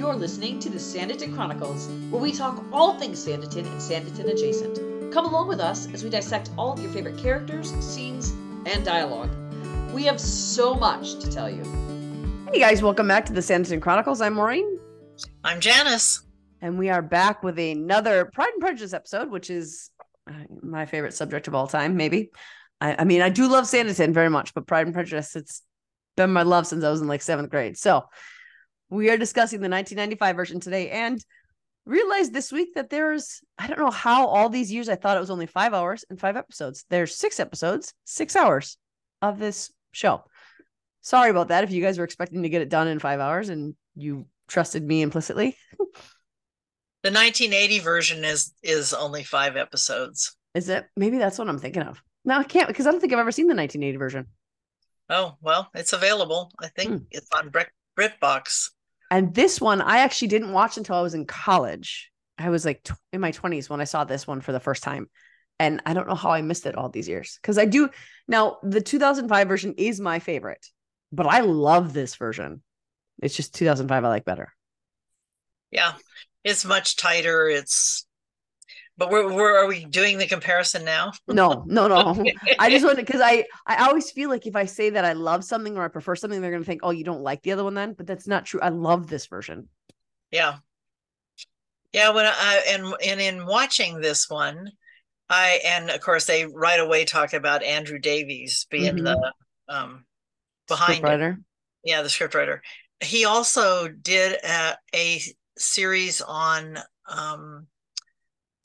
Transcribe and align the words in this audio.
You're 0.00 0.14
listening 0.14 0.58
to 0.60 0.70
the 0.70 0.78
Sanditon 0.78 1.34
Chronicles, 1.34 1.88
where 2.08 2.22
we 2.22 2.32
talk 2.32 2.64
all 2.72 2.98
things 2.98 3.22
Sanditon 3.22 3.66
and 3.66 3.78
Sanditon 3.78 4.32
adjacent. 4.32 5.12
Come 5.12 5.26
along 5.26 5.46
with 5.46 5.60
us 5.60 5.92
as 5.92 6.02
we 6.02 6.08
dissect 6.08 6.48
all 6.56 6.72
of 6.72 6.80
your 6.80 6.90
favorite 6.90 7.18
characters, 7.18 7.70
scenes, 7.84 8.30
and 8.64 8.82
dialogue. 8.82 9.28
We 9.92 10.04
have 10.04 10.18
so 10.18 10.72
much 10.72 11.18
to 11.18 11.30
tell 11.30 11.50
you. 11.50 11.62
Hey 12.50 12.60
guys, 12.60 12.82
welcome 12.82 13.08
back 13.08 13.26
to 13.26 13.34
the 13.34 13.42
Sanditon 13.42 13.82
Chronicles. 13.82 14.22
I'm 14.22 14.32
Maureen, 14.32 14.78
I'm 15.44 15.60
Janice. 15.60 16.22
and 16.62 16.78
we 16.78 16.88
are 16.88 17.02
back 17.02 17.42
with 17.42 17.58
another 17.58 18.24
Pride 18.24 18.52
and 18.54 18.60
Prejudice 18.62 18.94
episode, 18.94 19.30
which 19.30 19.50
is 19.50 19.90
uh, 20.26 20.32
my 20.62 20.86
favorite 20.86 21.12
subject 21.12 21.46
of 21.46 21.54
all 21.54 21.66
time. 21.66 21.98
Maybe, 21.98 22.30
I, 22.80 23.00
I 23.00 23.04
mean, 23.04 23.20
I 23.20 23.28
do 23.28 23.48
love 23.48 23.66
Sanditon 23.66 24.14
very 24.14 24.30
much, 24.30 24.54
but 24.54 24.66
Pride 24.66 24.86
and 24.86 24.94
Prejudice, 24.94 25.36
it's 25.36 25.60
been 26.16 26.32
my 26.32 26.42
love 26.42 26.66
since 26.66 26.84
I 26.84 26.90
was 26.90 27.02
in 27.02 27.06
like 27.06 27.20
seventh 27.20 27.50
grade. 27.50 27.76
So, 27.76 28.06
we 28.90 29.10
are 29.10 29.16
discussing 29.16 29.60
the 29.60 29.68
1995 29.68 30.36
version 30.36 30.60
today, 30.60 30.90
and 30.90 31.24
realized 31.86 32.32
this 32.32 32.52
week 32.52 32.74
that 32.74 32.90
there's 32.90 33.40
I 33.58 33.66
don't 33.66 33.78
know 33.78 33.90
how 33.90 34.26
all 34.26 34.48
these 34.48 34.70
years 34.72 34.88
I 34.88 34.96
thought 34.96 35.16
it 35.16 35.20
was 35.20 35.30
only 35.30 35.46
five 35.46 35.72
hours 35.74 36.04
and 36.10 36.20
five 36.20 36.36
episodes. 36.36 36.84
There's 36.90 37.16
six 37.16 37.40
episodes, 37.40 37.94
six 38.04 38.36
hours 38.36 38.76
of 39.22 39.38
this 39.38 39.72
show. 39.92 40.24
Sorry 41.02 41.30
about 41.30 41.48
that. 41.48 41.64
If 41.64 41.70
you 41.70 41.82
guys 41.82 41.98
were 41.98 42.04
expecting 42.04 42.42
to 42.42 42.48
get 42.50 42.62
it 42.62 42.68
done 42.68 42.88
in 42.88 42.98
five 42.98 43.20
hours 43.20 43.48
and 43.48 43.74
you 43.96 44.26
trusted 44.48 44.82
me 44.84 45.00
implicitly, 45.02 45.56
The 47.02 47.08
1980 47.10 47.78
version 47.78 48.24
is 48.24 48.52
is 48.62 48.92
only 48.92 49.24
five 49.24 49.56
episodes. 49.56 50.36
is 50.54 50.68
it? 50.68 50.84
Maybe 50.96 51.16
that's 51.18 51.38
what 51.38 51.48
I'm 51.48 51.58
thinking 51.58 51.82
of. 51.82 52.02
No, 52.24 52.36
I 52.38 52.44
can't 52.44 52.68
because 52.68 52.86
I 52.86 52.90
don't 52.90 53.00
think 53.00 53.12
I've 53.14 53.18
ever 53.18 53.32
seen 53.32 53.46
the 53.46 53.54
1980 53.54 53.96
version. 53.96 54.26
Oh 55.08 55.36
well, 55.40 55.70
it's 55.74 55.94
available. 55.94 56.52
I 56.60 56.68
think 56.68 56.90
Hmm. 56.90 56.96
it's 57.10 57.28
on 57.34 57.48
Brit 57.48 57.68
BritBox. 57.98 58.70
And 59.10 59.34
this 59.34 59.60
one 59.60 59.80
I 59.80 59.98
actually 59.98 60.28
didn't 60.28 60.52
watch 60.52 60.76
until 60.76 60.96
I 60.96 61.02
was 61.02 61.14
in 61.14 61.26
college. 61.26 62.10
I 62.38 62.50
was 62.50 62.64
like 62.64 62.82
tw- 62.84 62.92
in 63.12 63.20
my 63.20 63.32
20s 63.32 63.68
when 63.68 63.80
I 63.80 63.84
saw 63.84 64.04
this 64.04 64.26
one 64.26 64.40
for 64.40 64.52
the 64.52 64.60
first 64.60 64.82
time. 64.82 65.08
And 65.58 65.82
I 65.84 65.92
don't 65.92 66.08
know 66.08 66.14
how 66.14 66.30
I 66.30 66.40
missed 66.40 66.64
it 66.64 66.74
all 66.74 66.88
these 66.88 67.08
years 67.08 67.38
because 67.40 67.58
I 67.58 67.66
do. 67.66 67.90
Now, 68.26 68.58
the 68.62 68.80
2005 68.80 69.48
version 69.48 69.74
is 69.76 70.00
my 70.00 70.18
favorite, 70.18 70.66
but 71.12 71.26
I 71.26 71.40
love 71.40 71.92
this 71.92 72.16
version. 72.16 72.62
It's 73.22 73.36
just 73.36 73.54
2005 73.54 74.04
I 74.04 74.08
like 74.08 74.24
better. 74.24 74.54
Yeah, 75.70 75.92
it's 76.44 76.64
much 76.64 76.96
tighter. 76.96 77.46
It's, 77.48 78.06
but 79.00 79.10
we're, 79.10 79.32
we're 79.32 79.56
are 79.56 79.66
we 79.66 79.86
doing 79.86 80.18
the 80.18 80.26
comparison 80.26 80.84
now? 80.84 81.10
No, 81.26 81.64
no, 81.66 81.88
no. 81.88 82.22
I 82.58 82.68
just 82.68 82.84
want 82.84 82.98
to 82.98 83.04
because 83.04 83.22
I 83.22 83.46
I 83.66 83.86
always 83.88 84.10
feel 84.10 84.28
like 84.28 84.46
if 84.46 84.54
I 84.54 84.66
say 84.66 84.90
that 84.90 85.06
I 85.06 85.14
love 85.14 85.42
something 85.42 85.78
or 85.78 85.82
I 85.82 85.88
prefer 85.88 86.14
something, 86.14 86.42
they're 86.42 86.52
gonna 86.52 86.64
think, 86.64 86.82
oh, 86.82 86.90
you 86.90 87.02
don't 87.02 87.22
like 87.22 87.42
the 87.42 87.52
other 87.52 87.64
one 87.64 87.72
then. 87.72 87.94
But 87.94 88.06
that's 88.06 88.28
not 88.28 88.44
true. 88.44 88.60
I 88.60 88.68
love 88.68 89.08
this 89.08 89.26
version. 89.26 89.68
Yeah, 90.30 90.58
yeah. 91.94 92.10
When 92.10 92.26
I 92.26 92.62
and 92.68 92.94
and 93.02 93.20
in 93.22 93.46
watching 93.46 94.02
this 94.02 94.28
one, 94.28 94.70
I 95.30 95.60
and 95.64 95.88
of 95.88 96.02
course 96.02 96.26
they 96.26 96.44
right 96.44 96.78
away 96.78 97.06
talk 97.06 97.32
about 97.32 97.62
Andrew 97.64 97.98
Davies 97.98 98.66
being 98.70 98.96
Mhm. 98.96 99.04
the 99.04 99.32
um 99.68 100.04
behind 100.68 101.02
it. 101.06 101.36
Yeah 101.84 102.02
the 102.02 102.08
scriptwriter 102.08 102.60
he 103.02 103.24
also 103.24 103.88
did 103.88 104.36
a, 104.44 104.76
a 104.94 105.22
series 105.56 106.20
on 106.20 106.78
um 107.08 107.66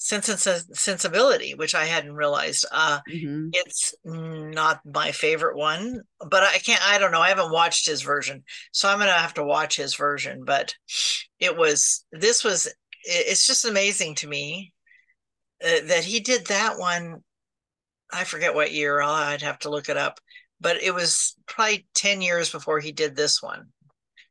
sense 0.05 0.29
and 0.29 0.39
sensibility 0.77 1.55
which 1.55 1.73
i 1.73 1.85
hadn't 1.85 2.13
realized 2.13 2.63
uh 2.71 2.99
Mhm. 3.11 3.49
it's 3.53 3.95
not 4.03 4.79
my 4.85 5.11
favorite 5.11 5.57
one 5.57 6.01
but 6.29 6.43
i 6.43 6.59
can't 6.59 6.87
i 6.87 6.99
don't 6.99 7.11
know 7.11 7.21
i 7.21 7.29
haven't 7.29 7.51
watched 7.51 7.87
his 7.87 8.03
version 8.03 8.43
so 8.71 8.87
i'm 8.87 8.99
gonna 8.99 9.11
have 9.11 9.33
to 9.33 9.43
watch 9.43 9.75
his 9.77 9.95
version 9.95 10.43
but 10.45 10.75
it 11.39 11.57
was 11.57 12.05
this 12.11 12.43
was 12.43 12.71
it's 13.03 13.47
just 13.47 13.65
amazing 13.65 14.13
to 14.15 14.27
me 14.27 14.73
uh, 15.63 15.81
that 15.87 16.03
he 16.03 16.19
did 16.19 16.45
that 16.47 16.77
one 16.77 17.23
i 18.13 18.23
forget 18.23 18.53
what 18.53 18.71
year 18.71 19.01
i'd 19.01 19.41
have 19.41 19.57
to 19.59 19.69
look 19.71 19.89
it 19.89 19.97
up 19.97 20.19
but 20.61 20.81
it 20.83 20.93
was 20.93 21.35
probably 21.47 21.87
10 21.95 22.21
years 22.21 22.51
before 22.51 22.79
he 22.79 22.91
did 22.91 23.15
this 23.15 23.41
one 23.41 23.69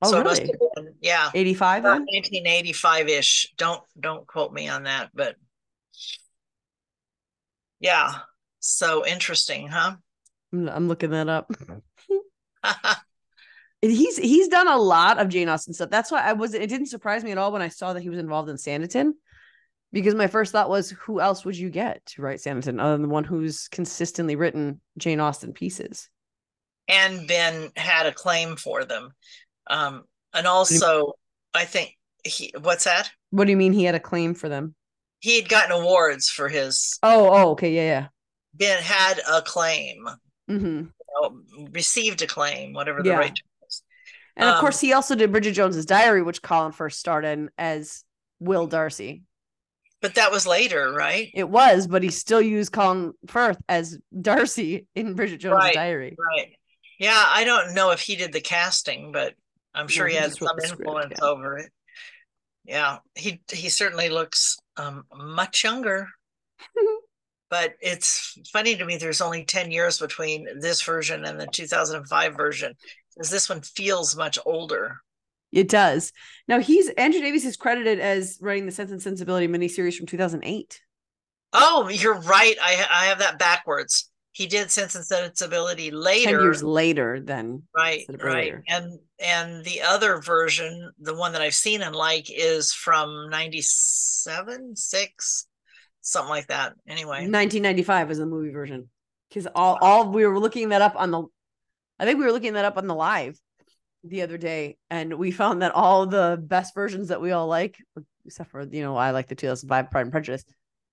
Oh, 0.03 0.11
so 0.11 0.23
really? 0.23 0.53
been, 0.75 0.95
yeah 1.01 1.31
eighty 1.35 1.55
five. 1.55 1.83
Nineteen 1.83 2.47
eighty 2.47 2.73
five 2.75 3.09
ish. 3.09 3.51
don't 3.57 3.83
don't 3.99 4.27
quote 4.27 4.53
me 4.53 4.69
on 4.69 4.83
that 4.85 5.11
but 5.15 5.35
yeah 7.81 8.13
so 8.61 9.07
interesting 9.07 9.69
huh 9.69 9.95
I'm, 10.53 10.87
looking 10.87 11.11
that 11.11 11.29
up. 11.29 11.51
he's 13.81 14.17
he's 14.17 14.47
done 14.47 14.69
a 14.69 14.77
lot 14.77 15.19
of 15.19 15.29
Jane 15.29 15.49
Austen 15.49 15.75
stuff. 15.75 15.91
That's 15.91 16.13
why 16.13 16.21
I 16.21 16.35
was 16.35 16.55
it 16.55 16.69
didn't 16.69 16.87
surprise 16.87 17.25
me 17.25 17.33
at 17.33 17.39
all 17.39 17.51
when 17.51 17.61
I 17.61 17.67
saw 17.67 17.93
that 17.93 18.03
he 18.03 18.09
was 18.09 18.21
involved 18.21 18.49
in 18.49 18.55
Sanditon. 18.55 19.15
Because 19.93 20.15
my 20.15 20.29
first 20.29 20.53
thought 20.53 20.69
was, 20.69 20.91
who 20.91 21.21
else 21.21 21.45
would 21.45 21.57
you 21.57 21.71
get 21.71 22.07
to 22.07 22.23
write 22.23 22.39
Sanditon 22.39 22.81
other 22.81 22.93
than 22.93 23.03
the 23.03 23.09
one 23.09 23.25
who's 23.25 23.67
consistently 23.67 24.37
written 24.37 24.81
Jane 24.97 25.19
Austen 25.19 25.53
pieces? 25.53 26.09
and 26.89 27.27
Ben 27.27 27.71
had 27.77 28.07
a 28.07 28.13
claim 28.13 28.57
for 28.57 28.85
them 28.85 29.13
um 29.69 30.05
and 30.35 30.47
also 30.47 31.15
i 31.55 31.65
think 31.65 31.97
he 32.25 32.53
what's 32.61 32.85
that 32.85 33.11
What 33.31 33.47
do 33.47 33.51
you 33.51 33.57
mean 33.57 33.73
he 33.73 33.85
had 33.85 33.95
a 33.95 34.01
claim 34.01 34.35
for 34.35 34.49
them? 34.49 34.75
He 35.25 35.37
had 35.41 35.49
gotten 35.49 35.73
awards 35.73 36.29
for 36.29 36.51
his 36.51 36.99
Oh, 37.03 37.31
oh, 37.33 37.51
okay, 37.53 37.73
yeah, 37.75 37.83
yeah 37.83 38.07
Ben 38.53 38.83
had 38.83 39.21
a 39.27 39.41
claim 39.43 40.05
yeah. 40.49 40.57
hmm 40.59 40.83
uh, 41.23 41.31
received 41.71 42.21
a 42.23 42.27
claim 42.27 42.73
whatever 42.75 43.03
the 43.03 43.09
Yeah. 43.09 43.17
right 43.19 43.29
term 43.35 43.67
is. 43.69 43.83
And 44.37 44.49
of 44.49 44.57
Um, 44.57 44.61
course, 44.61 44.81
he 44.81 44.93
also 44.93 45.15
did 45.15 45.33
Bridget 45.33 45.53
Jones's 45.53 45.87
Diary, 45.87 46.23
which 46.23 46.43
Colin 46.43 46.73
Firth 46.73 46.93
starred 46.95 47.25
in 47.25 47.51
as 47.57 48.05
Will 48.41 48.67
Darcy. 48.67 49.23
but 50.03 50.17
that 50.17 50.31
was 50.31 50.47
later 50.47 50.93
right 50.93 51.31
It 51.35 51.49
was, 51.49 51.87
but 51.87 52.03
he 52.03 52.11
still 52.11 52.43
used 52.43 52.73
Colin 52.73 53.15
Firth 53.27 53.57
as 53.69 53.99
Darcy 54.21 54.87
in 54.95 55.15
Bridget 55.15 55.39
Jones's 55.39 55.65
Right, 55.65 55.75
Diary. 55.75 56.17
right 56.19 56.53
yeah 57.01 57.25
i 57.29 57.43
don't 57.45 57.75
know 57.75 57.91
if 57.91 58.01
he 58.01 58.15
did 58.15 58.33
the 58.33 58.41
casting 58.41 59.11
but 59.13 59.35
i'm 59.75 59.89
sure 59.89 60.07
No, 60.07 60.13
he 60.13 60.17
had 60.17 60.33
some 60.33 60.49
the 60.57 60.63
script, 60.63 60.81
influence 60.81 61.19
yeah. 61.19 61.25
over 61.27 61.59
it 61.59 61.73
yeah 62.65 62.99
he 63.15 63.41
he 63.51 63.69
certainly 63.69 64.09
looks 64.11 64.59
um 64.77 65.05
much 65.15 65.65
younger 65.65 66.09
but 67.51 67.75
it's 67.81 68.39
funny 68.53 68.77
to 68.77 68.85
me 68.85 68.97
there's 68.97 69.21
only 69.21 69.45
10 69.45 69.71
years 69.71 69.99
between 69.99 70.47
this 70.61 70.83
version 70.83 71.25
and 71.25 71.39
the 71.41 71.47
2005 71.47 72.37
version 72.37 72.75
because 73.15 73.31
this 73.31 73.49
one 73.49 73.61
feels 73.61 74.17
much 74.17 74.39
older 74.47 74.97
It 75.53 75.69
does. 75.69 76.13
Now 76.49 76.59
he's 76.61 76.89
Andrew 76.91 77.21
Davies 77.21 77.45
is 77.47 77.57
credited 77.57 78.01
as 78.01 78.39
writing 78.43 78.67
the 78.67 78.73
Sense 78.73 78.91
and 78.91 79.01
Sensibility 79.01 79.49
miniseries 79.49 79.97
from 79.97 80.07
2008. 80.07 80.81
oh 81.53 81.89
you're 81.89 82.21
right 82.21 82.57
i 82.63 82.87
i 82.91 83.07
have 83.07 83.19
that 83.19 83.39
backwards 83.39 84.11
he 84.35 84.47
did 84.47 84.71
sense 84.71 84.95
and 84.95 85.05
sensibility 85.05 85.91
later 85.91 86.33
Ten 86.33 86.41
years 86.41 86.63
later. 86.63 87.21
than 87.21 87.63
right 87.75 88.05
right. 88.23 88.55
and 88.69 88.99
and 89.19 89.65
the 89.65 89.81
other 89.83 90.21
version 90.21 90.91
the 91.01 91.15
one 91.15 91.33
that 91.33 91.41
i've 91.41 91.55
seen 91.55 91.81
and 91.83 91.95
like 91.97 92.27
is 92.31 92.73
from 92.73 93.31
97 93.31 94.77
6 94.77 95.47
something 96.07 96.29
like 96.29 96.49
that. 96.49 96.75
Anyway. 96.87 97.27
1995 97.27 98.09
was 98.09 98.19
the 98.19 98.27
movie 98.27 98.51
version. 98.51 98.91
Because 99.31 99.47
all 99.55 99.79
all 99.81 100.11
we 100.13 100.27
were 100.27 100.39
looking 100.39 100.69
that 100.69 100.83
up 100.83 100.95
on 100.97 101.11
the, 101.11 101.23
I 101.99 102.05
think 102.05 102.19
we 102.19 102.27
were 102.27 102.33
looking 102.33 102.53
that 102.53 102.67
up 102.67 102.77
on 102.77 102.87
the 102.87 102.95
live. 102.95 103.39
the 104.05 104.21
other 104.21 104.37
day 104.37 104.77
and 104.91 105.15
we 105.15 105.31
found 105.31 105.63
that 105.63 105.73
all 105.73 106.07
the 106.07 106.39
best 106.43 106.75
versions 106.75 107.09
that 107.09 107.23
we 107.23 107.33
all 107.33 107.47
like, 107.47 107.79
except 108.27 108.51
for, 108.51 108.63
you 108.63 108.83
know, 108.83 108.97
I 108.97 109.13
like 109.13 109.29
the 109.29 109.35
2005 109.35 109.91
Pride 109.91 110.03
and 110.03 110.13
Prejudice, 110.13 110.45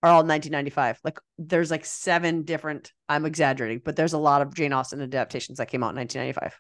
are 0.04 0.10
all 0.12 0.24
1995. 0.24 1.00
Like 1.04 1.20
there's 1.38 1.72
like 1.72 1.86
seven 1.86 2.44
different, 2.44 2.92
I'm 3.10 3.26
exaggerating, 3.26 3.82
but 3.84 3.96
there's 3.96 4.14
a 4.14 4.18
lot 4.18 4.42
of 4.42 4.54
Jane 4.54 4.74
Austen 4.74 5.02
adaptations 5.02 5.58
that 5.60 5.70
came 5.70 5.84
out 5.84 5.90
in 5.92 5.96
1995. 5.98 6.60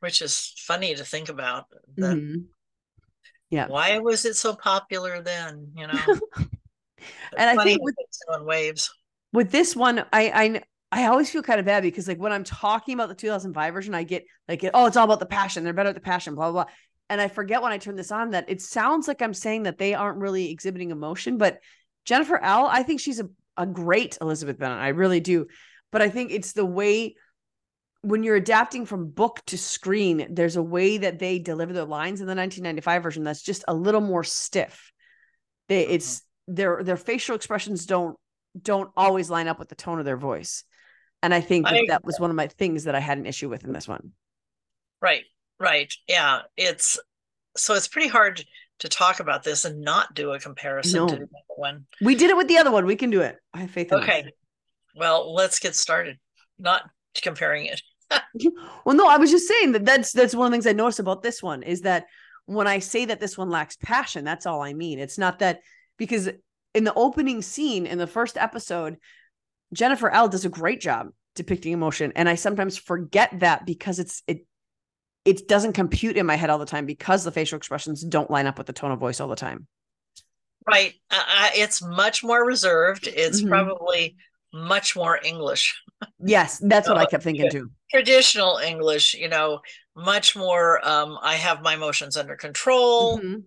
which 0.00 0.20
is 0.22 0.52
funny 0.58 0.94
to 0.94 1.04
think 1.04 1.28
about. 1.28 1.64
Mhm. 1.98 2.44
Yeah. 3.50 3.68
Why 3.68 3.98
was 3.98 4.24
it 4.24 4.34
so 4.36 4.54
popular 4.54 5.22
then? 5.22 5.72
You 5.76 5.86
know, 5.86 5.98
And 7.36 7.50
I 7.50 7.62
think 7.62 7.82
with 7.82 7.94
in 8.38 8.44
waves. 8.44 8.90
with 9.32 9.50
this 9.50 9.76
one, 9.76 10.00
I 10.12 10.30
I 10.30 10.62
I 10.92 11.06
always 11.06 11.30
feel 11.30 11.42
kind 11.42 11.60
of 11.60 11.66
bad 11.66 11.82
because 11.82 12.08
like 12.08 12.18
when 12.18 12.32
I'm 12.32 12.44
talking 12.44 12.94
about 12.94 13.08
the 13.08 13.14
2005 13.14 13.74
version, 13.74 13.94
I 13.94 14.02
get 14.04 14.24
like, 14.48 14.64
oh, 14.74 14.86
it's 14.86 14.96
all 14.96 15.04
about 15.04 15.20
the 15.20 15.26
passion. 15.26 15.64
They're 15.64 15.72
better 15.72 15.90
at 15.90 15.94
the 15.94 16.00
passion, 16.00 16.34
blah 16.34 16.50
blah 16.50 16.64
blah. 16.64 16.72
And 17.08 17.20
I 17.20 17.28
forget 17.28 17.62
when 17.62 17.72
I 17.72 17.78
turn 17.78 17.96
this 17.96 18.10
on 18.10 18.30
that 18.30 18.46
it 18.48 18.60
sounds 18.60 19.06
like 19.06 19.22
I'm 19.22 19.34
saying 19.34 19.64
that 19.64 19.78
they 19.78 19.94
aren't 19.94 20.18
really 20.18 20.50
exhibiting 20.50 20.90
emotion, 20.90 21.38
but 21.38 21.58
Jennifer 22.06 22.38
Ehle, 22.42 22.68
I 22.70 22.82
think 22.82 23.00
she's 23.00 23.20
a, 23.20 23.28
a 23.56 23.66
great 23.66 24.16
Elizabeth 24.20 24.58
Bennet. 24.58 24.78
I 24.78 24.88
really 24.88 25.20
do. 25.20 25.46
But 25.92 26.02
I 26.02 26.08
think 26.08 26.30
it's 26.30 26.52
the 26.52 26.64
way 26.64 27.16
when 28.02 28.22
you're 28.22 28.36
adapting 28.36 28.86
from 28.86 29.10
book 29.10 29.40
to 29.46 29.58
screen, 29.58 30.28
there's 30.30 30.56
a 30.56 30.62
way 30.62 30.98
that 30.98 31.18
they 31.18 31.38
deliver 31.38 31.72
their 31.72 31.84
lines 31.84 32.20
in 32.20 32.26
the 32.26 32.36
1995 32.36 33.02
version 33.02 33.24
that's 33.24 33.42
just 33.42 33.64
a 33.66 33.74
little 33.74 34.00
more 34.00 34.22
stiff. 34.22 34.92
They 35.68 35.84
uh-huh. 35.84 35.94
it's 35.94 36.22
their 36.46 36.82
their 36.84 36.96
facial 36.96 37.34
expressions 37.34 37.86
don't 37.86 38.16
don't 38.60 38.90
always 38.96 39.28
line 39.28 39.48
up 39.48 39.58
with 39.58 39.68
the 39.68 39.74
tone 39.74 39.98
of 39.98 40.04
their 40.04 40.16
voice. 40.16 40.64
And 41.22 41.34
I 41.34 41.40
think 41.40 41.66
that, 41.66 41.74
I- 41.74 41.84
that 41.88 42.04
was 42.04 42.20
one 42.20 42.30
of 42.30 42.36
my 42.36 42.46
things 42.46 42.84
that 42.84 42.94
I 42.94 43.00
had 43.00 43.18
an 43.18 43.26
issue 43.26 43.48
with 43.48 43.64
in 43.64 43.72
this 43.72 43.88
one. 43.88 44.12
Right, 45.00 45.24
right. 45.58 45.92
Yeah, 46.06 46.42
it's 46.56 46.98
so 47.56 47.74
it's 47.74 47.88
pretty 47.88 48.08
hard 48.08 48.44
to 48.80 48.88
talk 48.88 49.20
about 49.20 49.42
this 49.42 49.64
and 49.64 49.80
not 49.80 50.14
do 50.14 50.32
a 50.32 50.38
comparison 50.38 51.00
No. 51.00 51.08
to 51.08 51.16
the 51.16 51.22
other 51.22 51.56
one. 51.56 51.86
We 52.00 52.14
did 52.14 52.30
it 52.30 52.36
with 52.36 52.48
the 52.48 52.58
other 52.58 52.70
one. 52.70 52.84
We 52.86 52.96
can 52.96 53.10
do 53.10 53.22
it. 53.22 53.36
I 53.54 53.60
have 53.60 53.70
faith 53.70 53.90
in. 53.92 53.98
Okay, 53.98 54.32
well, 54.94 55.34
let's 55.34 55.58
get 55.58 55.74
started. 55.74 56.18
Not 56.58 56.82
comparing 57.22 57.66
it. 57.66 57.82
well, 58.84 58.96
no, 58.96 59.08
I 59.08 59.16
was 59.16 59.30
just 59.30 59.48
saying 59.48 59.72
that 59.72 59.84
that's 59.84 60.12
that's 60.12 60.34
one 60.34 60.46
of 60.46 60.50
the 60.52 60.54
things 60.54 60.66
I 60.66 60.72
noticed 60.72 61.00
about 61.00 61.22
this 61.22 61.42
one 61.42 61.62
is 61.62 61.82
that 61.82 62.06
when 62.46 62.66
I 62.66 62.78
say 62.78 63.06
that 63.06 63.20
this 63.20 63.36
one 63.36 63.50
lacks 63.50 63.76
passion, 63.76 64.24
that's 64.24 64.46
all 64.46 64.62
I 64.62 64.72
mean. 64.72 64.98
It's 64.98 65.18
not 65.18 65.40
that 65.40 65.60
because 65.96 66.28
in 66.74 66.84
the 66.84 66.94
opening 66.94 67.42
scene 67.42 67.86
in 67.86 67.98
the 67.98 68.06
first 68.06 68.36
episode, 68.36 68.98
Jennifer 69.72 70.10
Ehle 70.10 70.30
does 70.30 70.44
a 70.44 70.50
great 70.50 70.80
job 70.80 71.08
depicting 71.34 71.72
emotion, 71.72 72.12
and 72.14 72.28
I 72.28 72.36
sometimes 72.36 72.78
forget 72.78 73.40
that 73.40 73.66
because 73.66 73.98
it's 73.98 74.22
it 74.26 74.46
it 75.26 75.48
doesn't 75.48 75.74
compute 75.74 76.16
in 76.16 76.26
my 76.26 76.36
head 76.36 76.50
all 76.50 76.58
the 76.58 76.66
time 76.66 76.86
because 76.86 77.24
the 77.24 77.32
facial 77.32 77.56
expressions 77.56 78.02
don't 78.04 78.30
line 78.30 78.46
up 78.46 78.58
with 78.58 78.66
the 78.66 78.72
tone 78.72 78.92
of 78.92 78.98
voice 79.00 79.20
all 79.20 79.28
the 79.28 79.36
time. 79.36 79.66
Right. 80.66 80.94
Uh, 81.10 81.22
uh, 81.26 81.48
it's 81.54 81.82
much 81.82 82.24
more 82.24 82.44
reserved. 82.44 83.06
It's 83.06 83.40
Mhm. 83.40 83.48
probably 83.48 84.16
much 84.52 84.96
more 84.96 85.20
English, 85.22 85.80
Yes, 86.18 86.58
that's 86.58 86.88
what 86.88 86.96
I 86.96 87.04
Oh, 87.04 87.06
kept 87.06 87.24
thinking 87.24 87.44
yeah. 87.44 87.50
too. 87.50 87.70
traditional 87.90 88.56
English, 88.58 89.14
you 89.14 89.28
know, 89.28 89.60
much 89.94 90.34
more 90.36 90.86
um 90.86 91.18
I 91.22 91.36
have 91.36 91.62
my 91.62 91.74
emotions 91.74 92.16
under 92.16 92.36
control. 92.36 93.18
Mhm. 93.18 93.44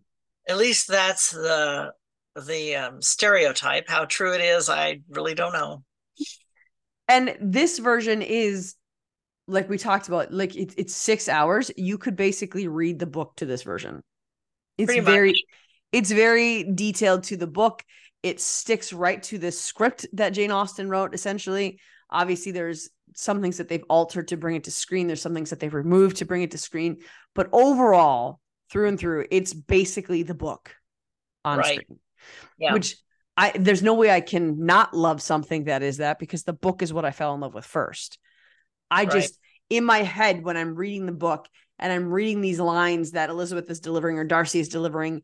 At 0.48 0.58
least 0.58 0.88
that's 0.88 1.32
the 1.32 1.94
the 2.36 2.76
um, 2.76 3.02
stereotype. 3.02 3.90
How 3.90 4.06
true 4.06 4.34
it 4.34 4.42
is, 4.42 4.70
I 4.70 5.02
really 5.10 5.36
don't 5.36 5.54
know. 5.54 5.84
And 7.08 7.36
this 7.42 7.80
version 7.80 8.22
is 8.22 8.76
like 9.50 9.70
we 9.70 9.78
talked 9.78 10.08
about, 10.08 10.34
like 10.34 10.56
it's 10.56 10.76
it's 10.78 10.96
six 10.96 11.28
hours. 11.28 11.72
You 11.76 11.98
could 11.98 12.16
basically 12.16 12.68
read 12.68 13.00
the 13.00 13.06
book 13.06 13.34
to 13.38 13.46
this 13.46 13.64
version. 13.64 14.02
It's 14.78 14.94
very, 14.94 15.44
it's 15.92 16.12
very 16.12 16.64
detailed 16.64 17.24
to 17.24 17.38
the 17.38 17.48
book. 17.48 17.84
It 18.24 18.40
sticks 18.40 18.94
right 18.94 19.22
to 19.24 19.38
the 19.38 19.52
script 19.52 20.06
that 20.14 20.30
Jane 20.30 20.52
Austen 20.52 20.90
wrote. 20.90 21.14
Essentially, 21.14 21.80
obviously, 22.10 22.52
there's 22.52 22.90
some 23.16 23.42
things 23.42 23.58
that 23.58 23.68
they've 23.68 23.84
altered 23.90 24.30
to 24.30 24.38
bring 24.38 24.56
it 24.56 24.66
to 24.66 24.72
screen. 24.72 25.08
There's 25.08 25.22
some 25.22 25.34
things 25.34 25.50
that 25.50 25.60
they've 25.60 25.74
removed 25.74 26.18
to 26.18 26.26
bring 26.26 26.44
it 26.44 26.52
to 26.52 26.58
screen. 26.58 26.98
But 27.36 27.50
overall, 27.52 28.40
through 28.72 28.88
and 28.88 29.00
through, 29.00 29.26
it's 29.32 29.54
basically 29.54 30.24
the 30.24 30.34
book 30.36 30.76
on 31.44 31.60
Right. 31.60 31.82
screen 31.82 32.00
Yeah. 32.58 32.74
which 32.74 32.98
I 33.38 33.54
there's 33.58 33.82
no 33.82 33.94
way 33.94 34.12
I 34.12 34.22
can 34.22 34.66
not 34.66 34.94
love 34.94 35.22
something 35.22 35.66
that 35.66 35.82
is 35.82 35.98
that 35.98 36.20
because 36.20 36.44
the 36.44 36.54
book 36.54 36.82
is 36.82 36.92
what 36.92 37.06
I 37.06 37.12
fell 37.12 37.34
in 37.34 37.40
love 37.40 37.54
with 37.54 37.66
first. 37.66 38.20
I 38.92 39.04
Right. 39.04 39.12
just 39.12 39.40
in 39.70 39.84
my 39.86 40.00
head 40.00 40.44
when 40.44 40.58
I'm 40.58 40.76
reading 40.76 41.06
the 41.06 41.12
book 41.12 41.48
and 41.78 41.92
I'm 41.92 42.10
reading 42.10 42.42
these 42.42 42.60
lines 42.60 43.12
that 43.12 43.30
Elizabeth 43.30 43.70
is 43.70 43.80
delivering 43.80 44.18
or 44.18 44.24
Darcy 44.24 44.60
is 44.60 44.70
delivering, 44.70 45.24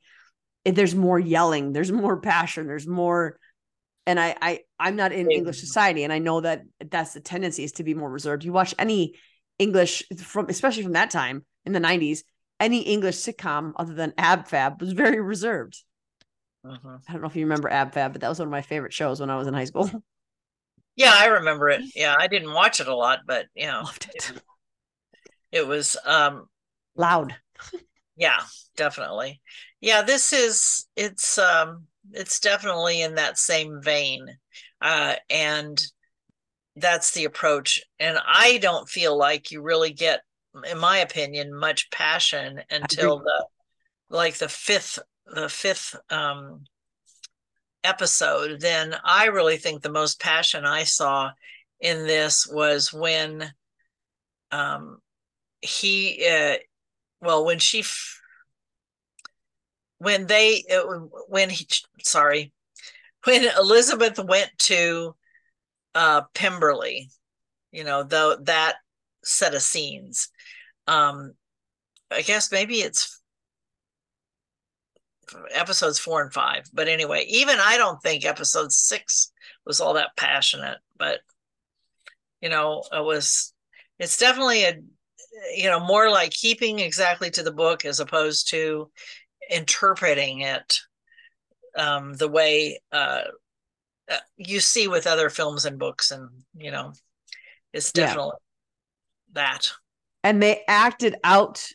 there's 0.63 0.95
more 0.95 1.19
yelling, 1.19 1.73
there's 1.73 1.91
more 1.91 2.19
passion, 2.19 2.67
there's 2.67 2.88
more 2.88 3.39
and 4.07 4.19
I 4.19 4.35
I 4.41 4.59
I'm 4.79 4.95
not 4.95 5.12
in 5.12 5.31
English 5.31 5.59
society 5.59 6.03
and 6.03 6.13
I 6.13 6.19
know 6.19 6.41
that 6.41 6.63
that's 6.79 7.13
the 7.13 7.21
tendency 7.21 7.63
is 7.63 7.73
to 7.73 7.83
be 7.83 7.94
more 7.94 8.09
reserved. 8.09 8.44
You 8.44 8.53
watch 8.53 8.75
any 8.77 9.15
English 9.57 10.03
from 10.17 10.47
especially 10.50 10.83
from 10.83 10.94
that 10.94 11.09
time 11.09 11.45
in 11.65 11.73
the 11.73 11.79
90s, 11.79 12.23
any 12.59 12.81
English 12.81 13.15
sitcom 13.15 13.73
other 13.77 13.94
than 13.94 14.13
Ab 14.17 14.47
Fab 14.47 14.79
was 14.79 14.94
very 14.94 15.21
reserved. 15.21 15.83
Mhm. 16.65 17.01
I 17.07 17.12
don't 17.12 17.21
know 17.21 17.27
if 17.27 17.35
you 17.35 17.45
remember 17.45 17.69
Ab 17.69 17.94
Fab, 17.94 18.12
but 18.13 18.21
that 18.21 18.29
was 18.29 18.39
one 18.39 18.47
of 18.47 18.51
my 18.51 18.62
favorite 18.62 18.94
shows 18.94 19.19
when 19.19 19.29
I 19.29 19.35
was 19.35 19.47
in 19.47 19.53
high 19.53 19.65
school. 19.65 19.89
Yeah, 20.95 21.13
I 21.13 21.25
remember 21.25 21.69
it. 21.69 21.81
Yeah, 21.95 22.15
I 22.18 22.27
didn't 22.27 22.53
watch 22.53 22.80
it 22.80 22.88
a 22.88 22.95
lot, 22.95 23.19
but 23.25 23.45
you 23.56 23.68
know, 23.68 23.81
Loved 23.83 24.09
it. 24.13 24.31
it 25.51 25.68
was 25.68 25.97
um 26.06 26.47
Loud. 26.95 27.36
yeah, 28.15 28.42
definitely. 28.77 29.42
Yeah, 29.81 30.01
this 30.01 30.33
is 30.33 30.88
it's 30.95 31.38
um 31.38 31.86
it's 32.13 32.39
definitely 32.39 33.01
in 33.01 33.15
that 33.15 33.38
same 33.38 33.81
vein. 33.81 34.27
Uh 34.81 35.15
and 35.30 35.83
that's 36.75 37.12
the 37.12 37.25
approach. 37.25 37.81
And 38.00 38.18
I 38.25 38.57
don't 38.57 38.89
feel 38.89 39.18
like 39.18 39.51
you 39.51 39.62
really 39.62 39.91
get 39.91 40.21
in 40.69 40.77
my 40.77 41.00
opinion 41.00 41.53
much 41.53 41.89
passion 41.91 42.62
until 42.69 43.19
the 43.19 43.45
like 44.09 44.38
the 44.38 44.50
fifth 44.50 45.00
the 45.25 45.50
fifth 45.50 45.95
um 46.09 46.63
episode. 47.86 48.60
Then 48.62 48.96
I 49.04 49.28
really 49.28 49.58
think 49.58 49.82
the 49.82 49.90
most 49.90 50.20
passion 50.20 50.66
I 50.66 50.84
saw 50.84 51.32
in 51.80 52.08
this 52.08 52.48
was 52.48 52.92
when 52.94 53.52
um 54.52 55.00
he 55.62 56.26
uh 56.28 56.56
well 57.22 57.46
when 57.46 57.60
she 57.60 57.80
f- 57.80 58.22
when 59.98 60.28
they 60.28 60.64
uh, 60.72 60.84
when 61.27 61.50
he 61.50 61.68
sorry 62.04 62.54
when 63.25 63.46
elizabeth 63.58 64.20
went 64.20 64.51
to 64.58 65.15
uh 65.96 66.22
pemberley 66.34 67.10
you 67.72 67.84
know 67.84 68.04
though 68.04 68.36
that 68.44 68.75
set 69.24 69.56
of 69.56 69.62
scenes 69.62 70.30
um 70.88 71.34
i 72.12 72.22
guess 72.22 72.51
maybe 72.51 72.75
it's 72.75 73.22
episodes 75.51 76.00
four 76.00 76.22
and 76.22 76.34
five 76.34 76.63
but 76.74 76.88
anyway 76.88 77.25
even 77.27 77.58
i 77.62 77.77
don't 77.77 78.01
think 78.01 78.25
episode 78.25 78.72
six 78.72 79.32
was 79.65 79.79
all 79.79 79.94
that 79.94 80.15
passionate 80.17 80.77
but 80.98 81.20
you 82.41 82.50
know 82.50 82.84
it 82.91 83.03
was 83.03 83.53
it's 84.00 84.17
definitely 84.17 84.63
a 84.63 84.79
you 85.55 85.70
know 85.70 85.79
more 85.79 86.10
like 86.10 86.32
keeping 86.32 86.79
exactly 86.79 87.29
to 87.29 87.44
the 87.44 87.51
book 87.51 87.86
as 87.86 88.00
opposed 88.00 88.50
to 88.50 88.89
interpreting 89.51 90.41
it 90.41 90.79
um 91.77 92.13
the 92.15 92.27
way 92.27 92.79
uh 92.91 93.22
uh, 94.12 94.17
you 94.38 94.60
see 94.60 94.88
with 94.88 95.08
other 95.08 95.29
films 95.29 95.65
and 95.65 95.79
books 95.79 96.12
and 96.12 96.29
you 96.58 96.72
know 96.72 96.94
it's 97.74 97.91
Yeah. 97.94 97.94
definitely 97.94 98.34
that 99.34 99.72
And 100.24 100.41
they 100.41 100.63
acted 100.67 101.15
out 101.24 101.70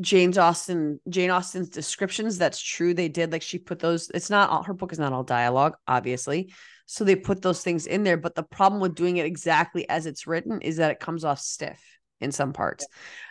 James 0.00 0.38
Austen, 0.38 1.00
Jane 1.08 1.30
Austen's 1.30 1.70
descriptions. 1.70 2.38
That's 2.38 2.60
true. 2.60 2.94
They 2.94 3.08
did. 3.08 3.32
Like 3.32 3.42
she 3.42 3.58
put 3.58 3.80
those, 3.80 4.10
it's 4.14 4.30
not 4.30 4.50
all 4.50 4.62
her 4.62 4.74
book 4.74 4.92
is 4.92 4.98
not 4.98 5.12
all 5.12 5.24
dialogue, 5.24 5.76
obviously. 5.86 6.52
So 6.86 7.04
they 7.04 7.16
put 7.16 7.42
those 7.42 7.62
things 7.62 7.86
in 7.86 8.04
there. 8.04 8.16
But 8.16 8.34
the 8.34 8.42
problem 8.42 8.80
with 8.80 8.94
doing 8.94 9.16
it 9.16 9.26
exactly 9.26 9.88
as 9.88 10.06
it's 10.06 10.26
written 10.26 10.60
is 10.60 10.76
that 10.76 10.90
it 10.90 11.00
comes 11.00 11.24
off 11.24 11.40
stiff 11.40 11.82
in 12.20 12.32
some 12.32 12.52
parts. 12.52 12.86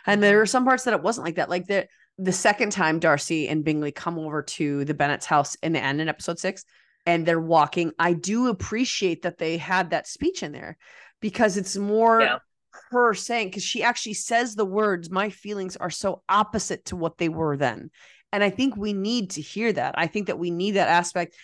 And 0.06 0.22
there 0.22 0.40
are 0.40 0.46
some 0.46 0.64
parts 0.64 0.84
that 0.84 0.94
it 0.94 1.02
wasn't 1.02 1.24
like 1.24 1.36
that. 1.36 1.50
Like 1.50 1.66
the 1.66 1.88
the 2.18 2.32
second 2.32 2.72
time 2.72 2.98
Darcy 2.98 3.48
and 3.48 3.64
Bingley 3.64 3.92
come 3.92 4.18
over 4.18 4.42
to 4.42 4.84
the 4.84 4.94
Bennet's 4.94 5.26
house 5.26 5.54
in 5.56 5.72
the 5.72 5.82
end 5.82 6.00
in 6.00 6.08
episode 6.08 6.38
six, 6.38 6.64
and 7.06 7.24
they're 7.24 7.40
walking. 7.40 7.92
I 7.98 8.12
do 8.12 8.48
appreciate 8.48 9.22
that 9.22 9.38
they 9.38 9.56
had 9.56 9.90
that 9.90 10.06
speech 10.06 10.42
in 10.42 10.52
there 10.52 10.76
because 11.20 11.56
it's 11.56 11.76
more 11.76 12.20
Yeah. 12.20 12.38
Her 12.90 13.14
saying 13.14 13.48
because 13.48 13.62
she 13.62 13.82
actually 13.82 14.14
says 14.14 14.54
the 14.54 14.64
words, 14.64 15.10
my 15.10 15.30
feelings 15.30 15.76
are 15.76 15.90
so 15.90 16.22
opposite 16.28 16.86
to 16.86 16.96
what 16.96 17.18
they 17.18 17.28
were 17.28 17.56
then. 17.56 17.90
And 18.32 18.44
I 18.44 18.50
think 18.50 18.76
we 18.76 18.92
need 18.92 19.30
to 19.30 19.40
hear 19.40 19.72
that. 19.72 19.94
I 19.96 20.06
think 20.06 20.26
that 20.26 20.38
we 20.38 20.50
need 20.50 20.72
that 20.72 20.88
aspect. 20.88 21.34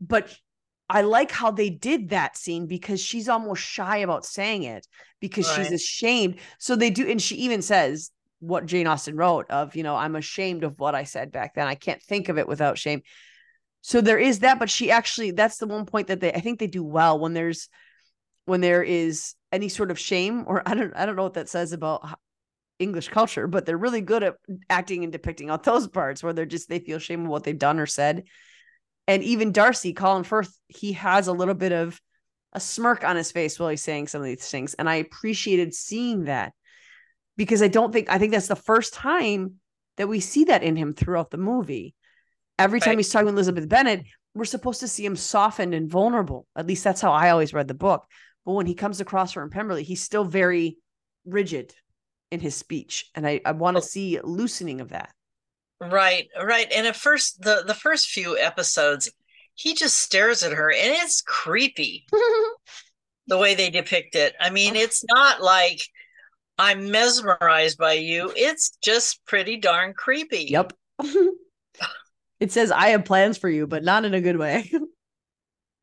But 0.00 0.34
I 0.88 1.02
like 1.02 1.30
how 1.30 1.50
they 1.50 1.70
did 1.70 2.10
that 2.10 2.36
scene 2.36 2.66
because 2.66 3.00
she's 3.00 3.28
almost 3.28 3.62
shy 3.62 3.98
about 3.98 4.26
saying 4.26 4.64
it 4.64 4.86
because 5.20 5.50
she's 5.50 5.72
ashamed. 5.72 6.36
So 6.58 6.76
they 6.76 6.90
do, 6.90 7.08
and 7.08 7.20
she 7.20 7.36
even 7.36 7.62
says 7.62 8.10
what 8.40 8.66
Jane 8.66 8.86
Austen 8.86 9.16
wrote 9.16 9.50
of, 9.50 9.74
you 9.74 9.82
know, 9.82 9.96
I'm 9.96 10.16
ashamed 10.16 10.64
of 10.64 10.78
what 10.78 10.94
I 10.94 11.04
said 11.04 11.32
back 11.32 11.54
then. 11.54 11.66
I 11.66 11.74
can't 11.74 12.02
think 12.02 12.28
of 12.28 12.36
it 12.36 12.46
without 12.46 12.76
shame. 12.76 13.00
So 13.80 14.00
there 14.00 14.18
is 14.18 14.40
that, 14.40 14.58
but 14.58 14.70
she 14.70 14.90
actually 14.90 15.30
that's 15.30 15.58
the 15.58 15.66
one 15.66 15.86
point 15.86 16.08
that 16.08 16.20
they 16.20 16.32
I 16.32 16.40
think 16.40 16.58
they 16.58 16.66
do 16.66 16.82
well 16.82 17.18
when 17.18 17.34
there's 17.34 17.68
when 18.46 18.60
there 18.60 18.82
is 18.82 19.34
any 19.54 19.68
sort 19.68 19.90
of 19.90 19.98
shame 19.98 20.44
or 20.46 20.62
I 20.66 20.74
don't 20.74 20.92
I 20.96 21.06
don't 21.06 21.16
know 21.16 21.22
what 21.22 21.34
that 21.34 21.48
says 21.48 21.72
about 21.72 22.18
English 22.78 23.08
culture, 23.08 23.46
but 23.46 23.64
they're 23.64 23.78
really 23.78 24.00
good 24.00 24.22
at 24.24 24.34
acting 24.68 25.04
and 25.04 25.12
depicting 25.12 25.48
out 25.48 25.62
those 25.62 25.86
parts 25.88 26.22
where 26.22 26.32
they're 26.32 26.44
just 26.44 26.68
they 26.68 26.80
feel 26.80 26.98
shame 26.98 27.22
of 27.22 27.28
what 27.28 27.44
they've 27.44 27.58
done 27.58 27.78
or 27.78 27.86
said. 27.86 28.24
And 29.06 29.22
even 29.22 29.52
Darcy, 29.52 29.92
Colin 29.92 30.24
Firth, 30.24 30.58
he 30.68 30.92
has 30.94 31.28
a 31.28 31.32
little 31.32 31.54
bit 31.54 31.72
of 31.72 32.00
a 32.52 32.60
smirk 32.60 33.04
on 33.04 33.16
his 33.16 33.30
face 33.32 33.58
while 33.58 33.68
he's 33.68 33.82
saying 33.82 34.08
some 34.08 34.20
of 34.20 34.26
these 34.26 34.48
things. 34.48 34.74
And 34.74 34.88
I 34.88 34.96
appreciated 34.96 35.74
seeing 35.74 36.24
that 36.24 36.52
because 37.36 37.62
I 37.62 37.68
don't 37.68 37.92
think 37.92 38.10
I 38.10 38.18
think 38.18 38.32
that's 38.32 38.48
the 38.48 38.56
first 38.56 38.94
time 38.94 39.54
that 39.96 40.08
we 40.08 40.20
see 40.20 40.44
that 40.44 40.62
in 40.64 40.74
him 40.76 40.94
throughout 40.94 41.30
the 41.30 41.38
movie. 41.38 41.94
Every 42.58 42.80
time 42.80 42.90
Right. 42.92 42.98
he's 42.98 43.10
talking 43.10 43.26
with 43.26 43.34
Elizabeth 43.34 43.68
Bennet, 43.68 44.04
we're 44.34 44.44
supposed 44.44 44.80
to 44.80 44.88
see 44.88 45.04
him 45.04 45.16
softened 45.16 45.74
and 45.74 45.88
vulnerable. 45.88 46.46
At 46.56 46.66
least 46.66 46.82
that's 46.82 47.00
how 47.00 47.12
I 47.12 47.30
always 47.30 47.54
read 47.54 47.68
the 47.68 47.74
book. 47.74 48.04
But 48.44 48.52
when 48.52 48.66
he 48.66 48.74
comes 48.74 49.00
across 49.00 49.32
her 49.32 49.42
in 49.42 49.50
Pemberley, 49.50 49.84
he's 49.84 50.02
still 50.02 50.24
very 50.24 50.78
rigid 51.24 51.74
in 52.30 52.40
his 52.40 52.54
speech. 52.54 53.10
And 53.14 53.26
I, 53.26 53.40
I 53.44 53.52
want 53.52 53.76
to 53.76 53.82
oh. 53.82 53.86
see 53.86 54.20
loosening 54.22 54.80
of 54.80 54.90
that. 54.90 55.10
Right, 55.80 56.28
right. 56.40 56.70
And 56.74 56.86
at 56.86 56.96
first, 56.96 57.42
the 57.42 57.64
the 57.66 57.74
first 57.74 58.08
few 58.08 58.38
episodes, 58.38 59.10
he 59.54 59.74
just 59.74 59.98
stares 59.98 60.42
at 60.42 60.52
her, 60.52 60.70
and 60.70 60.92
it's 60.92 61.20
creepy 61.20 62.06
the 63.26 63.38
way 63.38 63.54
they 63.54 63.70
depict 63.70 64.14
it. 64.14 64.34
I 64.40 64.50
mean, 64.50 64.76
it's 64.76 65.04
not 65.08 65.42
like 65.42 65.80
I'm 66.58 66.90
mesmerized 66.90 67.78
by 67.78 67.94
you. 67.94 68.32
It's 68.36 68.76
just 68.82 69.24
pretty 69.26 69.56
darn 69.56 69.92
creepy. 69.94 70.46
Yep. 70.48 70.72
it 72.40 72.52
says, 72.52 72.70
I 72.70 72.88
have 72.88 73.04
plans 73.04 73.36
for 73.36 73.48
you, 73.48 73.66
but 73.66 73.82
not 73.82 74.04
in 74.04 74.14
a 74.14 74.20
good 74.20 74.38
way. 74.38 74.70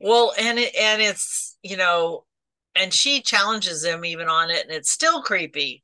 Well, 0.03 0.33
and 0.39 0.57
it 0.57 0.75
and 0.75 0.99
it's 0.99 1.57
you 1.61 1.77
know, 1.77 2.25
and 2.75 2.93
she 2.93 3.21
challenges 3.21 3.83
him 3.83 4.05
even 4.05 4.27
on 4.29 4.49
it, 4.49 4.63
and 4.65 4.71
it's 4.71 4.91
still 4.91 5.21
creepy. 5.23 5.83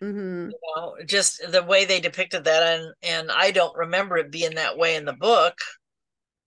hmm 0.00 0.50
You 0.50 0.58
know, 0.76 0.96
just 1.06 1.40
the 1.50 1.62
way 1.62 1.84
they 1.84 2.00
depicted 2.00 2.44
that, 2.44 2.62
and 2.80 2.94
and 3.02 3.30
I 3.30 3.50
don't 3.52 3.76
remember 3.76 4.16
it 4.18 4.30
being 4.30 4.54
that 4.56 4.76
way 4.76 4.96
in 4.96 5.04
the 5.04 5.12
book, 5.12 5.58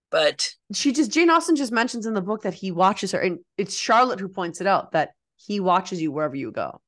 but 0.10 0.56
She 0.74 0.92
just, 0.92 1.12
Jane 1.12 1.30
Austen 1.30 1.56
just 1.56 1.72
mentions 1.72 2.06
in 2.06 2.14
the 2.14 2.22
book 2.22 2.42
that 2.44 2.54
he 2.54 2.72
watches 2.72 3.12
her. 3.12 3.20
And 3.20 3.40
it's 3.58 3.76
Charlotte 3.76 4.20
who 4.20 4.28
points 4.28 4.60
it 4.62 4.68
out 4.68 4.92
that 4.94 5.12
he 5.36 5.60
watches 5.60 6.02
you 6.02 6.12
wherever 6.12 6.36
you 6.36 6.52
go. 6.52 6.82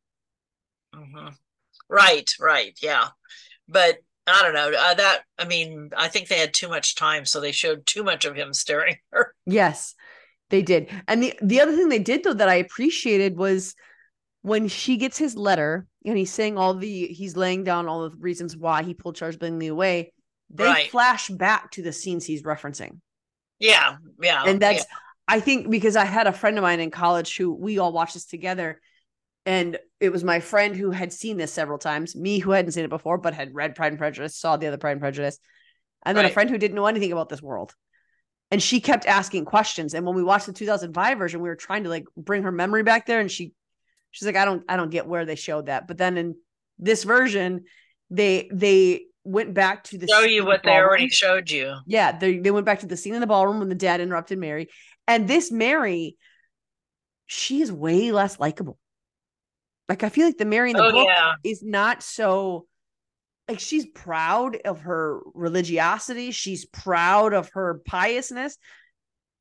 Mhm. 0.93 1.35
Right, 1.89 2.31
right, 2.39 2.77
yeah. 2.81 3.09
But 3.67 3.99
I 4.27 4.43
don't 4.43 4.53
know. 4.53 4.71
Uh, 4.77 4.95
that 4.95 5.23
I 5.39 5.45
mean, 5.45 5.91
I 5.97 6.09
think 6.09 6.27
they 6.29 6.39
had 6.39 6.53
too 6.53 6.69
much 6.69 6.95
time, 6.95 7.25
so 7.25 7.41
they 7.41 7.51
showed 7.53 7.85
too 7.85 8.03
much 8.03 8.25
of 8.25 8.35
him 8.35 8.53
staring 8.53 8.95
at 8.95 8.99
her. 9.19 9.35
Yes, 9.45 9.95
they 10.49 10.61
did. 10.61 10.89
And 11.07 11.23
the 11.23 11.33
the 11.41 11.61
other 11.61 11.75
thing 11.75 11.89
they 11.89 11.99
did 11.99 12.23
though 12.23 12.33
that 12.33 12.49
I 12.49 12.55
appreciated 12.55 13.37
was 13.37 13.75
when 14.41 14.67
she 14.67 14.97
gets 14.97 15.17
his 15.17 15.35
letter 15.35 15.87
and 16.05 16.17
he's 16.17 16.31
saying 16.31 16.57
all 16.57 16.73
the 16.75 17.07
he's 17.07 17.35
laying 17.35 17.63
down 17.63 17.87
all 17.87 18.09
the 18.09 18.15
reasons 18.17 18.55
why 18.55 18.83
he 18.83 18.93
pulled 18.93 19.15
Charles 19.15 19.37
Bingley 19.37 19.67
away. 19.67 20.13
They 20.49 20.65
Right. 20.65 20.89
flash 20.89 21.29
back 21.29 21.71
to 21.71 21.81
the 21.81 21.91
scenes 21.91 22.25
he's 22.25 22.43
referencing. 22.43 22.99
Yeah, 23.59 23.97
yeah. 24.21 24.43
and 24.45 24.61
that's 24.61 24.79
yeah. 24.79 24.97
I 25.27 25.39
think 25.39 25.69
because 25.69 25.95
I 25.95 26.05
had 26.05 26.27
a 26.27 26.33
friend 26.33 26.57
of 26.57 26.61
mine 26.61 26.79
in 26.79 26.91
college 26.91 27.35
who 27.35 27.53
we 27.53 27.79
all 27.79 27.91
watched 27.91 28.13
this 28.13 28.25
together. 28.25 28.79
And 29.47 29.77
it 29.99 30.11
was 30.11 30.23
my 30.23 30.39
friend 30.39 30.75
who 30.75 30.89
had 30.89 31.13
seen 31.13 31.37
this 31.37 31.53
several 31.53 31.77
times, 31.77 32.15
me 32.15 32.39
who 32.39 32.49
hadn't 32.51 32.71
seen 32.71 32.83
it 32.83 32.89
before, 32.89 33.19
but 33.19 33.35
had 33.35 33.53
read 33.53 33.75
Pride 33.75 33.91
and 33.91 33.99
Prejudice, 33.99 34.35
saw 34.35 34.57
the 34.57 34.65
other 34.67 34.77
Pride 34.77 34.93
and 34.93 35.01
Prejudice, 35.01 35.37
and 36.03 36.17
then 36.17 36.25
a 36.25 36.29
friend 36.29 36.49
who 36.49 36.57
didn't 36.57 36.75
know 36.75 36.87
anything 36.87 37.11
about 37.11 37.29
this 37.29 37.43
world. 37.43 37.75
And 38.51 38.61
she 38.61 38.79
kept 38.79 39.05
asking 39.05 39.45
questions. 39.45 39.93
And 39.93 40.05
when 40.05 40.15
we 40.15 40.23
watched 40.23 40.45
the 40.45 40.53
2005 40.53 41.17
version, 41.17 41.41
we 41.41 41.49
were 41.49 41.55
trying 41.55 41.83
to 41.83 41.89
like 41.89 42.05
bring 42.15 42.43
her 42.43 42.51
memory 42.51 42.83
back 42.83 43.05
there. 43.05 43.19
And 43.19 43.29
she, 43.31 43.53
she's 44.11 44.25
like, 44.25 44.35
I 44.35 44.45
don't, 44.45 44.63
I 44.69 44.77
don't 44.77 44.91
get 44.91 45.07
where 45.07 45.25
they 45.25 45.35
showed 45.35 45.65
that. 45.65 45.87
But 45.87 45.97
then 45.97 46.17
in 46.17 46.35
this 46.77 47.03
version, 47.03 47.65
they, 48.09 48.49
they 48.53 49.05
went 49.23 49.55
back 49.55 49.83
to 49.85 49.97
the 49.97 50.07
show 50.07 50.21
you 50.21 50.45
what 50.45 50.61
the 50.61 50.69
they 50.69 50.75
already 50.75 51.09
showed 51.09 51.49
you. 51.49 51.75
Yeah, 51.87 52.15
they 52.17 52.37
they 52.37 52.51
went 52.51 52.67
back 52.67 52.81
to 52.81 52.85
the 52.85 52.95
scene 52.95 53.15
in 53.15 53.21
the 53.21 53.27
ballroom 53.27 53.57
when 53.59 53.69
the 53.69 53.75
dad 53.75 53.99
interrupted 53.99 54.37
Mary, 54.37 54.69
and 55.07 55.27
this 55.27 55.51
Mary, 55.51 56.15
she 57.25 57.61
is 57.61 57.71
way 57.71 58.11
less 58.11 58.39
likable. 58.39 58.77
Like 59.89 60.03
I 60.03 60.09
feel 60.09 60.27
like 60.27 60.37
the 60.37 60.45
Mary 60.45 60.69
in 60.69 60.77
the 60.77 60.83
Oh, 60.83 60.91
book 60.91 61.07
yeah. 61.07 61.33
is 61.43 61.63
not 61.63 62.03
so. 62.03 62.67
Like 63.47 63.59
she's 63.59 63.85
proud 63.85 64.57
of 64.65 64.81
her 64.81 65.19
religiosity, 65.33 66.31
she's 66.31 66.65
proud 66.65 67.33
of 67.33 67.49
her 67.53 67.81
piousness, 67.85 68.57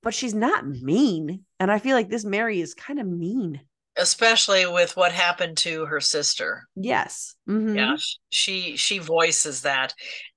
but 0.03 0.13
she's 0.15 0.35
not 0.35 0.67
mean. 0.67 1.45
And 1.59 1.71
I 1.73 1.79
feel 1.79 1.97
like 1.97 2.11
this 2.11 2.25
Mary 2.25 2.61
is 2.61 2.75
kind 2.75 3.01
of 3.01 3.07
mean. 3.07 3.61
especially 3.97 4.67
with 4.67 4.97
what 4.97 5.13
happened 5.13 5.57
to 5.57 5.87
her 5.87 6.01
sister. 6.01 6.65
Yes. 6.75 7.37
Mhm. 7.49 7.77
Yeah, 7.77 7.97
she 8.29 8.77
she 8.77 8.99
voices 8.99 9.63
that, 9.63 9.95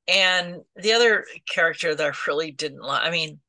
and 0.07 0.57
the 0.75 0.93
other 0.93 1.25
character 1.49 1.93
that 1.95 2.05
I 2.13 2.15
really 2.27 2.51
didn't 2.51 2.81
like. 2.83 3.01
I 3.03 3.09
mean, 3.09 3.39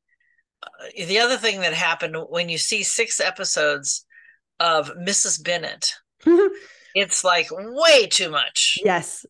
uh, 0.62 0.88
the 1.06 1.18
other 1.20 1.36
thing 1.36 1.60
that 1.60 1.74
happened 1.74 2.16
when 2.30 2.48
you 2.48 2.58
see 2.58 2.82
six 2.82 3.20
episodes 3.20 4.04
of 4.58 4.90
Mrs. 4.96 5.44
Bennet, 5.44 5.92
it's 6.94 7.22
like 7.22 7.48
way 7.52 8.06
too 8.06 8.30
much. 8.30 8.78
yes. 8.82 9.24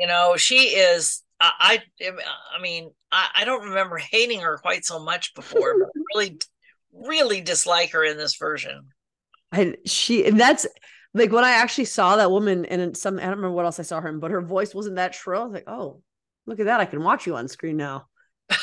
You 0.00 0.06
know, 0.06 0.36
she 0.36 0.68
is. 0.68 1.22
I 1.40 1.82
I, 2.00 2.10
I 2.56 2.62
mean, 2.62 2.90
I, 3.12 3.28
I 3.36 3.44
don't 3.44 3.68
remember 3.68 3.98
hating 3.98 4.40
her 4.40 4.56
quite 4.56 4.84
so 4.86 4.98
much 4.98 5.34
before, 5.34 5.78
but 5.78 5.90
really, 6.14 6.38
really 6.92 7.40
dislike 7.42 7.92
her 7.92 8.02
in 8.02 8.16
this 8.16 8.36
version. 8.36 8.88
And 9.52 9.76
she 9.84 10.24
and 10.24 10.40
that's 10.40 10.66
like 11.12 11.32
when 11.32 11.44
I 11.44 11.50
actually 11.50 11.84
saw 11.84 12.16
that 12.16 12.30
woman 12.30 12.64
and 12.64 12.80
in 12.80 12.94
some 12.94 13.18
I 13.18 13.22
don't 13.22 13.30
remember 13.36 13.52
what 13.52 13.66
else 13.66 13.78
I 13.78 13.82
saw 13.82 14.00
her 14.00 14.08
in, 14.08 14.20
but 14.20 14.30
her 14.30 14.40
voice 14.40 14.74
wasn't 14.74 14.96
that 14.96 15.14
shrill. 15.14 15.42
I 15.42 15.44
was 15.44 15.52
like, 15.52 15.68
oh, 15.68 16.00
look 16.46 16.60
at 16.60 16.66
that. 16.66 16.80
I 16.80 16.86
can 16.86 17.02
watch 17.02 17.26
you 17.26 17.36
on 17.36 17.48
screen 17.48 17.76
now. 17.76 18.06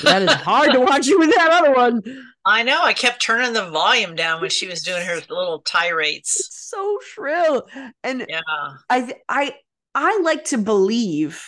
That 0.03 0.22
is 0.24 0.34
hard 0.34 0.72
to 0.72 0.79
watch 0.79 1.06
you 1.06 1.20
with 1.20 1.34
that 1.36 1.51
other 1.51 1.74
one. 1.74 2.01
I 2.46 2.63
know. 2.63 2.82
I 2.82 2.94
kept 2.94 3.22
turning 3.22 3.53
the 3.53 3.70
volume 3.70 4.15
down 4.15 4.41
when 4.41 4.50
she 4.50 4.67
was 4.67 4.82
doing 4.82 5.06
her 5.06 5.15
little 5.29 5.60
tirades. 5.60 6.36
It's 6.36 6.70
so 6.70 7.00
shrill. 7.13 7.67
And 8.03 8.25
Yeah. 8.27 8.41
I 8.89 9.13
I 9.29 9.56
I 10.00 10.20
like 10.24 10.46
to 10.46 10.60
believe, 10.60 11.44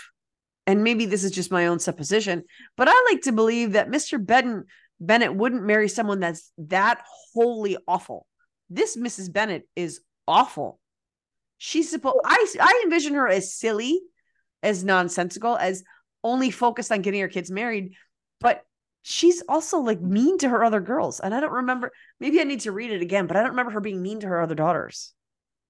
and 0.66 0.84
maybe 0.84 1.06
this 1.06 1.24
is 1.24 1.30
just 1.30 1.52
my 1.52 1.68
own 1.68 1.78
supposition, 1.78 2.44
but 2.76 2.88
I 2.90 3.06
like 3.12 3.22
to 3.22 3.32
believe 3.32 3.74
that 3.74 3.90
Mr. 3.90 4.24
Bennet 4.24 4.66
Bennett 5.00 5.36
wouldn't 5.36 5.64
marry 5.64 5.88
someone 5.88 6.20
that's 6.20 6.52
that 6.58 7.04
wholly 7.34 7.78
awful. 7.88 8.26
This 8.68 8.98
Mrs. 8.98 9.32
Bennet 9.32 9.70
is 9.76 10.02
awful. 10.28 10.80
She's 11.60 11.92
supposed 11.92 12.18
I 12.26 12.44
I 12.60 12.82
envision 12.86 13.14
her 13.14 13.28
as 13.28 13.54
silly, 13.54 14.02
as 14.64 14.84
nonsensical, 14.84 15.56
as 15.56 15.84
only 16.24 16.50
focused 16.50 16.92
on 16.92 17.04
getting 17.04 17.22
her 17.22 17.28
kids 17.28 17.52
married, 17.52 17.94
but 18.42 18.66
she's 19.04 19.44
also 19.48 19.78
like 19.78 20.02
mean 20.02 20.40
to 20.40 20.50
her 20.50 20.64
other 20.64 20.82
girls. 20.82 21.20
And 21.20 21.36
I 21.36 21.40
don't 21.40 21.52
remember, 21.52 21.92
maybe 22.20 22.42
I 22.42 22.46
need 22.46 22.62
to 22.62 22.72
read 22.72 22.90
it 22.90 23.04
again, 23.04 23.28
but 23.28 23.38
I 23.38 23.42
don't 23.42 23.52
remember 23.52 23.74
her 23.74 23.80
being 23.80 24.02
mean 24.02 24.22
to 24.22 24.28
her 24.28 24.42
other 24.42 24.56
daughters. 24.56 25.14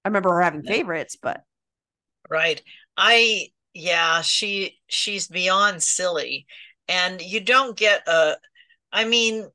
I 0.02 0.08
remember 0.08 0.30
her 0.30 0.40
having 0.40 0.62
favorites, 0.62 1.18
but 1.20 1.44
Right. 2.30 2.62
I 2.96 3.48
yeah, 3.74 4.20
she 4.22 4.78
she's 4.88 5.28
beyond 5.28 5.82
silly. 5.82 6.46
And 6.88 7.20
you 7.20 7.40
don't 7.40 7.76
get 7.76 8.06
a 8.08 8.36
I 8.92 9.04
mean, 9.04 9.48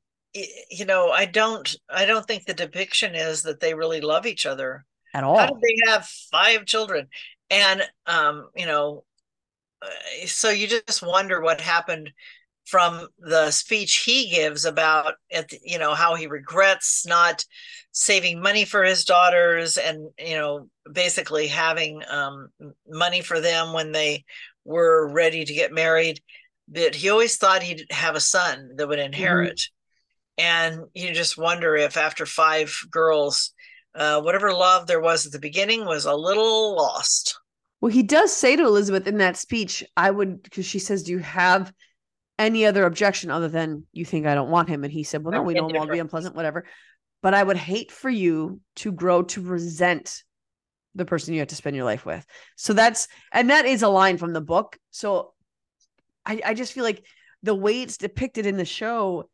you 0.70 0.84
know, 0.84 1.10
I 1.10 1.24
don't 1.24 1.74
I 1.88 2.04
don't 2.06 2.26
think 2.26 2.44
the 2.44 2.54
depiction 2.54 3.14
is 3.14 3.42
that 3.42 3.60
they 3.60 3.74
really 3.74 4.00
love 4.00 4.26
each 4.26 4.46
other. 4.46 4.84
at 5.14 5.24
all. 5.24 5.38
How 5.38 5.46
did 5.46 5.60
they 5.62 5.90
have 5.90 6.06
five 6.30 6.66
children? 6.66 7.08
And 7.50 7.82
um, 8.06 8.48
you 8.54 8.66
know, 8.66 9.04
uh, 9.82 10.26
so 10.26 10.50
you 10.50 10.66
just 10.66 11.02
wonder 11.02 11.40
what 11.40 11.60
happened 11.60 12.10
from 12.66 13.08
the 13.18 13.50
speech 13.50 14.02
he 14.04 14.30
gives 14.30 14.64
about 14.64 15.14
at 15.32 15.48
the- 15.48 15.60
you 15.64 15.78
know 15.78 15.94
how 15.94 16.14
he 16.14 16.26
regrets 16.26 17.06
not 17.06 17.44
saving 17.92 18.40
money 18.40 18.64
for 18.64 18.82
his 18.84 19.04
daughters 19.04 19.78
and 19.78 20.10
you 20.18 20.36
know 20.36 20.68
basically 20.92 21.46
having 21.46 22.02
um, 22.08 22.48
money 22.88 23.22
for 23.22 23.40
them 23.40 23.72
when 23.72 23.92
they 23.92 24.24
were 24.64 25.08
ready 25.12 25.44
to 25.44 25.54
get 25.54 25.72
married 25.72 26.20
but 26.68 26.94
he 26.94 27.08
always 27.08 27.36
thought 27.36 27.62
he'd 27.62 27.86
have 27.90 28.16
a 28.16 28.20
son 28.20 28.72
that 28.76 28.88
would 28.88 28.98
inherit. 28.98 29.62
And 30.38 30.80
you 30.94 31.12
just 31.12 31.38
wonder 31.38 31.76
if 31.76 31.96
after 31.96 32.26
five 32.26 32.76
girls 32.90 33.52
uh, 33.94 34.20
whatever 34.20 34.52
love 34.52 34.86
there 34.86 35.00
was 35.00 35.24
at 35.24 35.32
the 35.32 35.38
beginning 35.38 35.86
was 35.86 36.04
a 36.04 36.14
little 36.14 36.76
lost. 36.76 37.38
Well, 37.80 37.90
he 37.90 38.02
does 38.02 38.30
say 38.30 38.54
to 38.56 38.62
Elizabeth 38.62 39.06
in 39.06 39.18
that 39.18 39.38
speech, 39.38 39.82
I 39.96 40.10
would, 40.10 40.42
because 40.42 40.66
she 40.66 40.78
says, 40.78 41.02
Do 41.02 41.12
you 41.12 41.18
have 41.20 41.72
any 42.38 42.66
other 42.66 42.84
objection 42.84 43.30
other 43.30 43.48
than 43.48 43.86
you 43.92 44.04
think 44.04 44.26
I 44.26 44.34
don't 44.34 44.50
want 44.50 44.68
him? 44.68 44.84
And 44.84 44.92
he 44.92 45.02
said, 45.02 45.22
Well, 45.22 45.32
no, 45.32 45.42
we 45.42 45.54
don't 45.54 45.74
want 45.74 45.88
to 45.88 45.92
be 45.92 45.98
unpleasant, 45.98 46.36
whatever. 46.36 46.64
But 47.22 47.34
I 47.34 47.42
would 47.42 47.56
hate 47.56 47.90
for 47.90 48.10
you 48.10 48.60
to 48.76 48.92
grow 48.92 49.22
to 49.22 49.40
resent 49.40 50.22
the 50.94 51.04
person 51.04 51.34
you 51.34 51.40
have 51.40 51.48
to 51.48 51.54
spend 51.54 51.76
your 51.76 51.84
life 51.84 52.04
with. 52.04 52.24
So 52.56 52.72
that's 52.72 53.08
and 53.32 53.50
that 53.50 53.66
is 53.66 53.82
a 53.82 53.88
line 53.88 54.18
from 54.18 54.32
the 54.32 54.40
book. 54.40 54.78
So 54.90 55.32
I, 56.24 56.40
I 56.44 56.54
just 56.54 56.72
feel 56.72 56.84
like 56.84 57.04
the 57.42 57.54
way 57.54 57.82
it's 57.82 57.96
depicted 57.96 58.46
in 58.46 58.56
the 58.56 58.64
show, 58.64 59.28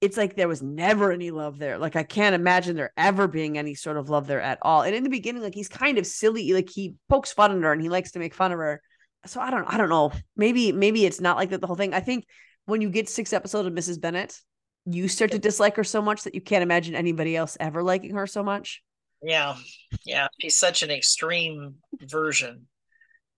it's 0.00 0.16
like 0.16 0.34
there 0.34 0.48
was 0.48 0.62
never 0.62 1.12
any 1.12 1.30
love 1.30 1.58
there. 1.58 1.78
Like 1.78 1.96
I 1.96 2.02
can't 2.02 2.34
imagine 2.34 2.76
there 2.76 2.92
ever 2.96 3.28
being 3.28 3.58
any 3.58 3.74
sort 3.74 3.96
of 3.96 4.08
love 4.08 4.26
there 4.26 4.40
at 4.40 4.58
all. 4.62 4.82
And 4.82 4.94
in 4.94 5.04
the 5.04 5.10
beginning, 5.10 5.42
like 5.42 5.54
he's 5.54 5.68
kind 5.68 5.98
of 5.98 6.06
silly, 6.06 6.52
like 6.52 6.70
he 6.70 6.94
pokes 7.08 7.32
fun 7.32 7.54
at 7.54 7.62
her 7.62 7.72
and 7.72 7.82
he 7.82 7.88
likes 7.88 8.12
to 8.12 8.18
make 8.18 8.34
fun 8.34 8.52
of 8.52 8.58
her. 8.58 8.82
So 9.26 9.40
I 9.40 9.50
don't 9.50 9.64
I 9.64 9.76
don't 9.76 9.88
know. 9.88 10.12
Maybe 10.36 10.72
maybe 10.72 11.04
it's 11.06 11.20
not 11.20 11.36
like 11.36 11.50
that 11.50 11.60
the 11.60 11.66
whole 11.66 11.76
thing. 11.76 11.94
I 11.94 12.00
think 12.00 12.26
when 12.66 12.80
you 12.80 12.90
get 12.90 13.08
six 13.08 13.32
episodes 13.32 13.66
of 13.66 13.74
Mrs. 13.74 14.00
Bennet, 14.00 14.38
you 14.84 15.08
start 15.08 15.30
to 15.32 15.38
dislike 15.38 15.76
her 15.76 15.84
so 15.84 16.02
much 16.02 16.24
that 16.24 16.34
you 16.34 16.40
can't 16.40 16.62
imagine 16.62 16.94
anybody 16.94 17.36
else 17.36 17.56
ever 17.60 17.82
liking 17.82 18.14
her 18.14 18.26
so 18.26 18.42
much. 18.42 18.82
Yeah. 19.22 19.56
Yeah. 20.04 20.28
She's 20.40 20.58
such 20.58 20.82
an 20.82 20.90
extreme 20.90 21.76
version, 22.00 22.66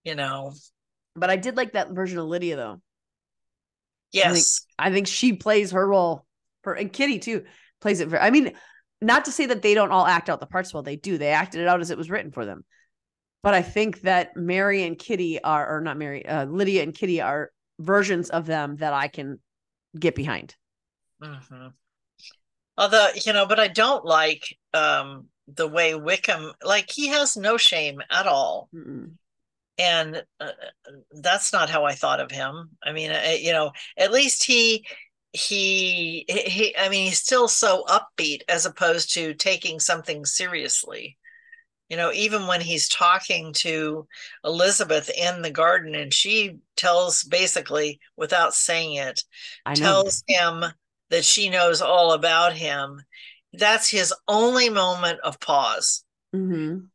you 0.03 0.15
know. 0.15 0.53
But 1.15 1.29
I 1.29 1.35
did 1.35 1.55
like 1.55 1.73
that 1.73 1.91
version 1.91 2.17
of 2.17 2.25
Lydia 2.25 2.55
though. 2.55 2.81
Yes. 4.11 4.25
I 4.25 4.33
think, 4.33 4.45
I 4.79 4.93
think 4.93 5.07
she 5.07 5.33
plays 5.33 5.71
her 5.71 5.87
role 5.87 6.25
for 6.63 6.73
and 6.73 6.91
Kitty 6.91 7.19
too 7.19 7.45
plays 7.81 7.99
it 7.99 8.07
very 8.07 8.23
I 8.23 8.31
mean, 8.31 8.53
not 9.01 9.25
to 9.25 9.31
say 9.31 9.45
that 9.45 9.61
they 9.61 9.75
don't 9.75 9.91
all 9.91 10.07
act 10.07 10.29
out 10.29 10.39
the 10.39 10.47
parts 10.47 10.73
well, 10.73 10.83
they 10.83 10.95
do. 10.95 11.17
They 11.17 11.29
acted 11.29 11.61
it 11.61 11.67
out 11.67 11.81
as 11.81 11.91
it 11.91 11.97
was 11.97 12.09
written 12.09 12.31
for 12.31 12.45
them. 12.45 12.65
But 13.45 13.53
I 13.53 13.61
think 13.61 14.01
that 14.01 14.35
Mary 14.35 14.81
and 14.81 14.97
Kitty 14.97 15.39
are 15.43 15.77
or 15.77 15.79
not 15.79 15.97
Mary, 15.97 16.25
uh, 16.25 16.45
Lydia 16.45 16.81
and 16.81 16.95
Kitty 16.95 17.21
are 17.21 17.51
versions 17.79 18.31
of 18.31 18.47
them 18.47 18.77
that 18.77 18.91
I 18.91 19.07
can 19.07 19.39
get 19.99 20.15
behind. 20.15 20.55
hmm 21.21 21.67
Although, 22.77 23.09
you 23.23 23.33
know, 23.33 23.45
but 23.45 23.59
I 23.59 23.67
don't 23.67 24.03
like 24.03 24.57
um 24.73 25.29
the 25.47 25.67
way 25.67 25.93
Wickham 25.93 26.53
like 26.63 26.89
he 26.89 27.09
has 27.09 27.37
no 27.37 27.55
shame 27.55 28.01
at 28.09 28.25
all. 28.25 28.71
Mm-mm. 28.73 29.11
and 29.77 30.23
uh, 30.39 30.51
that's 31.11 31.51
not 31.51 31.69
how 31.69 31.83
I 31.85 31.93
thought 31.93 32.19
of 32.19 32.31
him. 32.31 32.69
I 32.83 32.91
mean, 32.93 33.11
uh, 33.11 33.35
you 33.39 33.51
know, 33.51 33.71
at 33.97 34.11
least 34.11 34.43
he 34.43 34.85
he 35.33 36.25
he. 36.29 36.75
I 36.77 36.89
mean, 36.89 37.07
he's 37.07 37.19
still 37.19 37.47
so 37.47 37.83
upbeat 37.87 38.41
as 38.47 38.65
opposed 38.65 39.13
to 39.15 39.33
taking 39.33 39.79
something 39.79 40.25
seriously. 40.25 41.17
You 41.89 41.97
know, 41.97 42.11
even 42.11 42.47
when 42.47 42.61
he's 42.61 42.89
talking 42.89 43.53
to 43.57 44.07
Elizabeth 44.43 45.09
in 45.15 45.41
the 45.43 45.51
garden, 45.51 45.93
and 45.95 46.11
she 46.13 46.57
tells 46.75 47.23
basically 47.23 47.99
without 48.17 48.53
saying 48.55 48.95
it, 48.95 49.21
tells 49.75 50.23
him 50.27 50.65
that 51.09 51.23
she 51.25 51.49
knows 51.49 51.81
all 51.81 52.13
about 52.13 52.53
him. 52.53 53.03
That's 53.53 53.89
his 53.89 54.13
only 54.27 54.69
moment 54.69 55.19
of 55.23 55.39
pause 55.39 56.03
Mhm. 56.33 56.89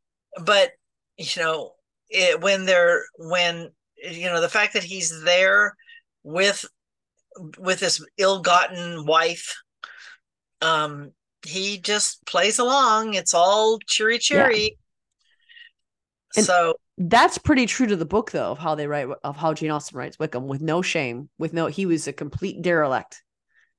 but 0.45 0.73
you 1.17 1.43
know 1.43 1.73
it, 2.09 2.41
when 2.41 2.67
they're 2.67 3.05
when 3.19 3.71
you 3.97 4.25
know 4.27 4.41
the 4.41 4.49
fact 4.49 4.73
that 4.75 4.83
he's 4.85 5.23
there 5.23 5.77
with 6.23 6.65
with 7.59 7.81
this 7.81 8.05
ill-gotten 8.19 9.07
wife 9.07 9.57
um 10.63 11.13
he 11.47 11.79
just 11.79 12.25
plays 12.27 12.59
along 12.59 13.15
it's 13.15 13.33
all 13.35 13.79
cheery 13.87 14.19
cheery 14.19 14.77
And- 16.37 16.47
so 16.47 16.75
That's 16.99 17.39
pretty 17.39 17.67
true 17.67 17.87
to 17.87 17.97
the 17.97 18.05
book, 18.05 18.31
though, 18.31 18.53
of 18.53 18.59
how 18.59 18.75
they 18.75 18.87
write, 18.87 19.09
of 19.25 19.37
how 19.37 19.55
Jane 19.55 19.71
Austen 19.71 19.97
writes 19.99 20.19
Wickham 20.19 20.47
with 20.49 20.61
no 20.61 20.83
shame, 20.83 21.31
with 21.39 21.53
no, 21.53 21.67
he 21.67 21.87
was 21.87 22.07
a 22.07 22.13
complete 22.13 22.61
derelict. 22.63 23.23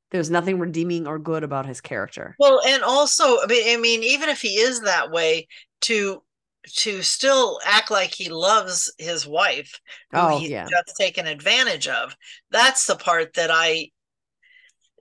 There's 0.10 0.30
nothing 0.32 0.60
redeeming 0.60 1.08
or 1.08 1.20
good 1.20 1.44
about 1.44 1.66
his 1.66 1.80
character. 1.82 2.36
well 2.40 2.60
and 2.66 2.84
also 2.84 3.38
I 3.42 3.78
mean, 3.80 4.04
even 4.04 4.28
if 4.30 4.42
he 4.42 4.56
is 4.60 4.82
that 4.82 5.12
way 5.12 5.48
to 5.82 6.22
to 6.68 7.02
still 7.02 7.60
act 7.66 7.90
like 7.90 8.14
he 8.14 8.30
loves 8.30 8.94
his 8.98 9.26
wife 9.26 9.80
who 10.12 10.18
Oh, 10.20 10.40
he's 10.40 10.50
yeah. 10.50 10.68
just 10.70 10.96
taken 10.98 11.26
advantage 11.28 11.88
of 11.88 12.16
that's 12.52 12.86
the 12.86 12.96
part 12.96 13.34
that 13.34 13.50
i 13.52 13.90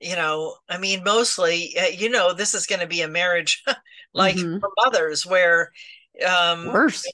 you 0.01 0.17
know 0.17 0.57
i 0.71 0.79
mean 0.79 1.05
mostly 1.05 1.77
uh, 1.79 1.87
you 1.89 2.09
know 2.09 2.33
this 2.33 2.55
is 2.55 2.65
going 2.67 2.81
to 2.81 2.87
be 2.87 3.03
a 3.03 3.09
marriage 3.09 3.63
like 4.15 4.37
Mhm. 4.37 4.59
from 4.61 4.71
others 4.87 5.27
where 5.27 5.71
um 6.27 6.67
Worse. 6.67 7.07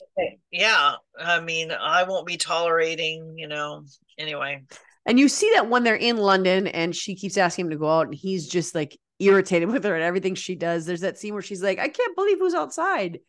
yeah 0.50 0.94
i 1.18 1.40
mean 1.40 1.70
i 1.72 2.02
won't 2.04 2.26
be 2.26 2.36
tolerating 2.36 3.34
you 3.36 3.48
know 3.48 3.84
anyway 4.18 4.62
And 5.06 5.18
you 5.20 5.28
see 5.28 5.50
that 5.54 5.68
when 5.70 5.84
they're 5.84 5.94
in 5.94 6.16
London 6.16 6.66
and 6.66 6.94
she 6.94 7.14
keeps 7.14 7.36
asking 7.36 7.66
him 7.66 7.70
to 7.70 7.76
go 7.78 7.88
out 7.88 8.06
and 8.06 8.14
he's 8.14 8.48
just 8.48 8.74
like 8.74 8.98
irritated 9.20 9.68
with 9.72 9.84
her 9.84 9.94
and 9.94 10.02
everything 10.02 10.34
she 10.34 10.56
does. 10.56 10.84
There's 10.84 11.02
that 11.02 11.16
scene 11.18 11.32
where 11.32 11.42
she's 11.42 11.62
like, 11.62 11.78
I 11.78 11.88
can't 11.88 12.16
believe 12.16 12.38
who's 12.40 12.54
outside. 12.54 13.20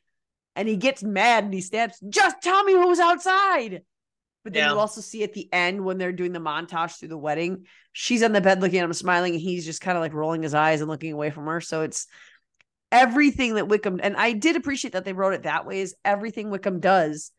And 0.56 0.68
he 0.68 0.76
gets 0.76 1.04
mad 1.04 1.44
and 1.44 1.54
he 1.54 1.62
stabs, 1.62 2.00
just 2.10 2.42
tell 2.42 2.64
me 2.64 2.74
who's 2.74 3.00
outside. 3.00 3.84
But 4.44 4.54
then 4.54 4.64
Yeah. 4.64 4.74
you 4.74 4.80
also 4.80 5.02
see 5.02 5.22
at 5.24 5.34
the 5.34 5.48
end 5.54 5.86
when 5.86 6.00
they're 6.00 6.12
doing 6.12 6.32
the 6.32 6.40
montage 6.40 6.98
through 6.98 7.10
the 7.10 7.18
wedding, 7.18 7.68
she's 7.92 8.24
on 8.24 8.32
the 8.32 8.42
bed 8.42 8.60
looking 8.60 8.80
at 8.80 8.86
him 8.86 8.94
smiling 8.94 9.34
and 9.34 9.42
he's 9.42 9.66
just 9.66 9.82
kind 9.82 9.98
of 9.98 10.02
like 10.02 10.14
rolling 10.14 10.42
his 10.42 10.56
eyes 10.56 10.82
and 10.82 10.90
looking 10.90 11.12
away 11.14 11.30
from 11.30 11.46
her. 11.46 11.62
So 11.62 11.84
it's 11.84 12.08
everything 12.92 13.56
that 13.56 13.68
Wickham 13.68 14.00
and 14.02 14.16
I 14.16 14.34
did 14.34 14.56
appreciate 14.56 14.94
that 14.94 15.06
they 15.06 15.14
wrote 15.14 15.34
it 15.34 15.44
that 15.44 15.66
way 15.66 15.82
is 15.82 15.96
everything 16.06 16.50
Wickham 16.50 16.80
does 16.80 17.32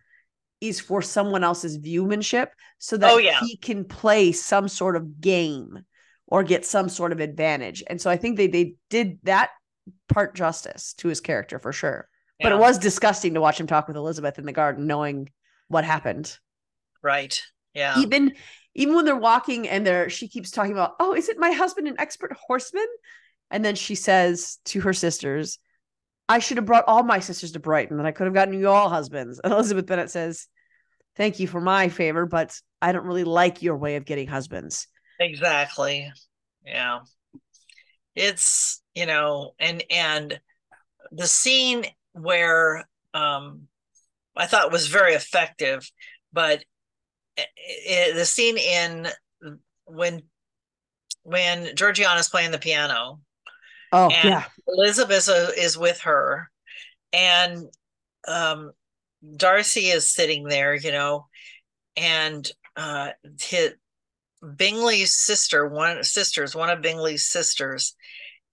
is 0.60 0.80
for 0.80 1.02
someone 1.02 1.44
else's 1.44 1.76
viewmanship 1.76 2.52
so 2.78 2.96
that 2.98 3.12
Oh, 3.12 3.18
yeah. 3.18 3.40
he 3.40 3.56
can 3.56 3.84
play 3.84 4.32
some 4.32 4.68
sort 4.68 4.96
of 4.96 5.20
game 5.20 5.84
or 6.26 6.42
get 6.42 6.66
some 6.66 6.88
sort 6.88 7.12
of 7.12 7.20
advantage. 7.20 7.82
And 7.86 8.00
so 8.00 8.10
I 8.10 8.16
think 8.16 8.36
they 8.36 8.48
they 8.48 8.74
did 8.90 9.18
that 9.24 9.50
part 10.08 10.34
justice 10.34 10.94
to 10.94 11.08
his 11.08 11.20
character 11.20 11.58
for 11.58 11.72
sure. 11.72 12.08
But 12.42 12.52
it 12.52 12.58
was 12.58 12.78
disgusting 12.78 13.34
to 13.34 13.40
watch 13.40 13.58
him 13.60 13.66
talk 13.66 13.88
with 13.88 13.96
Elizabeth 13.96 14.38
in 14.38 14.46
the 14.46 14.52
garden 14.52 14.86
knowing 14.86 15.30
what 15.68 15.84
happened. 15.84 16.38
right 17.02 17.40
yeah 17.74 17.98
Even 17.98 18.34
even 18.74 18.94
when 18.94 19.04
they're 19.04 19.16
walking 19.16 19.68
and 19.68 19.86
they're 19.86 20.08
she 20.10 20.28
keeps 20.28 20.50
talking 20.50 20.72
about, 20.72 20.94
"Oh, 21.00 21.14
is 21.14 21.28
it 21.28 21.38
my 21.38 21.50
husband 21.50 21.88
an 21.88 21.96
expert 21.98 22.32
horseman?" 22.32 22.86
And 23.50 23.64
then 23.64 23.74
she 23.74 23.94
says 23.94 24.58
to 24.66 24.80
her 24.82 24.92
sisters, 24.92 25.58
I 26.28 26.38
should 26.40 26.58
have 26.58 26.66
brought 26.66 26.84
all 26.86 27.02
my 27.02 27.20
sisters 27.20 27.52
to 27.52 27.60
Brighton 27.60 27.98
and 27.98 28.06
I 28.06 28.12
could 28.12 28.26
have 28.26 28.34
gotten 28.34 28.54
you 28.58 28.68
all 28.68 28.88
husbands. 28.90 29.40
And 29.44 29.52
Elizabeth 29.52 29.86
Bennet 29.86 30.10
says, 30.10 30.46
Thank 31.16 31.40
you 31.40 31.48
for 31.48 31.60
my 31.60 31.88
favor, 31.88 32.26
but 32.26 32.56
I 32.80 32.92
don't 32.92 33.06
really 33.06 33.24
like 33.24 33.62
your 33.62 33.76
way 33.76 33.96
of 33.96 34.04
getting 34.04 34.28
husbands. 34.28 34.86
exactly 35.18 36.12
yeah 36.64 37.00
it's 38.14 38.82
you 38.94 39.06
know 39.06 39.52
and 39.58 39.82
and 39.90 40.40
the 41.12 41.26
scene 41.26 41.84
where 42.12 42.84
um 43.14 43.62
i 44.36 44.46
thought 44.46 44.70
was 44.72 44.86
very 44.88 45.14
effective 45.14 45.90
but 46.32 46.62
i 47.38 47.44
i 47.90 48.12
the 48.14 48.24
scene 48.26 48.58
in 48.58 49.08
when 49.86 50.22
when 51.22 51.74
georgiana's 51.74 52.28
playing 52.28 52.50
the 52.50 52.58
piano 52.58 53.20
Oh, 53.92 54.08
and 54.08 54.28
yeah. 54.28 54.44
elizabeth 54.66 55.28
is, 55.28 55.50
is 55.56 55.78
with 55.78 56.00
her 56.00 56.50
and 57.12 57.64
um 58.26 58.72
darcy 59.36 59.86
is 59.86 60.12
sitting 60.12 60.44
there 60.44 60.74
you 60.74 60.92
know 60.92 61.26
and 61.96 62.50
uh 62.76 63.10
his, 63.40 63.72
bingley's 64.56 65.14
sister 65.14 65.66
one 65.66 66.02
sisters 66.02 66.54
one 66.54 66.70
of 66.70 66.82
bingley's 66.82 67.26
sisters 67.26 67.94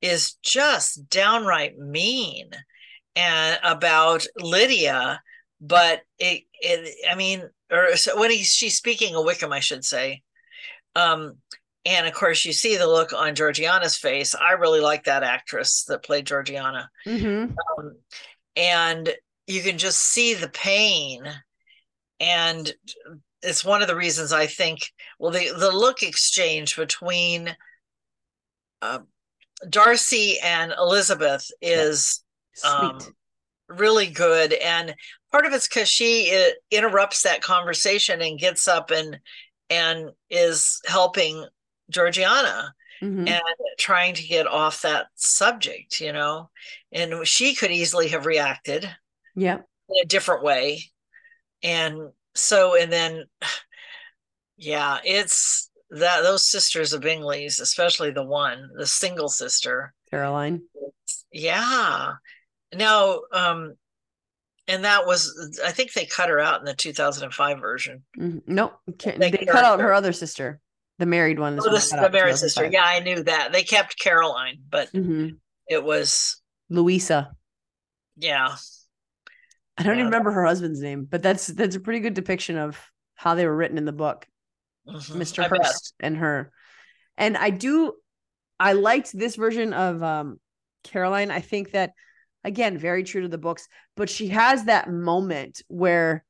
is 0.02 0.34
just 0.44 1.10
downright 1.10 1.78
mean 1.78 2.50
and 3.16 3.60
about 3.64 4.26
lydia 4.38 5.22
but 5.62 6.02
it, 6.20 6.44
it 6.62 6.96
i 7.10 7.16
mean 7.16 7.44
or 7.72 7.96
so 7.96 8.20
when 8.20 8.32
he's 8.32 8.48
she's 8.54 8.76
speaking 8.78 9.16
a 9.16 9.22
wickham 9.22 9.52
i 9.52 9.60
should 9.60 9.86
say 9.86 10.22
um 10.96 11.36
and 11.86 12.08
of 12.08 12.14
course 12.14 12.46
you 12.46 12.54
see 12.54 12.78
the 12.78 12.88
look 12.88 13.14
on 13.14 13.36
georgiana's 13.36 13.96
face. 13.96 14.36
I 14.36 14.52
really 14.52 14.82
like 14.82 15.06
that 15.06 15.24
actress 15.24 15.86
that 15.88 16.04
played 16.04 16.26
georgiana. 16.26 16.90
Mm-hmm. 17.08 17.54
um, 17.80 17.96
and 18.56 19.10
you 19.48 19.62
can 19.62 19.78
just 19.78 20.00
see 20.02 20.34
the 20.34 20.50
pain. 20.50 21.22
And 22.20 22.74
it's 23.42 23.66
one 23.66 23.84
of 23.84 23.88
the 23.88 23.96
reasons 23.96 24.34
i 24.34 24.48
think 24.48 24.80
well 25.20 25.30
the, 25.30 25.52
the 25.60 25.70
look 25.70 26.02
exchange 26.02 26.76
between 26.76 27.56
uh, 28.82 29.00
darcy 29.70 30.40
and 30.40 30.74
elizabeth 30.80 31.52
is 31.62 32.24
um, 32.64 33.00
really 33.68 34.08
good. 34.08 34.54
And 34.54 34.96
part 35.32 35.46
of 35.46 35.54
it's 35.54 35.68
because 35.68 35.90
she 35.90 36.36
uh, 36.36 36.52
interrupts 36.72 37.24
that 37.24 37.42
conversation 37.42 38.22
and 38.22 38.40
gets 38.40 38.68
up 38.68 38.92
and 38.92 39.20
and 39.70 40.12
is 40.30 40.80
helping 40.86 41.44
georgiana 41.90 42.74
Mhm. 43.02 43.28
and 43.30 43.42
trying 43.78 44.14
to 44.16 44.24
get 44.24 44.48
off 44.48 44.82
that 44.82 45.08
subject, 45.16 46.00
you 46.00 46.14
know. 46.14 46.50
And 46.92 47.28
she 47.28 47.54
could 47.54 47.72
easily 47.72 48.08
have 48.10 48.26
reacted 48.26 48.90
yeah. 49.36 49.58
in 49.90 49.96
a 50.02 50.06
different 50.06 50.44
way. 50.44 50.80
And 51.62 52.12
so, 52.36 52.76
and 52.76 52.92
then, 52.92 53.26
yeah, 54.58 55.00
it's 55.04 55.70
that 55.90 56.22
those 56.22 56.46
sisters 56.50 56.94
of 56.94 57.02
Bingley's, 57.02 57.60
especially 57.60 58.12
the 58.12 58.24
one, 58.26 58.70
the 58.78 58.88
single 58.88 59.30
sister. 59.30 59.94
Caroline. 60.10 60.62
Yeah. 61.32 62.14
Now, 62.74 63.22
um, 63.32 63.76
and 64.68 64.84
that 64.86 65.06
was 65.06 65.60
I 65.64 65.72
think 65.72 65.94
they 65.94 66.06
cut 66.06 66.30
her 66.30 66.40
out 66.40 66.60
in 66.60 66.66
the 66.66 66.74
2005 66.74 67.60
version. 67.60 68.04
Mhm. 68.18 68.42
Nope. 68.48 68.80
They 68.88 69.30
They 69.32 69.46
cut 69.46 69.64
out 69.66 69.80
her. 69.80 69.88
her 69.88 69.94
other 69.94 70.14
sister, 70.14 70.60
the 70.98 71.06
married 71.06 71.40
one. 71.40 71.60
Oh, 71.60 71.70
this 71.70 71.90
the 71.90 72.10
married 72.10 72.38
sister. 72.38 72.70
Yeah, 72.72 72.84
I 72.84 73.00
knew 73.00 73.24
that. 73.24 73.52
They 73.52 73.64
kept 73.64 74.00
Caroline, 74.00 74.60
but 74.70 74.90
hmm 74.92 75.30
it 75.68 75.84
was 75.84 76.42
Louisa. 76.70 77.36
yeah. 78.18 78.56
I 79.78 79.84
don't 79.84 79.96
Yeah. 79.96 80.02
even 80.02 80.06
remember 80.12 80.32
her 80.32 80.46
husband's 80.46 80.82
name, 80.82 81.06
but 81.06 81.22
that's 81.22 81.48
that's 81.48 81.76
a 81.76 81.80
pretty 81.80 82.00
good 82.00 82.14
depiction 82.14 82.58
of 82.58 82.80
how 83.16 83.36
they 83.36 83.46
were 83.46 83.56
written 83.56 83.78
in 83.78 83.86
the 83.86 83.92
book. 83.92 84.26
Mhm, 84.88 85.18
Mr. 85.18 85.44
I 85.44 85.48
bet. 85.50 85.60
Hurst 85.60 85.94
and 86.00 86.18
her. 86.18 86.52
And 87.18 87.36
I 87.38 87.50
do 87.50 87.94
I 88.60 88.74
liked 88.74 89.18
this 89.18 89.36
version 89.36 89.74
of 89.74 90.02
um 90.04 90.40
Caroline. 90.84 91.32
I 91.32 91.42
think 91.42 91.72
that 91.72 91.92
again, 92.44 92.78
very 92.78 93.04
true 93.04 93.22
to 93.22 93.28
the 93.28 93.38
books, 93.38 93.68
but 93.96 94.10
she 94.10 94.30
has 94.30 94.66
that 94.66 94.90
moment 94.90 95.62
where 95.68 96.24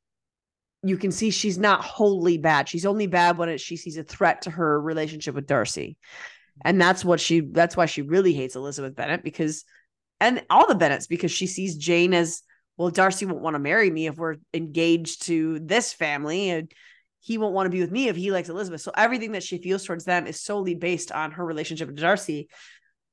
you 0.86 0.98
can 0.98 1.12
see 1.12 1.32
she's 1.32 1.58
not 1.58 1.84
wholly 1.84 2.38
bad. 2.38 2.69
She's 2.69 2.86
only 2.86 3.08
bad 3.08 3.38
when 3.38 3.50
it, 3.50 3.60
she 3.60 3.76
sees 3.76 3.98
a 3.98 4.04
threat 4.04 4.43
to 4.43 4.52
her 4.52 4.80
relationship 4.80 5.34
with 5.34 5.48
Darcy. 5.48 5.98
And 6.63 6.80
that's 6.80 7.04
what 7.04 7.19
she 7.19 7.41
that's 7.41 7.76
why 7.76 7.88
she 7.88 8.04
really 8.04 8.34
hates 8.34 8.56
Elizabeth 8.56 8.95
Bennet 8.95 9.24
because 9.24 9.65
and 10.19 10.45
all 10.50 10.67
the 10.67 10.76
Bennets 10.76 11.08
because 11.08 11.32
she 11.32 11.48
sees 11.48 11.76
Jane 11.76 12.13
as 12.13 12.43
well 12.78 12.89
Darcy 12.89 13.26
won't 13.26 13.41
want 13.41 13.56
to 13.56 13.60
marry 13.60 13.89
me 13.89 14.08
if 14.08 14.15
we're 14.15 14.36
engaged 14.54 15.24
to 15.24 15.60
this 15.60 15.91
family 15.91 16.52
and 16.52 16.71
he 17.19 17.39
won't 17.39 17.56
want 17.56 17.65
to 17.65 17.71
be 17.71 17.82
with 17.82 17.91
me 17.91 18.08
if 18.08 18.15
he 18.15 18.32
likes 18.32 18.50
Elizabeth. 18.50 18.82
So 18.82 18.91
everything 18.95 19.32
that 19.32 19.43
she 19.43 19.58
feels 19.58 19.84
towards 19.84 20.06
them 20.06 20.28
is 20.28 20.39
solely 20.39 20.76
based 20.76 21.12
on 21.12 21.32
her 21.32 21.43
relationship 21.43 21.88
with 21.88 21.98
Darcy. 21.98 22.48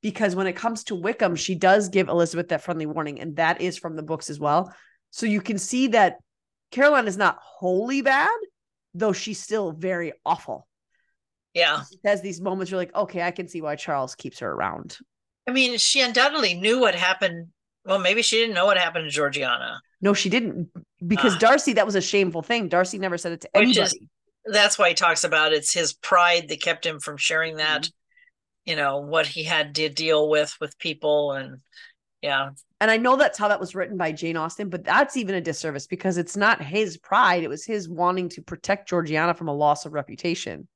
Because 0.03 0.37
when 0.37 0.47
it 0.47 0.57
comes 0.57 0.85
to 0.85 0.95
Wickham, 0.95 1.37
she 1.37 1.55
does 1.55 1.89
give 1.89 2.09
Elizabeth 2.09 2.49
that 2.49 2.63
friendly 2.63 2.87
warning, 2.87 3.21
and 3.21 3.37
that 3.37 3.63
is 3.63 3.79
from 3.79 3.97
the 3.97 4.03
books 4.03 4.29
as 4.29 4.39
well. 4.39 4.75
So 5.11 5.25
you 5.25 5.41
can 5.41 5.57
see 5.57 5.87
that 5.89 6.17
Caroline 6.73 7.07
is 7.07 7.17
not 7.17 7.39
wholly 7.41 8.03
bad, 8.03 8.31
though 8.95 9.13
she's 9.13 9.41
still 9.41 9.71
very 9.73 10.13
awful. 10.27 10.67
Yeah. 11.55 11.83
She 11.89 11.99
has 12.05 12.23
these 12.23 12.41
moments 12.41 12.71
you're 12.71 12.81
like, 12.81 12.95
okay, 12.95 13.23
I 13.23 13.31
can 13.31 13.47
see 13.47 13.61
why 13.61 13.77
Charles 13.77 14.15
keeps 14.15 14.41
her 14.41 14.51
around. 14.51 14.99
I 15.47 15.53
mean, 15.53 15.79
she 15.79 16.01
undoubtedly 16.01 16.55
knew 16.55 16.81
what 16.81 16.95
happened. 16.95 17.49
Well, 17.85 17.99
maybe 17.99 18.23
she 18.23 18.39
didn't 18.39 18.55
know 18.55 18.67
what 18.67 18.79
happened 18.79 19.05
to 19.05 19.11
Georgiana. 19.11 19.81
No, 20.01 20.15
she 20.15 20.29
didn't, 20.31 20.69
because 21.07 21.35
Ah. 21.35 21.39
Darcy, 21.39 21.75
that 21.75 21.87
was 21.87 21.95
a 21.95 22.01
shameful 22.01 22.43
thing. 22.43 22.69
Darcy 22.69 22.99
never 22.99 23.19
said 23.19 23.33
it 23.33 23.41
to 23.43 23.57
anybody. 23.57 23.81
is- 23.81 23.95
That's 24.45 24.79
why 24.79 24.89
he 24.89 24.95
talks 24.95 25.25
about 25.25 25.53
it's 25.53 25.73
his 25.73 25.93
pride 25.93 26.49
that 26.49 26.61
kept 26.63 26.85
him 26.87 26.99
from 27.01 27.17
sharing 27.17 27.57
that, 27.57 27.89
you 28.65 28.75
know, 28.77 28.99
what 28.99 29.27
he 29.27 29.45
had 29.45 29.75
to 29.77 29.89
deal 29.89 30.29
with 30.29 30.57
with 30.61 30.79
people 30.79 31.33
and 31.33 31.61
yeah. 32.23 32.51
And 32.83 32.91
I 32.91 32.97
know 32.97 33.15
that's 33.15 33.39
how 33.39 33.47
that 33.47 33.61
was 33.61 33.77
written 33.77 33.97
by 33.97 34.11
Jane 34.11 34.37
Austen, 34.37 34.69
but 34.69 34.83
that's 34.83 35.17
even 35.17 35.37
a 35.37 35.41
disservice 35.41 35.87
because 35.87 36.19
it's 36.19 36.37
not 36.37 36.61
his 36.61 36.97
pride. 36.97 37.45
It 37.45 37.49
was 37.49 37.65
his 37.65 37.89
wanting 37.89 38.29
to 38.31 38.43
protect 38.43 38.89
Georgiana 38.89 39.35
from 39.35 39.47
a 39.47 39.55
loss 39.55 39.87
of 39.87 39.93
reputation 39.93 40.67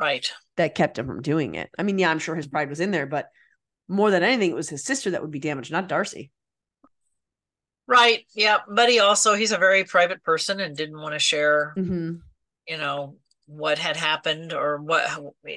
Right. 0.00 0.32
that 0.56 0.74
kept 0.74 0.98
him 0.98 1.06
from 1.06 1.20
doing 1.20 1.56
it. 1.56 1.68
I 1.78 1.82
mean, 1.82 1.98
yeah, 1.98 2.10
I'm 2.10 2.20
sure 2.20 2.34
his 2.34 2.46
pride 2.46 2.70
was 2.70 2.80
in 2.80 2.90
there, 2.90 3.04
but 3.04 3.28
more 3.86 4.10
than 4.10 4.22
anything, 4.22 4.50
it 4.50 4.56
was 4.56 4.70
his 4.70 4.82
sister 4.82 5.10
that 5.10 5.20
would 5.20 5.30
be 5.30 5.40
damaged, 5.40 5.70
not 5.70 5.88
Darcy. 5.88 6.30
Right. 7.86 8.24
Yeah. 8.34 8.60
But 8.66 8.88
he 8.88 9.00
also 9.00 9.34
he's 9.34 9.52
a 9.52 9.58
very 9.58 9.84
private 9.84 10.22
person 10.22 10.58
and 10.58 10.74
didn't 10.74 11.02
want 11.02 11.12
to 11.12 11.18
share, 11.18 11.74
Mm-hmm. 11.76 12.12
you 12.66 12.78
know, 12.78 13.16
what 13.44 13.76
had 13.76 13.98
happened 13.98 14.54
or 14.54 14.78
what 14.78 15.06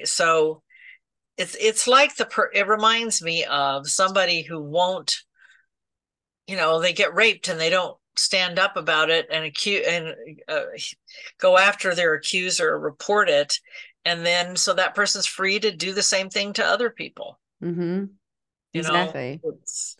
so 0.04 0.62
it's 1.38 1.56
it's 1.58 1.86
like 1.86 2.16
the 2.16 2.26
per, 2.26 2.50
it 2.52 2.66
reminds 2.68 3.22
me 3.22 3.44
of 3.44 3.88
somebody 3.88 4.42
who 4.42 4.60
won't 4.60 5.22
you 6.46 6.56
know 6.56 6.80
they 6.80 6.92
get 6.92 7.14
raped 7.14 7.48
and 7.48 7.58
they 7.60 7.70
don't 7.70 7.96
stand 8.16 8.58
up 8.58 8.76
about 8.76 9.10
it 9.10 9.26
and 9.30 9.44
accuse 9.44 9.84
and 9.86 10.14
uh, 10.48 10.62
go 11.40 11.58
after 11.58 11.94
their 11.94 12.14
accuser 12.14 12.70
or 12.70 12.78
report 12.78 13.28
it 13.28 13.58
and 14.04 14.24
then 14.24 14.54
so 14.56 14.74
that 14.74 14.94
person's 14.94 15.26
free 15.26 15.58
to 15.58 15.72
do 15.72 15.92
the 15.92 16.02
same 16.02 16.28
thing 16.30 16.52
to 16.52 16.64
other 16.64 16.90
people 16.90 17.38
Mm-hmm. 17.62 18.04
you 18.72 18.80
Exactly. 18.80 19.40
know 19.42 19.52
it's, 19.52 19.96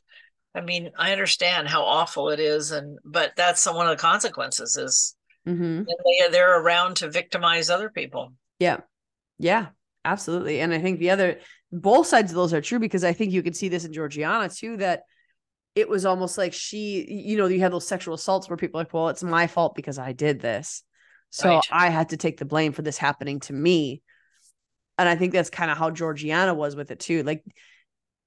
i 0.55 0.61
mean 0.61 0.91
i 0.99 1.13
understand 1.13 1.67
how 1.69 1.83
awful 1.85 2.31
it 2.31 2.41
is 2.41 2.71
and 2.73 2.99
but 3.05 3.33
that's 3.37 3.67
one 3.67 3.87
of 3.87 3.97
the 3.97 4.01
consequences 4.03 4.77
is 4.77 5.17
Mm-hmm. 5.47 5.83
they, 5.85 6.29
they're 6.31 6.61
around 6.61 6.97
to 6.97 7.11
victimize 7.11 7.69
other 7.69 7.91
people 7.91 8.33
Yeah. 8.59 8.79
Yeah, 9.39 9.67
absolutely. 10.05 10.61
And 10.61 10.73
I 10.73 10.79
think 10.79 11.01
the 11.01 11.11
other 11.11 11.41
both 11.73 12.07
sides 12.07 12.31
of 12.31 12.37
those 12.37 12.55
are 12.55 12.61
true 12.61 12.79
because 12.79 13.05
I 13.05 13.13
think 13.13 13.33
you 13.33 13.43
can 13.43 13.53
see 13.53 13.69
this 13.69 13.85
in 13.85 13.93
Georgiana 13.93 14.49
too, 14.49 14.77
that 14.79 15.03
it 15.75 15.89
was 15.89 16.05
almost 16.05 16.39
like 16.39 16.53
she, 16.53 17.05
you 17.11 17.37
know, 17.37 17.47
you 17.47 17.61
have 17.61 17.73
those 17.73 17.87
sexual 17.87 18.15
assaults 18.15 18.49
where 18.49 18.57
people 18.57 18.81
are 18.81 18.85
like, 18.85 18.95
well, 18.95 19.09
it's 19.09 19.23
my 19.23 19.47
fault 19.47 19.75
because 19.75 19.99
I 19.99 20.13
did 20.13 20.41
this. 20.41 20.83
So 21.31 21.49
Right. 21.49 21.65
I 21.71 21.89
had 21.89 22.11
to 22.11 22.17
take 22.17 22.39
the 22.39 22.45
blame 22.45 22.73
for 22.73 22.83
this 22.83 22.99
happening 22.99 23.41
to 23.41 23.53
me. 23.53 24.03
And 24.99 25.09
I 25.09 25.17
think 25.17 25.33
that's 25.33 25.51
kind 25.51 25.71
of 25.71 25.77
how 25.77 25.91
Georgiana 25.91 26.55
was 26.55 26.77
with 26.77 26.93
it 26.93 27.01
too. 27.01 27.25
Like 27.25 27.45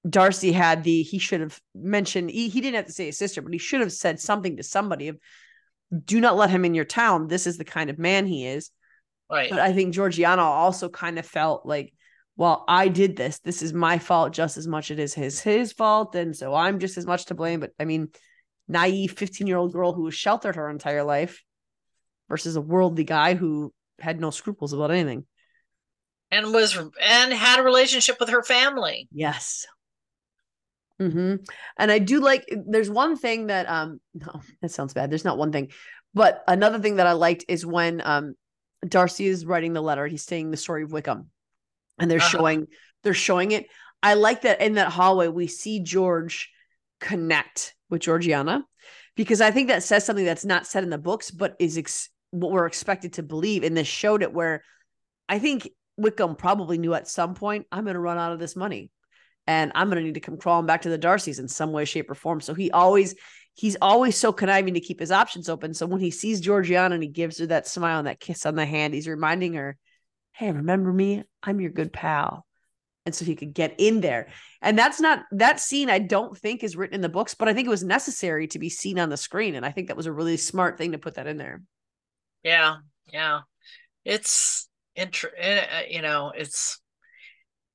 Darcy 0.07 0.51
had 0.51 0.83
the, 0.83 1.03
he 1.03 1.19
should 1.19 1.39
have 1.39 1.57
mentioned, 1.73 2.29
he, 2.29 2.49
he 2.49 2.59
didn't 2.59 2.75
have 2.75 2.87
to 2.87 2.91
say 2.91 3.05
his 3.05 3.17
sister, 3.17 3.41
but 3.41 3.53
he 3.53 3.59
should 3.59 3.79
have 3.79 3.93
said 3.93 4.19
something 4.19 4.57
to 4.57 4.63
somebody 4.63 5.07
of, 5.07 5.17
do 6.03 6.19
not 6.19 6.35
let 6.35 6.49
him 6.49 6.65
in 6.65 6.73
your 6.73 6.83
town. 6.83 7.27
This 7.27 7.47
is 7.47 7.57
the 7.57 7.63
kind 7.63 7.89
of 7.89 7.97
man 7.97 8.25
he 8.25 8.45
is. 8.45 8.71
right 9.31 9.49
But 9.49 9.59
I 9.59 9.71
think 9.71 9.93
Georgiana 9.93 10.41
also 10.41 10.89
kind 10.89 11.17
of 11.17 11.25
felt 11.25 11.65
like, 11.65 11.93
well, 12.37 12.63
I 12.67 12.87
did 12.87 13.15
this. 13.15 13.39
This 13.39 13.61
is 13.61 13.73
my 13.73 13.97
fault 13.97 14.31
just 14.31 14.57
as 14.57 14.67
much 14.67 14.91
it 14.91 14.99
is 14.99 15.13
his 15.13 15.41
his 15.41 15.73
fault, 15.73 16.15
and 16.15 16.35
so 16.35 16.53
I'm 16.53 16.79
just 16.79 16.97
as 16.97 17.05
much 17.05 17.25
to 17.25 17.35
blame. 17.35 17.59
But 17.59 17.71
I 17.79 17.85
mean, 17.85 18.09
naive 18.67 19.11
15 19.11 19.47
year 19.47 19.57
old 19.57 19.73
girl 19.73 19.91
who 19.93 20.03
was 20.03 20.13
sheltered 20.13 20.55
her 20.55 20.69
entire 20.69 21.03
life 21.03 21.43
versus 22.29 22.55
a 22.55 22.61
worldly 22.61 23.03
guy 23.03 23.33
who 23.33 23.73
had 23.99 24.19
no 24.21 24.29
scruples 24.29 24.73
about 24.73 24.91
anything. 24.91 25.25
and 26.29 26.53
was 26.53 26.77
and 27.01 27.33
had 27.33 27.59
a 27.59 27.63
relationship 27.63 28.19
with 28.19 28.29
her 28.29 28.43
family 28.43 29.07
Yes. 29.11 29.65
Mm-hmm. 31.01 31.35
And 31.77 31.91
I 31.91 31.99
do 31.99 32.19
like. 32.19 32.45
There's 32.49 32.89
one 32.89 33.15
thing 33.17 33.47
that 33.47 33.69
um 33.69 33.99
no 34.13 34.41
that 34.61 34.71
sounds 34.71 34.93
bad. 34.93 35.09
There's 35.09 35.25
not 35.25 35.37
one 35.37 35.51
thing, 35.51 35.69
but 36.13 36.43
another 36.47 36.79
thing 36.79 36.95
that 36.97 37.07
I 37.07 37.13
liked 37.13 37.45
is 37.47 37.65
when 37.65 38.01
um 38.03 38.35
Darcy 38.87 39.27
is 39.27 39.45
writing 39.45 39.73
the 39.73 39.81
letter. 39.81 40.07
He's 40.07 40.23
saying 40.23 40.51
the 40.51 40.57
story 40.57 40.83
of 40.83 40.91
Wickham, 40.91 41.29
and 41.99 42.09
they're 42.09 42.19
Uh-huh. 42.19 42.29
showing 42.29 42.67
they're 43.03 43.13
showing 43.13 43.51
it. 43.51 43.67
I 44.03 44.15
like 44.15 44.41
that 44.41 44.61
in 44.61 44.73
that 44.73 44.91
hallway 44.91 45.27
we 45.27 45.47
see 45.47 45.79
George 45.79 46.51
connect 46.99 47.75
with 47.89 48.01
Georgiana 48.01 48.65
because 49.15 49.41
I 49.41 49.51
think 49.51 49.67
that 49.69 49.83
says 49.83 50.05
something 50.05 50.25
that's 50.25 50.45
not 50.45 50.67
said 50.67 50.83
in 50.83 50.89
the 50.89 50.97
books, 50.97 51.31
but 51.31 51.55
is 51.59 51.77
ex- 51.77 52.09
what 52.31 52.51
we're 52.51 52.65
expected 52.65 53.13
to 53.13 53.23
believe. 53.23 53.63
And 53.63 53.75
this 53.77 53.87
showed 53.87 54.23
it 54.23 54.33
where 54.33 54.63
I 55.29 55.39
think 55.39 55.69
Wickham 55.95 56.35
probably 56.35 56.77
knew 56.77 56.93
at 56.93 57.07
some 57.07 57.33
point 57.33 57.65
I'm 57.71 57.83
going 57.83 57.95
to 57.95 57.99
run 57.99 58.17
out 58.17 58.33
of 58.33 58.39
this 58.39 58.55
money 58.55 58.91
and 59.45 59.71
I'm 59.73 59.89
going 59.89 59.97
to 59.99 60.03
need 60.03 60.15
to 60.15 60.19
come 60.19 60.37
crawling 60.37 60.65
back 60.65 60.81
to 60.83 60.89
the 60.89 60.99
Darcys 60.99 61.39
in 61.39 61.47
some 61.47 61.71
way, 61.71 61.85
shape, 61.85 62.11
or 62.11 62.15
form. 62.15 62.41
So 62.41 62.53
he 62.53 62.69
always, 62.71 63.15
he's 63.55 63.77
always 63.81 64.15
so 64.17 64.31
conniving 64.33 64.73
to 64.73 64.79
keep 64.79 64.99
his 64.99 65.11
options 65.11 65.49
open. 65.49 65.73
So 65.73 65.85
when 65.85 66.01
he 66.01 66.11
sees 66.11 66.41
Georgiana 66.41 66.95
and 66.95 67.03
he 67.03 67.09
gives 67.09 67.39
her 67.39 67.47
that 67.47 67.67
smile 67.67 67.99
and 67.99 68.07
that 68.07 68.19
kiss 68.19 68.45
on 68.45 68.55
the 68.55 68.65
hand, 68.65 68.93
he's 68.93 69.07
reminding 69.07 69.53
her, 69.53 69.77
Hey, 70.37 70.51
remember 70.51 70.93
me? 70.93 71.23
I'm 71.43 71.59
your 71.59 71.71
good 71.71 71.91
pal. 71.91 72.45
And 73.05 73.15
so 73.15 73.25
he 73.25 73.35
could 73.35 73.53
get 73.53 73.75
in 73.79 74.01
there. 74.01 74.27
And 74.61 74.77
that's 74.77 74.99
not 74.99 75.25
that 75.31 75.59
scene, 75.59 75.89
I 75.89 75.99
don't 75.99 76.37
think 76.37 76.63
is 76.63 76.75
written 76.75 76.95
in 76.95 77.01
the 77.01 77.09
books, 77.09 77.33
but 77.33 77.47
I 77.47 77.53
think 77.53 77.67
it 77.67 77.71
was 77.71 77.83
necessary 77.83 78.47
to 78.49 78.59
be 78.59 78.69
seen 78.69 78.99
on 78.99 79.09
the 79.09 79.17
screen. 79.17 79.55
And 79.55 79.65
I 79.65 79.71
think 79.71 79.87
that 79.87 79.97
was 79.97 80.07
a 80.07 80.11
really 80.13 80.37
smart 80.37 80.77
thing 80.77 80.91
to 80.93 80.99
put 80.99 81.15
that 81.15 81.27
in 81.27 81.37
there. 81.37 81.61
yeah 82.43 82.77
yeah 83.11 83.41
it's 84.05 84.69
inter- 84.95 85.33
uh, 85.41 85.81
you 85.89 86.01
know 86.01 86.33
it's 86.35 86.81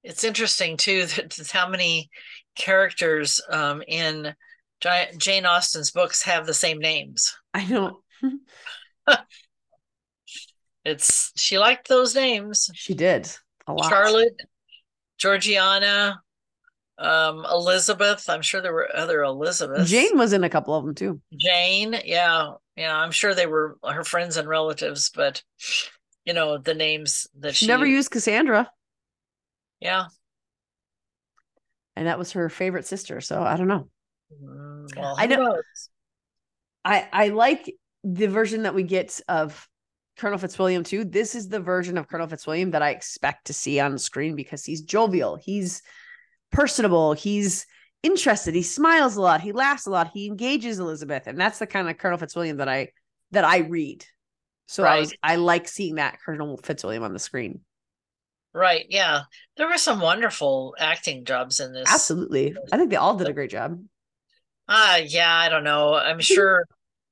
it's 0.02 0.24
interesting 0.24 0.76
too 0.76 1.06
that 1.16 1.50
how 1.52 1.68
many 1.68 2.10
characters 2.56 3.40
um 3.50 3.82
in 3.88 4.34
jane 5.18 5.46
austen's 5.46 5.90
books 5.90 6.22
have 6.22 6.46
the 6.46 6.54
same 6.54 6.78
names 6.78 7.34
I 7.54 7.64
don't, 7.66 7.96
it's 10.84 11.32
she 11.36 11.58
liked 11.58 11.88
those 11.88 12.14
names 12.14 12.70
she 12.74 12.94
did 12.94 13.28
a 13.66 13.72
lot. 13.72 13.88
charlotte 13.88 14.36
georgiana 15.18 16.20
um 16.98 17.46
elizabeth 17.50 18.28
i'm 18.28 18.42
sure 18.42 18.60
there 18.60 18.72
were 18.72 18.88
other 18.94 19.22
elizabeths 19.22 19.90
Jane 19.90 20.16
was 20.18 20.32
in 20.32 20.44
a 20.44 20.50
couple 20.50 20.74
of 20.74 20.84
them 20.84 20.94
too. 20.94 21.20
Jane, 21.36 21.96
yeah, 22.04 22.52
yeah. 22.76 22.96
I'm 22.96 23.10
sure 23.10 23.34
they 23.34 23.46
were 23.46 23.76
her 23.82 24.04
friends 24.04 24.36
and 24.36 24.46
relatives, 24.48 25.10
but 25.14 25.42
you 26.24 26.32
know 26.34 26.58
the 26.58 26.74
names 26.74 27.26
that 27.38 27.54
She 27.54 27.64
she, 27.64 27.66
never 27.66 27.86
used 27.86 28.10
Cassandra, 28.10 28.70
Yeah, 29.80 30.06
and 31.96 32.06
that 32.06 32.18
was 32.18 32.32
her 32.32 32.48
favorite 32.48 32.86
sister. 32.86 33.20
So 33.20 33.42
I 33.42 33.56
don't 33.56 33.68
know. 33.68 33.88
Mm, 34.42 34.96
well, 34.96 35.16
I 35.18 35.26
know- 35.26 35.36
knows? 35.36 35.88
I 36.84 37.08
I 37.12 37.28
like 37.28 37.74
the 38.04 38.26
version 38.26 38.64
that 38.64 38.74
we 38.74 38.82
get 38.82 39.20
of 39.28 39.68
Colonel 40.18 40.38
Fitzwilliam 40.38 40.84
too. 40.84 41.04
This 41.04 41.34
is 41.34 41.48
the 41.48 41.60
version 41.60 41.98
of 41.98 42.08
Colonel 42.08 42.28
Fitzwilliam 42.28 42.72
that 42.72 42.82
I 42.82 42.90
expect 42.90 43.46
to 43.46 43.52
see 43.52 43.80
on 43.80 43.98
screen 43.98 44.36
because 44.36 44.64
he's 44.64 44.82
jovial, 44.82 45.36
he's 45.36 45.82
personable, 46.50 47.14
he's 47.14 47.66
interested. 48.02 48.54
He 48.54 48.62
smiles 48.62 49.16
a 49.16 49.20
lot. 49.20 49.40
He 49.40 49.52
laughs 49.52 49.86
a 49.86 49.90
lot. 49.90 50.10
He 50.12 50.26
engages 50.26 50.78
Elizabeth, 50.78 51.26
and 51.26 51.38
that's 51.38 51.58
the 51.58 51.66
kind 51.66 51.88
of 51.88 51.98
Colonel 51.98 52.18
Fitzwilliam 52.18 52.58
that 52.58 52.68
I 52.68 52.88
that 53.30 53.44
I 53.44 53.58
read. 53.58 54.04
So 54.66 54.84
I 54.84 55.00
was 55.00 55.10
Right. 55.10 55.18
I 55.22 55.36
like 55.36 55.68
seeing 55.68 55.96
that 55.96 56.18
Colonel 56.24 56.56
Fitzwilliam 56.56 57.02
on 57.02 57.12
the 57.12 57.18
screen. 57.18 57.60
Right. 58.54 58.84
Yeah. 58.88 59.22
There 59.56 59.68
were 59.68 59.78
some 59.78 60.00
wonderful 60.00 60.74
acting 60.78 61.24
jobs 61.24 61.60
in 61.60 61.72
this. 61.72 61.90
Absolutely, 61.90 62.54
I 62.70 62.76
think 62.76 62.90
they 62.90 62.96
all 62.96 63.16
did 63.16 63.28
a 63.28 63.32
great 63.32 63.50
job. 63.50 63.82
Ah, 64.68 64.96
yeah, 64.96 65.34
I 65.34 65.48
don't 65.48 65.64
know. 65.64 65.94
I'm 65.94 66.20
sure 66.20 66.66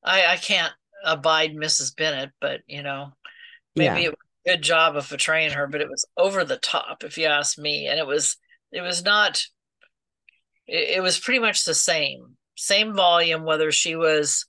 I 0.04 0.26
I 0.26 0.36
can't 0.36 0.72
abide 1.04 1.54
Mrs. 1.54 1.94
Bennet, 1.96 2.30
but 2.40 2.60
you 2.66 2.82
know, 2.82 3.12
maybe 3.76 4.02
Yeah. 4.02 4.06
it 4.08 4.10
was 4.10 4.26
a 4.46 4.50
good 4.50 4.62
job 4.62 4.96
of 4.96 5.08
portraying 5.08 5.52
her, 5.52 5.66
but 5.66 5.80
it 5.80 5.88
was 5.88 6.04
over 6.16 6.44
the 6.44 6.56
top, 6.58 7.04
if 7.04 7.18
you 7.18 7.26
ask 7.26 7.58
me. 7.58 7.86
And 7.86 7.98
it 7.98 8.06
was 8.06 8.36
it 8.72 8.80
was 8.82 9.02
not 9.04 9.42
it, 10.66 10.96
it 10.98 11.02
was 11.02 11.18
pretty 11.18 11.40
much 11.40 11.64
the 11.64 11.74
same. 11.74 12.36
Same 12.56 12.94
volume, 12.94 13.44
whether 13.44 13.72
she 13.72 13.96
was 13.96 14.46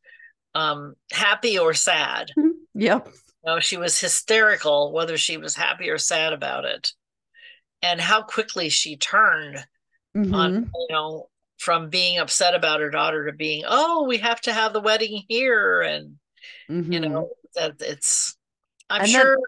um 0.55 0.95
happy 1.11 1.57
or 1.59 1.73
sad. 1.73 2.31
Yep. 2.73 3.07
No, 3.45 3.59
she 3.59 3.77
was 3.77 3.99
hysterical, 3.99 4.91
whether 4.93 5.17
she 5.17 5.37
was 5.37 5.55
happy 5.55 5.89
or 5.89 5.97
sad 5.97 6.31
about 6.33 6.65
it. 6.65 6.91
And 7.81 7.99
how 7.99 8.21
quickly 8.21 8.69
she 8.69 8.97
turned 8.97 9.65
Mhm. 10.15 10.33
on, 10.35 10.53
you 10.75 10.87
know, 10.91 11.29
from 11.57 11.89
being 11.89 12.19
upset 12.19 12.53
about 12.53 12.79
her 12.81 12.89
daughter 12.89 13.25
to 13.25 13.31
being, 13.33 13.63
oh, 13.67 14.03
we 14.07 14.17
have 14.17 14.41
to 14.41 14.53
have 14.53 14.73
the 14.73 14.81
wedding 14.81 15.23
here. 15.27 15.81
And, 15.81 16.17
you 16.71 16.99
Mhm. 16.99 17.11
know, 17.11 17.29
that 17.55 17.75
it's, 17.81 18.35
I'm 18.89 19.01
And 19.01 19.09
sure 19.09 19.39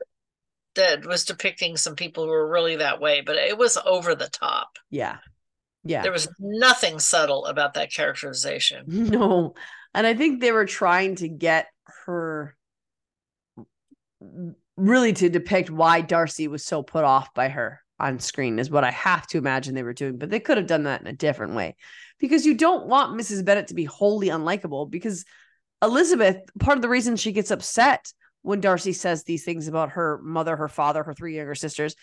that 0.76 1.06
was 1.06 1.26
depicting 1.26 1.78
some 1.78 1.96
people 1.96 2.24
who 2.24 2.30
were 2.30 2.48
really 2.50 2.78
that 2.78 3.00
way, 3.00 3.22
but 3.22 3.36
it 3.38 3.58
was 3.58 3.78
over 3.86 4.16
the 4.16 4.28
top. 4.30 4.78
Yeah. 4.90 5.18
Yeah. 5.84 6.02
There 6.02 6.12
was 6.12 6.28
nothing 6.40 7.00
subtle 7.00 7.46
about 7.46 7.76
that 7.76 7.92
characterization. 7.92 8.86
No. 8.88 9.54
And 9.94 10.08
I 10.08 10.16
think 10.16 10.42
they 10.42 10.52
were 10.52 10.66
trying 10.66 11.16
to 11.18 11.28
get 11.28 11.68
her 12.06 12.56
really 14.76 15.14
to 15.14 15.30
depict 15.30 15.70
why 15.70 16.02
Darcy 16.02 16.48
was 16.48 16.66
so 16.66 16.82
put 16.82 17.04
off 17.04 17.34
by 17.36 17.50
her 17.50 17.80
on 18.00 18.20
screen, 18.20 18.58
is 18.58 18.72
what 18.72 18.84
I 18.84 18.90
have 18.90 19.28
to 19.28 19.38
imagine 19.38 19.76
they 19.76 19.84
were 19.84 19.94
doing. 19.94 20.18
But 20.18 20.32
they 20.32 20.40
could 20.40 20.58
have 20.58 20.66
done 20.66 20.84
that 20.84 21.02
in 21.02 21.08
a 21.08 21.14
different 21.14 21.54
way 21.54 21.76
because 22.18 22.44
you 22.46 22.56
don't 22.56 22.88
want 22.88 23.20
Mrs. 23.20 23.46
Bennet 23.46 23.68
to 23.68 23.76
be 23.76 23.86
wholly 23.86 24.30
unlikable 24.30 24.90
because 24.90 25.26
Elizabeth, 25.84 26.38
part 26.60 26.78
of 26.78 26.82
the 26.82 26.90
reason 26.90 27.16
she 27.16 27.32
gets 27.32 27.52
upset 27.52 28.12
when 28.42 28.62
Darcy 28.62 28.94
says 28.94 29.24
these 29.24 29.44
things 29.44 29.68
about 29.68 29.92
her 29.92 30.20
mother, 30.24 30.56
her 30.56 30.68
father, 30.68 31.04
her 31.04 31.14
three 31.14 31.36
younger 31.36 31.56
sisters 31.56 31.96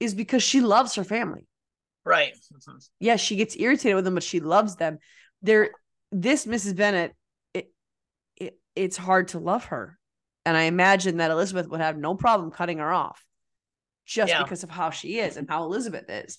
is 0.00 0.14
because 0.14 0.42
she 0.42 0.60
loves 0.60 0.94
her 0.94 1.04
family 1.04 1.46
Right. 2.06 2.34
Yes, 3.00 3.20
she 3.20 3.34
gets 3.34 3.56
irritated 3.56 3.96
with 3.96 4.04
them, 4.04 4.14
but 4.14 4.22
she 4.22 4.38
loves 4.38 4.76
them. 4.76 4.98
There, 5.42 5.70
this 6.12 6.46
Mrs. 6.46 6.76
Bennet, 6.76 7.16
it, 7.52 7.72
it 8.36 8.58
it's 8.76 8.96
hard 8.96 9.28
to 9.28 9.40
love 9.40 9.64
her, 9.66 9.98
and 10.44 10.56
I 10.56 10.62
imagine 10.62 11.16
that 11.16 11.32
Elizabeth 11.32 11.66
would 11.68 11.80
have 11.80 11.98
no 11.98 12.14
problem 12.14 12.52
cutting 12.52 12.78
her 12.78 12.92
off, 12.92 13.24
just 14.06 14.30
Yeah. 14.30 14.44
because 14.44 14.62
of 14.62 14.70
how 14.70 14.90
she 14.90 15.18
is 15.18 15.36
and 15.36 15.50
how 15.50 15.64
Elizabeth 15.64 16.08
is. 16.08 16.38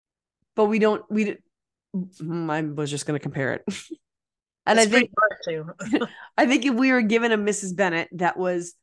But 0.55 0.65
we 0.65 0.79
don't. 0.79 1.03
We. 1.09 1.37
Mm, 1.95 2.49
I 2.49 2.61
was 2.61 2.89
just 2.89 3.05
going 3.05 3.19
to 3.19 3.23
compare 3.23 3.53
it, 3.53 3.63
and 4.65 4.79
It's 4.79 4.87
I 4.87 4.89
think 4.89 5.11
pretty 5.45 5.65
hard 5.67 5.75
to. 5.99 6.07
I 6.37 6.45
think 6.45 6.65
if 6.65 6.73
we 6.73 6.91
were 6.91 7.01
given 7.01 7.31
a 7.31 7.37
Mrs. 7.37 7.75
Bennet 7.75 8.09
that 8.13 8.37
was 8.37 8.73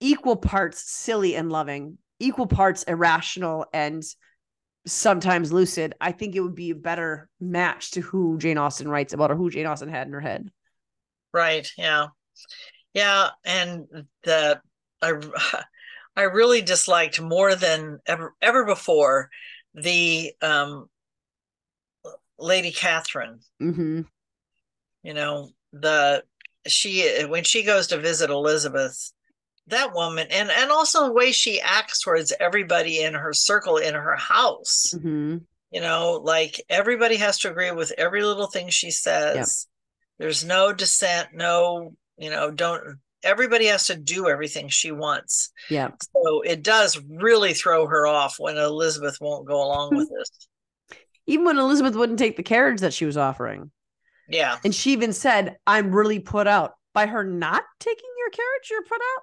equal 0.00 0.36
parts 0.36 0.90
silly 0.90 1.36
and 1.36 1.50
loving, 1.50 1.98
equal 2.18 2.46
parts 2.46 2.82
irrational 2.84 3.66
and 3.72 4.02
sometimes 4.86 5.52
lucid, 5.52 5.94
I 6.00 6.12
think 6.12 6.34
it 6.34 6.40
would 6.40 6.54
be 6.54 6.70
a 6.70 6.74
better 6.76 7.28
match 7.40 7.92
to 7.92 8.00
who 8.00 8.38
Jane 8.38 8.58
Austen 8.58 8.88
writes 8.88 9.12
about 9.12 9.30
or 9.30 9.36
who 9.36 9.50
Jane 9.50 9.66
Austen 9.66 9.88
had 9.88 10.06
in 10.06 10.12
her 10.12 10.20
head. 10.20 10.50
Right. 11.32 11.70
Yeah. 11.78 12.08
Yeah. 12.94 13.30
And 13.44 13.86
the 14.24 14.60
I 15.00 15.14
I 16.16 16.22
really 16.22 16.62
disliked 16.62 17.20
more 17.20 17.54
than 17.54 18.00
ever 18.06 18.34
ever 18.42 18.64
before 18.64 19.30
the 19.74 20.32
um 20.42 20.88
Lady 22.38 22.72
Catherine. 22.72 23.40
Mm-hmm. 23.60 24.02
You 25.02 25.14
know, 25.14 25.50
the 25.72 26.24
she 26.66 27.24
when 27.24 27.44
she 27.44 27.62
goes 27.62 27.88
to 27.88 27.98
visit 27.98 28.30
Elizabeth, 28.30 29.12
that 29.68 29.94
woman 29.94 30.26
and 30.30 30.50
and 30.50 30.70
also 30.70 31.06
the 31.06 31.12
way 31.12 31.32
she 31.32 31.60
acts 31.60 32.02
towards 32.02 32.32
everybody 32.38 33.02
in 33.02 33.14
her 33.14 33.32
circle 33.32 33.76
in 33.76 33.94
her 33.94 34.16
house. 34.16 34.92
Mm-hmm. 34.94 35.38
You 35.70 35.80
know, 35.80 36.20
like 36.22 36.60
everybody 36.68 37.16
has 37.16 37.38
to 37.40 37.50
agree 37.50 37.70
with 37.70 37.92
every 37.96 38.22
little 38.22 38.48
thing 38.48 38.68
she 38.68 38.90
says. 38.90 39.66
There's 40.18 40.44
no 40.44 40.72
dissent, 40.72 41.28
no, 41.32 41.94
you 42.18 42.30
know, 42.30 42.50
don't 42.50 42.98
everybody 43.22 43.66
has 43.66 43.86
to 43.86 43.96
do 43.96 44.28
everything 44.28 44.68
she 44.68 44.92
wants. 44.92 45.50
Yeah. 45.70 45.90
So 46.14 46.42
it 46.42 46.62
does 46.62 47.00
really 47.08 47.54
throw 47.54 47.86
her 47.86 48.06
off 48.06 48.36
when 48.38 48.56
Elizabeth 48.56 49.18
won't 49.20 49.46
go 49.46 49.62
along 49.62 49.90
hmm. 49.90 49.96
with 49.96 50.10
this. 50.10 50.48
Even 51.26 51.46
when 51.46 51.58
Elizabeth 51.58 51.94
wouldn't 51.94 52.18
take 52.18 52.36
the 52.36 52.42
carriage 52.42 52.80
that 52.80 52.92
she 52.92 53.04
was 53.04 53.16
offering. 53.16 53.70
Yeah. 54.28 54.56
And 54.64 54.74
she 54.74 54.92
even 54.92 55.12
said, 55.12 55.56
I'm 55.66 55.94
really 55.94 56.18
put 56.18 56.46
out 56.46 56.72
by 56.94 57.06
her 57.06 57.24
not 57.24 57.62
taking 57.80 58.10
your 58.18 58.30
carriage, 58.30 58.70
you're 58.70 58.82
put 58.82 59.00
out. 59.00 59.22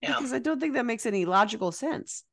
Yeah. 0.00 0.16
Because 0.16 0.32
I 0.32 0.38
don't 0.38 0.58
think 0.58 0.74
that 0.74 0.86
makes 0.86 1.06
any 1.06 1.24
logical 1.24 1.70
sense. 1.70 2.24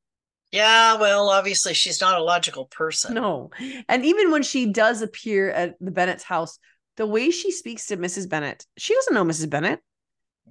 Yeah, 0.52 0.98
well, 0.98 1.30
obviously 1.30 1.76
she's 1.76 2.02
not 2.02 2.20
a 2.20 2.24
logical 2.24 2.66
person. 2.66 3.14
No. 3.14 3.52
And 3.88 4.04
even 4.04 4.32
when 4.32 4.42
she 4.42 4.66
does 4.66 5.02
appear 5.02 5.52
at 5.52 5.76
the 5.80 5.92
Bennet's 5.92 6.24
house, 6.24 6.58
the 6.98 7.06
way 7.06 7.30
she 7.30 7.52
speaks 7.52 7.88
to 7.88 7.98
Mrs. 7.98 8.28
Bennet, 8.28 8.66
she 8.78 8.96
doesn't 8.96 9.14
know 9.14 9.24
Mrs. 9.24 9.50
Bennet. 9.50 9.80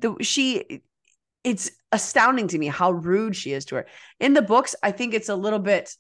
The 0.01 0.17
she 0.23 0.83
it's 1.45 1.71
astounding 1.93 2.49
to 2.49 2.59
me 2.59 2.67
how 2.67 2.91
rude 2.91 3.37
she 3.37 3.53
is 3.53 3.65
to 3.67 3.77
her. 3.77 3.87
In 4.21 4.35
the 4.35 4.43
books, 4.43 4.75
I 4.83 4.93
think 4.93 5.15
it's 5.15 5.29
a 5.29 5.37
little 5.37 5.59
bit 5.59 5.95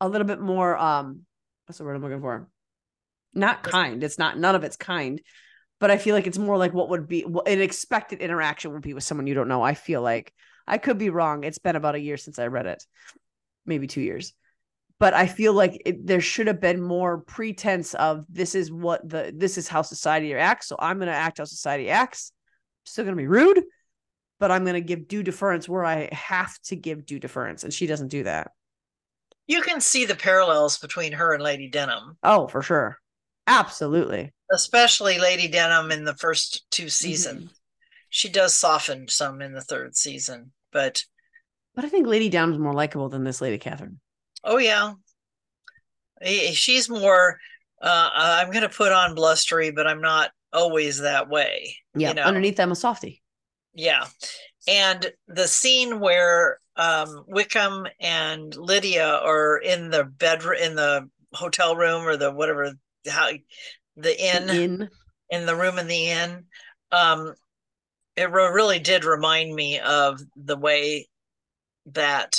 a 0.00 0.08
little 0.08 0.26
bit 0.26 0.40
more 0.40 0.76
um 0.76 1.22
what's 1.66 1.78
the 1.78 1.84
word 1.84 1.94
I'm 1.94 2.02
looking 2.02 2.20
for? 2.20 2.48
Not 3.34 3.62
kind. 3.62 4.02
It's 4.02 4.18
not 4.18 4.38
none 4.38 4.54
of 4.54 4.64
it's 4.64 4.76
kind. 4.76 5.20
But 5.78 5.90
I 5.90 5.96
feel 5.96 6.14
like 6.14 6.26
it's 6.26 6.38
more 6.38 6.58
like 6.58 6.74
what 6.74 6.90
would 6.90 7.08
be 7.08 7.22
what- 7.22 7.48
an 7.48 7.60
expected 7.60 8.20
interaction 8.20 8.72
would 8.72 8.82
be 8.82 8.94
with 8.94 9.04
someone 9.04 9.26
you 9.26 9.34
don't 9.34 9.48
know. 9.48 9.62
I 9.62 9.74
feel 9.74 10.02
like 10.02 10.32
I 10.66 10.78
could 10.78 10.98
be 10.98 11.10
wrong. 11.10 11.44
It's 11.44 11.58
been 11.58 11.76
about 11.76 11.94
a 11.94 12.00
year 12.00 12.16
since 12.16 12.38
I 12.38 12.48
read 12.48 12.66
it. 12.66 12.84
Maybe 13.66 13.86
2 13.86 14.00
years 14.00 14.34
but 15.00 15.14
I 15.14 15.26
feel 15.26 15.54
like 15.54 15.80
it, 15.86 16.06
there 16.06 16.20
should 16.20 16.46
have 16.46 16.60
been 16.60 16.80
more 16.80 17.22
pretense 17.22 17.94
of 17.94 18.26
this 18.28 18.54
is 18.54 18.70
what 18.70 19.08
the 19.08 19.32
this 19.34 19.56
is 19.56 19.66
how 19.66 19.82
society 19.82 20.34
acts. 20.34 20.68
So 20.68 20.76
I'm 20.78 20.98
going 20.98 21.08
to 21.08 21.14
act 21.14 21.38
how 21.38 21.44
society 21.44 21.88
acts. 21.88 22.32
Still 22.90 23.04
going 23.04 23.16
to 23.16 23.20
be 23.22 23.28
rude, 23.28 23.62
but 24.40 24.50
I'm 24.50 24.64
going 24.64 24.74
to 24.74 24.80
give 24.80 25.06
due 25.08 25.22
deference 25.22 25.68
where 25.68 25.84
I 25.84 26.08
have 26.12 26.58
to 26.64 26.76
give 26.76 27.06
due 27.06 27.20
deference, 27.20 27.62
and 27.64 27.72
she 27.72 27.86
doesn't 27.86 28.08
do 28.08 28.24
that. 28.24 28.50
You 29.46 29.62
can 29.62 29.80
see 29.80 30.04
the 30.04 30.14
parallels 30.16 30.78
between 30.78 31.12
her 31.12 31.32
and 31.34 31.42
Lady 31.42 31.68
Denham, 31.68 32.16
Oh, 32.22 32.46
for 32.48 32.62
sure, 32.62 32.98
absolutely. 33.46 34.32
especially 34.52 35.18
Lady 35.18 35.48
Denham 35.48 35.90
in 35.90 36.04
the 36.04 36.14
first 36.16 36.64
two 36.70 36.84
Mm-hmm. 36.84 36.88
seasons. 36.88 37.50
She 38.08 38.28
does 38.28 38.54
soften 38.54 39.06
some 39.08 39.40
in 39.40 39.52
the 39.52 39.60
third 39.60 39.96
season, 39.96 40.52
but 40.72 41.04
But 41.76 41.84
I 41.84 41.88
think 41.88 42.08
Lady 42.08 42.28
Denham's 42.28 42.58
more 42.58 42.74
likable 42.74 43.08
than 43.08 43.22
this 43.22 43.40
Lady 43.40 43.58
Catherine. 43.58 44.00
oh 44.42 44.58
yeah. 44.58 44.94
She's 46.52 46.88
more 46.88 47.38
uh 47.80 48.10
I'm 48.12 48.50
going 48.50 48.62
to 48.62 48.68
put 48.68 48.92
on 48.92 49.14
blustery, 49.14 49.70
but 49.70 49.86
I'm 49.86 50.00
not 50.00 50.30
always 50.52 50.98
that 50.98 51.28
way. 51.28 51.76
Yeah, 51.94 52.08
you 52.10 52.14
know? 52.14 52.22
underneath 52.22 52.56
them 52.56 52.72
a 52.72 52.76
softie. 52.76 53.22
Yeah. 53.74 54.06
And 54.68 55.10
the 55.28 55.48
scene 55.48 56.00
where 56.00 56.58
um, 56.76 57.24
Wickham 57.28 57.86
and 58.00 58.54
Lydia 58.54 59.06
are 59.06 59.58
in 59.58 59.90
the 59.90 60.04
bedroom, 60.04 60.58
in 60.60 60.74
the 60.74 61.08
hotel 61.32 61.76
room 61.76 62.02
or 62.06 62.16
the 62.16 62.30
whatever, 62.30 62.72
how 63.08 63.30
the 63.96 64.20
inn, 64.20 64.50
In 64.50 64.90
in 65.30 65.46
the 65.46 65.54
room 65.56 65.78
in 65.78 65.86
the 65.86 66.10
inn, 66.10 66.44
um, 66.92 67.34
it 68.16 68.30
re- 68.30 68.50
really 68.52 68.80
did 68.80 69.04
remind 69.04 69.54
me 69.54 69.78
of 69.78 70.20
the 70.36 70.56
way 70.56 71.08
that 71.86 72.36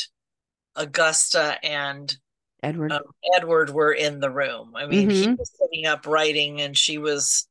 Augusta 0.75 1.57
and 1.63 2.15
Edward. 2.61 2.91
um, 2.91 3.03
Edward 3.35 3.69
were 3.69 3.93
in 3.93 4.19
the 4.19 4.29
room. 4.29 4.73
I 4.75 4.85
mean, 4.85 5.09
he 5.09 5.27
Mhm. 5.27 5.37
was 5.37 5.51
sitting 5.57 5.85
up 5.85 6.05
writing 6.05 6.61
and 6.61 6.77
she 6.77 6.97
was 6.97 7.47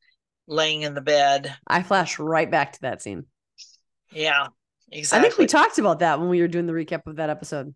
laying 0.51 0.83
in 0.83 0.95
the 0.95 1.01
bed. 1.01 1.55
I 1.67 1.83
flash 1.83 2.19
right 2.19 2.51
back 2.51 2.73
to 2.75 2.81
that 2.83 3.01
scene. 3.01 3.25
Yeah, 4.13 4.49
exactly. 4.91 5.27
I 5.27 5.29
think 5.31 5.39
we 5.39 5.47
talked 5.47 5.79
about 5.79 6.01
that 6.01 6.19
when 6.21 6.29
we 6.29 6.41
were 6.41 6.49
doing 6.49 6.67
the 6.67 6.73
recap 6.73 7.07
of 7.07 7.17
that 7.17 7.31
episode. 7.31 7.75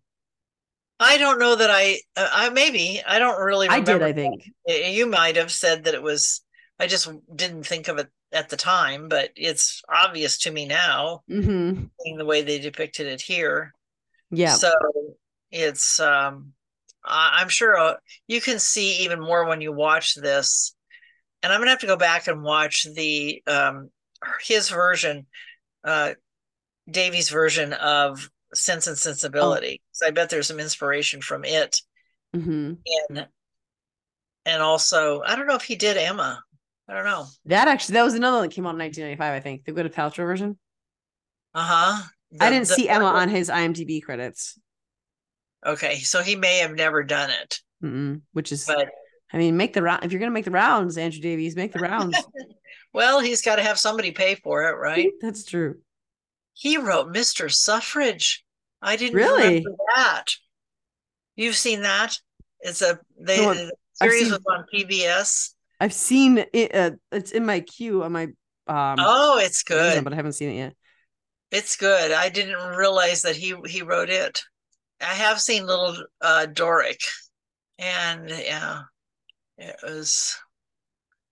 I 0.99 1.17
don't 1.17 1.39
know 1.39 1.55
that 1.55 1.69
I, 1.71 1.99
uh, 2.15 2.29
I 2.31 2.49
maybe 2.49 3.01
I 3.07 3.19
don't 3.19 3.41
really. 3.41 3.67
I 3.67 3.79
did, 3.79 4.01
I 4.03 4.13
think. 4.13 4.49
You 4.67 5.07
might 5.07 5.35
have 5.37 5.51
said 5.51 5.85
that 5.85 5.93
it 5.93 6.03
was. 6.03 6.41
I 6.79 6.87
just 6.87 7.09
didn't 7.33 7.63
think 7.65 7.87
of 7.87 7.97
it 7.97 8.09
at 8.33 8.49
the 8.49 8.57
time, 8.57 9.07
but 9.07 9.31
it's 9.35 9.81
obvious 9.89 10.37
to 10.39 10.51
me 10.51 10.65
now, 10.65 11.23
Mm-hmm. 11.29 12.17
the 12.17 12.25
way 12.25 12.41
they 12.41 12.59
depicted 12.59 13.07
it 13.07 13.21
here. 13.21 13.73
Yeah. 14.31 14.53
So 14.55 14.73
it's. 15.51 15.99
um 15.99 16.53
I'm 17.07 17.49
sure 17.49 17.77
uh, 17.77 17.93
you 18.27 18.41
can 18.41 18.57
see 18.57 19.03
even 19.03 19.19
more 19.19 19.45
when 19.45 19.61
you 19.61 19.71
watch 19.71 20.15
this, 20.15 20.74
and 21.45 21.53
I'm 21.53 21.59
gonna 21.61 21.69
have 21.69 21.79
to 21.81 21.87
go 21.87 21.95
back 21.95 22.27
and 22.27 22.41
watch 22.43 22.87
the 22.95 23.41
um 23.47 23.91
his 24.41 24.69
version, 24.69 25.27
uh 25.83 26.15
Davies' 26.89 27.29
version 27.29 27.73
of 27.73 28.29
Sense 28.53 28.87
and 28.87 28.97
Sensibility. 28.97 29.81
'cause 29.93 30.07
I 30.07 30.11
bet 30.11 30.29
there's 30.31 30.47
some 30.47 30.59
inspiration 30.59 31.21
from 31.21 31.45
it 31.45 31.81
hmm 32.33 32.73
and 33.09 33.27
and 34.45 34.61
also 34.63 35.21
I 35.21 35.35
don't 35.35 35.47
know 35.47 35.55
if 35.55 35.63
he 35.63 35.75
did 35.75 35.97
Emma. 35.97 36.41
I 36.87 36.93
don't 36.93 37.05
know. 37.05 37.27
That 37.45 37.67
actually, 37.67 37.93
that 37.93 38.03
was 38.03 38.13
another 38.13 38.37
one 38.37 38.47
that 38.47 38.55
came 38.55 38.67
out 38.67 38.75
in 38.75 38.77
1995, 38.79 39.33
I 39.33 39.39
think. 39.39 39.65
The 39.65 39.71
Gwyneth 39.71 39.93
Paltrow 39.93 40.25
version. 40.25 40.57
Uh 41.53 41.63
huh. 41.63 42.03
I 42.39 42.49
didn't 42.49 42.67
see 42.67 42.89
Emma 42.89 43.05
on 43.05 43.29
his 43.29 43.49
IMDb 43.49 44.03
credits, 44.03 44.59
Okay, 45.65 45.99
so 45.99 46.21
he 46.21 46.35
may 46.35 46.59
have 46.59 46.73
never 46.73 47.03
done 47.03 47.31
it, 47.31 47.59
Mm-mm, 47.83 48.21
which 48.33 48.51
is, 48.51 48.65
but 48.65 48.89
I 49.33 49.37
mean, 49.37 49.57
make 49.57 49.73
the 49.73 49.81
round. 49.81 50.03
If 50.05 50.11
you're 50.11 50.19
going 50.19 50.29
to 50.31 50.33
make 50.33 50.45
the 50.45 50.51
rounds, 50.51 50.97
Andrew 50.97 51.21
Davies, 51.21 51.55
make 51.55 51.73
the 51.73 51.79
rounds. 51.79 52.17
well, 52.93 53.19
he's 53.19 53.41
got 53.41 53.57
to 53.57 53.63
have 53.63 53.77
somebody 53.79 54.11
pay 54.11 54.35
for 54.35 54.63
it, 54.63 54.73
right? 54.77 55.11
That's 55.21 55.43
true. 55.43 55.77
He 56.53 56.77
wrote 56.77 57.13
Mr. 57.13 57.51
Selfridge. 57.51 58.43
I 58.81 58.95
didn't 58.95 59.15
Really? 59.15 59.65
that. 59.95 60.25
You've 61.35 61.55
seen 61.55 61.81
that? 61.81 62.17
It's 62.61 62.81
a 62.81 62.99
they 63.19 63.37
No, 63.45 63.53
the 63.53 63.71
series 63.95 64.23
seen- 64.23 64.31
was 64.31 64.41
on 64.47 64.65
PBS. 64.73 65.51
I've 65.81 65.93
seen 65.93 66.45
it. 66.53 66.73
Uh, 66.73 66.91
it's 67.11 67.31
in 67.31 67.45
my 67.45 67.59
queue 67.59 68.03
on 68.03 68.11
my. 68.13 68.23
Um, 68.67 68.95
Oh, 68.99 69.39
it's 69.41 69.61
good. 69.63 70.03
but 70.03 70.13
I 70.13 70.15
haven't 70.15 70.33
seen 70.33 70.49
it 70.51 70.55
yet. 70.55 70.73
It's 71.51 71.75
good. 71.75 72.11
I 72.11 72.29
didn't 72.29 72.57
realize 72.77 73.21
that 73.23 73.35
he 73.35 73.53
he 73.67 73.81
wrote 73.81 74.09
it. 74.09 74.41
I 75.01 75.13
have 75.13 75.41
seen 75.41 75.65
Little 75.65 75.95
uh, 76.21 76.47
Dorrit, 76.51 77.03
and 77.77 78.29
yeah, 78.29 78.83
it 79.57 79.75
was. 79.83 80.37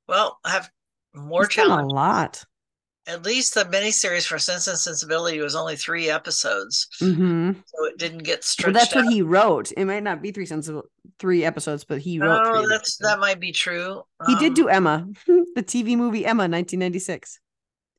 Well, 0.07 0.39
I 0.43 0.51
have 0.51 0.69
more 1.13 1.47
done 1.47 1.71
a 1.71 1.88
lot. 1.88 2.43
At 3.05 3.23
least 3.23 3.53
the 3.53 3.65
miniseries 3.65 4.25
for 4.25 4.39
Sense 4.39 4.67
and 4.67 4.77
Sensibility 4.77 5.39
was 5.39 5.55
only 5.55 5.75
three 5.75 6.09
episodes, 6.09 6.88
hmm 6.99 7.51
so 7.65 7.86
it 7.86 7.97
didn't 7.97 8.19
get 8.23 8.38
Well, 8.38 8.43
stretched 8.43 8.73
that's 8.75 8.95
what 8.95 9.05
he 9.05 9.21
wrote. 9.21 9.73
It 9.75 9.86
might 9.86 10.03
not 10.03 10.21
be 10.21 10.31
three 10.31 10.45
sensible 10.45 10.83
three 11.19 11.43
episodes, 11.43 11.83
but 11.83 11.99
he 11.99 12.19
wrote. 12.19 12.41
Oh, 12.45 12.65
that's 12.69 12.95
that 12.97 13.19
might 13.19 13.39
be 13.41 13.51
true. 13.51 14.03
He 14.25 14.36
did 14.36 14.49
Um, 14.49 14.53
do 14.53 14.67
Emma, 14.69 15.07
the 15.27 15.63
TV 15.63 15.97
movie 15.97 16.25
Emma, 16.25 16.47
1996. 16.47 17.39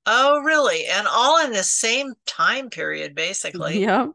Oh, 0.06 0.40
really? 0.40 0.86
And 0.86 1.06
all 1.06 1.44
in 1.44 1.52
the 1.52 1.62
same 1.62 2.14
time 2.26 2.70
period, 2.70 3.14
basically. 3.14 3.82
Yeah. 3.82 4.08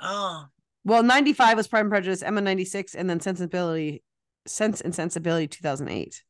Oh, 0.00 0.46
Well, 0.84 1.02
95 1.02 1.56
was 1.56 1.68
Pride 1.68 1.80
and 1.80 1.90
Prejudice, 1.90 2.22
Emma 2.22 2.40
96, 2.40 2.94
and 2.94 3.08
then 3.08 3.20
Sensibility, 3.20 4.02
Sense 4.46 4.80
and 4.80 4.94
Sensibility 4.94 5.46
2008. 5.48 6.22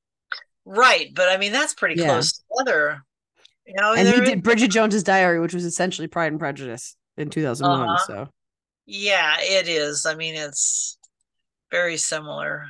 right. 0.65 1.11
But 1.15 1.29
I 1.29 1.37
mean, 1.37 1.53
that's 1.53 1.75
pretty 1.75 2.01
Yeah. 2.01 2.07
close 2.09 2.33
together. 2.59 3.03
You 3.67 3.75
know, 3.81 3.95
and 3.95 4.07
he 4.07 4.21
did 4.21 4.43
Bridget 4.43 4.71
Jones's 4.71 5.03
Diary, 5.03 5.41
which 5.41 5.55
was 5.55 5.65
essentially 5.65 6.07
Pride 6.09 6.33
and 6.33 6.39
Prejudice 6.39 6.97
in 7.17 7.31
2001. 7.31 7.89
Uh-huh. 7.89 8.07
So 8.07 8.29
Yeah, 8.87 9.37
it 9.41 9.69
is. 9.69 10.05
I 10.07 10.15
mean, 10.15 10.35
it's 10.35 10.99
very 11.71 11.97
similar. 11.97 12.67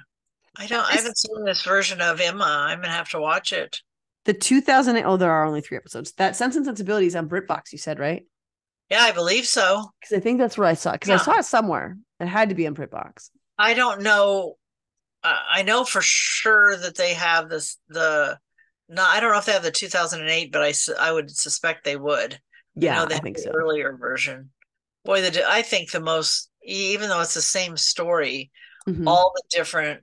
I 0.56 0.66
don't. 0.66 0.84
I 0.88 0.92
haven't 0.94 1.18
seen 1.18 1.44
this 1.44 1.62
version 1.62 2.00
of 2.00 2.20
Emma. 2.20 2.44
I'm 2.68 2.80
gonna 2.80 2.92
have 2.92 3.10
to 3.10 3.18
watch 3.20 3.52
it. 3.52 3.80
the 4.24 4.32
2008, 4.32 5.02
oh, 5.04 5.16
there 5.18 5.30
are 5.30 5.44
only 5.44 5.60
three 5.60 5.76
episodes. 5.76 6.12
That 6.12 6.34
Sense 6.36 6.56
and 6.56 6.64
Sensibility 6.64 7.06
is 7.06 7.14
on 7.16 7.28
BritBox, 7.28 7.72
you 7.72 7.78
said, 7.78 7.98
right? 7.98 8.24
Yeah, 8.88 9.02
I 9.02 9.12
believe 9.12 9.46
so. 9.46 9.90
Because 10.00 10.16
I 10.16 10.20
think 10.20 10.38
that's 10.38 10.56
where 10.56 10.68
I 10.68 10.72
saw 10.74 10.92
it. 10.92 11.00
Because 11.00 11.20
I 11.20 11.22
saw 11.24 11.38
it 11.40 11.44
somewhere. 11.44 11.98
It 12.20 12.26
had 12.28 12.48
to 12.50 12.54
be 12.54 12.66
on 12.66 12.74
BritBox. 12.74 13.30
I 13.58 13.74
don't 13.74 14.00
know. 14.02 14.56
I 15.24 15.62
know 15.62 15.84
for 15.84 16.02
sure 16.02 16.76
that 16.76 16.96
they 16.96 17.14
have 17.14 17.48
this. 17.48 17.78
The 17.88 18.38
no, 18.88 19.02
I 19.02 19.20
don't 19.20 19.32
know 19.32 19.38
if 19.38 19.46
they 19.46 19.52
have 19.52 19.62
the 19.62 19.70
2008, 19.70 20.52
but 20.52 20.62
I 20.62 20.72
su- 20.72 20.94
I 20.98 21.10
would 21.12 21.30
suspect 21.30 21.84
they 21.84 21.96
would. 21.96 22.38
Yeah, 22.74 22.96
know 23.00 23.06
they 23.06 23.16
I 23.16 23.20
think 23.20 23.36
the 23.36 23.44
so. 23.44 23.50
Earlier 23.50 23.96
version. 23.96 24.50
Boy, 25.04 25.22
the 25.22 25.44
I 25.48 25.62
think 25.62 25.90
the 25.90 26.00
most, 26.00 26.50
even 26.62 27.08
though 27.08 27.20
it's 27.20 27.34
the 27.34 27.42
same 27.42 27.76
story, 27.76 28.50
Mhm. 28.88 29.06
all 29.06 29.32
the 29.34 29.42
different 29.50 30.02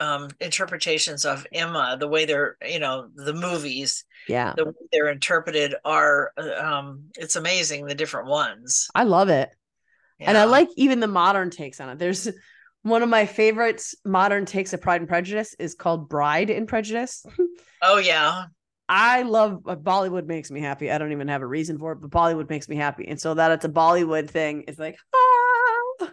um 0.00 0.28
interpretations 0.40 1.24
of 1.24 1.46
Emma, 1.52 1.96
the 1.98 2.08
way 2.08 2.24
they're, 2.26 2.56
you 2.66 2.78
know, 2.78 3.08
the 3.14 3.32
movies, 3.32 4.04
Yeah. 4.28 4.52
the 4.56 4.66
way 4.66 4.72
they're 4.92 5.08
interpreted 5.08 5.74
are 5.84 6.32
uh, 6.36 6.54
um 6.62 7.10
it's 7.16 7.36
amazing 7.36 7.86
the 7.86 7.94
different 7.94 8.26
ones. 8.28 8.88
I 8.94 9.04
love 9.04 9.28
it. 9.28 9.54
And 10.18 10.36
I 10.36 10.44
like 10.44 10.68
even 10.76 11.00
the 11.00 11.06
modern 11.06 11.50
takes 11.50 11.80
on 11.80 11.90
it. 11.90 11.98
There's 11.98 12.28
one 12.86 13.02
of 13.02 13.08
my 13.08 13.26
favorites 13.26 13.96
modern 14.04 14.46
takes 14.46 14.72
of 14.72 14.80
Pride 14.80 15.00
and 15.00 15.08
Prejudice 15.08 15.54
is 15.58 15.74
called 15.74 16.08
Bride 16.08 16.50
and 16.50 16.68
Prejudice. 16.68 17.24
Oh 17.82 17.98
yeah. 17.98 18.46
I 18.88 19.22
love 19.22 19.60
uh, 19.66 19.76
Bollywood 19.76 20.26
makes 20.26 20.50
me 20.50 20.62
happy. 20.62 20.90
I 20.90 20.96
don't 20.96 21.12
even 21.12 21.28
have 21.28 21.42
a 21.42 21.46
reason 21.46 21.78
for 21.78 21.92
it, 21.92 22.00
but 22.00 22.10
Bollywood 22.10 22.48
makes 22.48 22.70
me 22.70 22.76
happy. 22.76 23.06
And 23.06 23.20
so 23.20 23.34
that 23.34 23.52
it's 23.52 23.66
a 23.66 23.68
Bollywood 23.68 24.30
thing 24.30 24.62
is 24.62 24.78
like, 24.78 24.96
ah, 25.14 26.08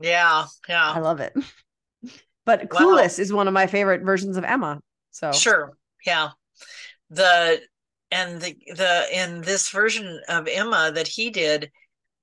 Yeah, 0.00 0.46
yeah. 0.66 0.92
I 0.92 1.00
love 1.00 1.20
it. 1.20 1.34
But 2.46 2.72
Wow. 2.72 2.80
Clueless 2.80 3.18
is 3.18 3.34
one 3.34 3.48
of 3.48 3.54
my 3.54 3.66
favorite 3.66 4.02
versions 4.02 4.38
of 4.38 4.44
Emma. 4.44 4.80
So 5.10 5.30
Sure. 5.32 5.76
Yeah. 6.06 6.30
The 7.10 7.60
and 8.10 8.40
the 8.40 8.56
the 8.74 9.06
in 9.12 9.42
this 9.42 9.68
version 9.68 10.20
of 10.28 10.48
Emma 10.48 10.90
that 10.94 11.06
he 11.06 11.30
did, 11.30 11.70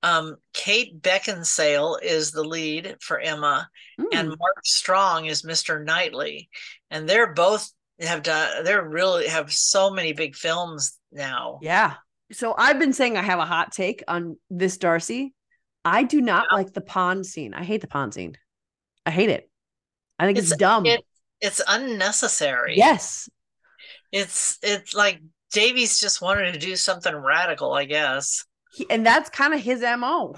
um, 0.04 0.36
Kate 0.54 1.02
Beckinsale 1.02 1.98
is 2.02 2.32
the 2.32 2.44
lead 2.44 2.98
for 3.02 3.20
Emma, 3.20 3.68
and 4.12 4.30
Mm. 4.30 4.38
Mark 4.40 4.66
Strong 4.66 5.26
is 5.26 5.44
Mr. 5.44 5.84
Knightley, 5.84 6.50
and 6.90 7.08
they're 7.08 7.34
both 7.34 7.72
have 8.00 8.24
done. 8.24 8.64
They're 8.64 8.88
really 8.88 9.28
have 9.28 9.54
so 9.54 9.92
many 9.92 10.14
big 10.14 10.36
films 10.36 10.98
now. 11.12 11.60
Yeah. 11.62 11.96
So 12.32 12.56
I've 12.58 12.80
been 12.80 12.94
saying 12.94 13.18
I 13.18 13.22
have 13.22 13.40
a 13.40 13.46
hot 13.46 13.72
take 13.74 14.04
on 14.08 14.38
this 14.50 14.78
Darcy. 14.78 15.34
I 15.86 16.04
do 16.04 16.22
not 16.22 16.48
like 16.52 16.74
the 16.74 16.82
pond 16.82 17.26
scene. 17.26 17.54
I 17.54 17.64
hate 17.64 17.82
the 17.82 17.88
pond 17.88 18.14
scene. 18.14 18.38
I 19.06 19.12
hate 19.12 19.30
it. 19.30 19.50
I 20.18 20.26
think 20.26 20.38
it's, 20.38 20.56
dumb. 20.56 20.86
It, 20.86 21.04
it's 21.42 21.62
unnecessary. 21.68 22.76
yes. 22.78 23.30
It's 24.12 24.58
it's 24.62 24.94
like 24.94 25.22
Davies 25.52 26.00
just 26.00 26.22
wanted 26.22 26.54
to 26.54 26.60
do 26.60 26.76
something 26.76 27.16
radical, 27.16 27.74
I 27.74 27.86
guess. 27.86 28.46
He- 28.72 28.90
and 28.90 29.06
that's 29.06 29.30
kind 29.30 29.54
of 29.54 29.60
his 29.62 29.82
MO. 29.82 30.36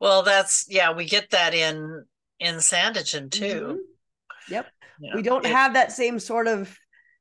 Well, 0.00 0.22
that's 0.22 0.66
yeah, 0.68 0.92
we 0.92 1.04
get 1.04 1.30
that 1.30 1.54
in 1.54 2.04
in 2.40 2.56
Sanditon 2.56 3.30
too. 3.30 3.44
Mm-hmm. 3.44 4.52
Yep. 4.52 4.66
Yeah. 5.00 5.14
We 5.14 5.22
don't 5.22 5.46
It- 5.46 5.52
have 5.52 5.74
that 5.74 5.92
same 5.92 6.18
sort 6.18 6.48
of 6.48 6.76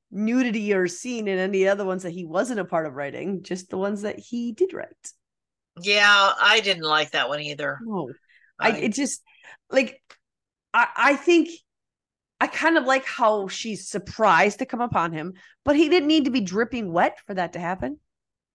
nudity 0.09 0.73
or 0.73 0.87
scene 0.87 1.27
in 1.27 1.37
any 1.37 1.67
other 1.67 1.85
ones 1.85 2.03
that 2.03 2.11
he 2.11 2.25
wasn't 2.25 2.59
a 2.59 2.65
part 2.65 2.85
of 2.85 2.95
writing, 2.95 3.43
just 3.43 3.69
the 3.69 3.77
ones 3.77 4.01
that 4.01 4.19
he 4.19 4.51
did 4.51 4.73
write. 4.73 5.11
Yeah, 5.81 6.33
I 6.41 6.59
didn't 6.59 6.83
like 6.83 7.11
that 7.11 7.29
one 7.29 7.39
either. 7.39 7.77
No. 7.83 8.11
I, 8.59 8.71
I- 8.71 8.77
it 8.77 8.93
just 8.93 9.21
like 9.69 10.01
I 10.73 10.87
I 10.95 11.15
think 11.15 11.49
I 12.39 12.47
kind 12.47 12.79
of 12.79 12.85
like 12.85 13.05
how 13.05 13.47
she's 13.47 13.87
surprised 13.87 14.57
to 14.59 14.65
come 14.65 14.81
upon 14.81 15.11
him, 15.13 15.33
but 15.63 15.75
he 15.75 15.87
didn't 15.87 16.07
need 16.07 16.25
to 16.25 16.31
be 16.31 16.41
dripping 16.41 16.91
wet 16.91 17.19
for 17.27 17.35
that 17.35 17.53
to 17.53 17.59
happen. 17.59 17.99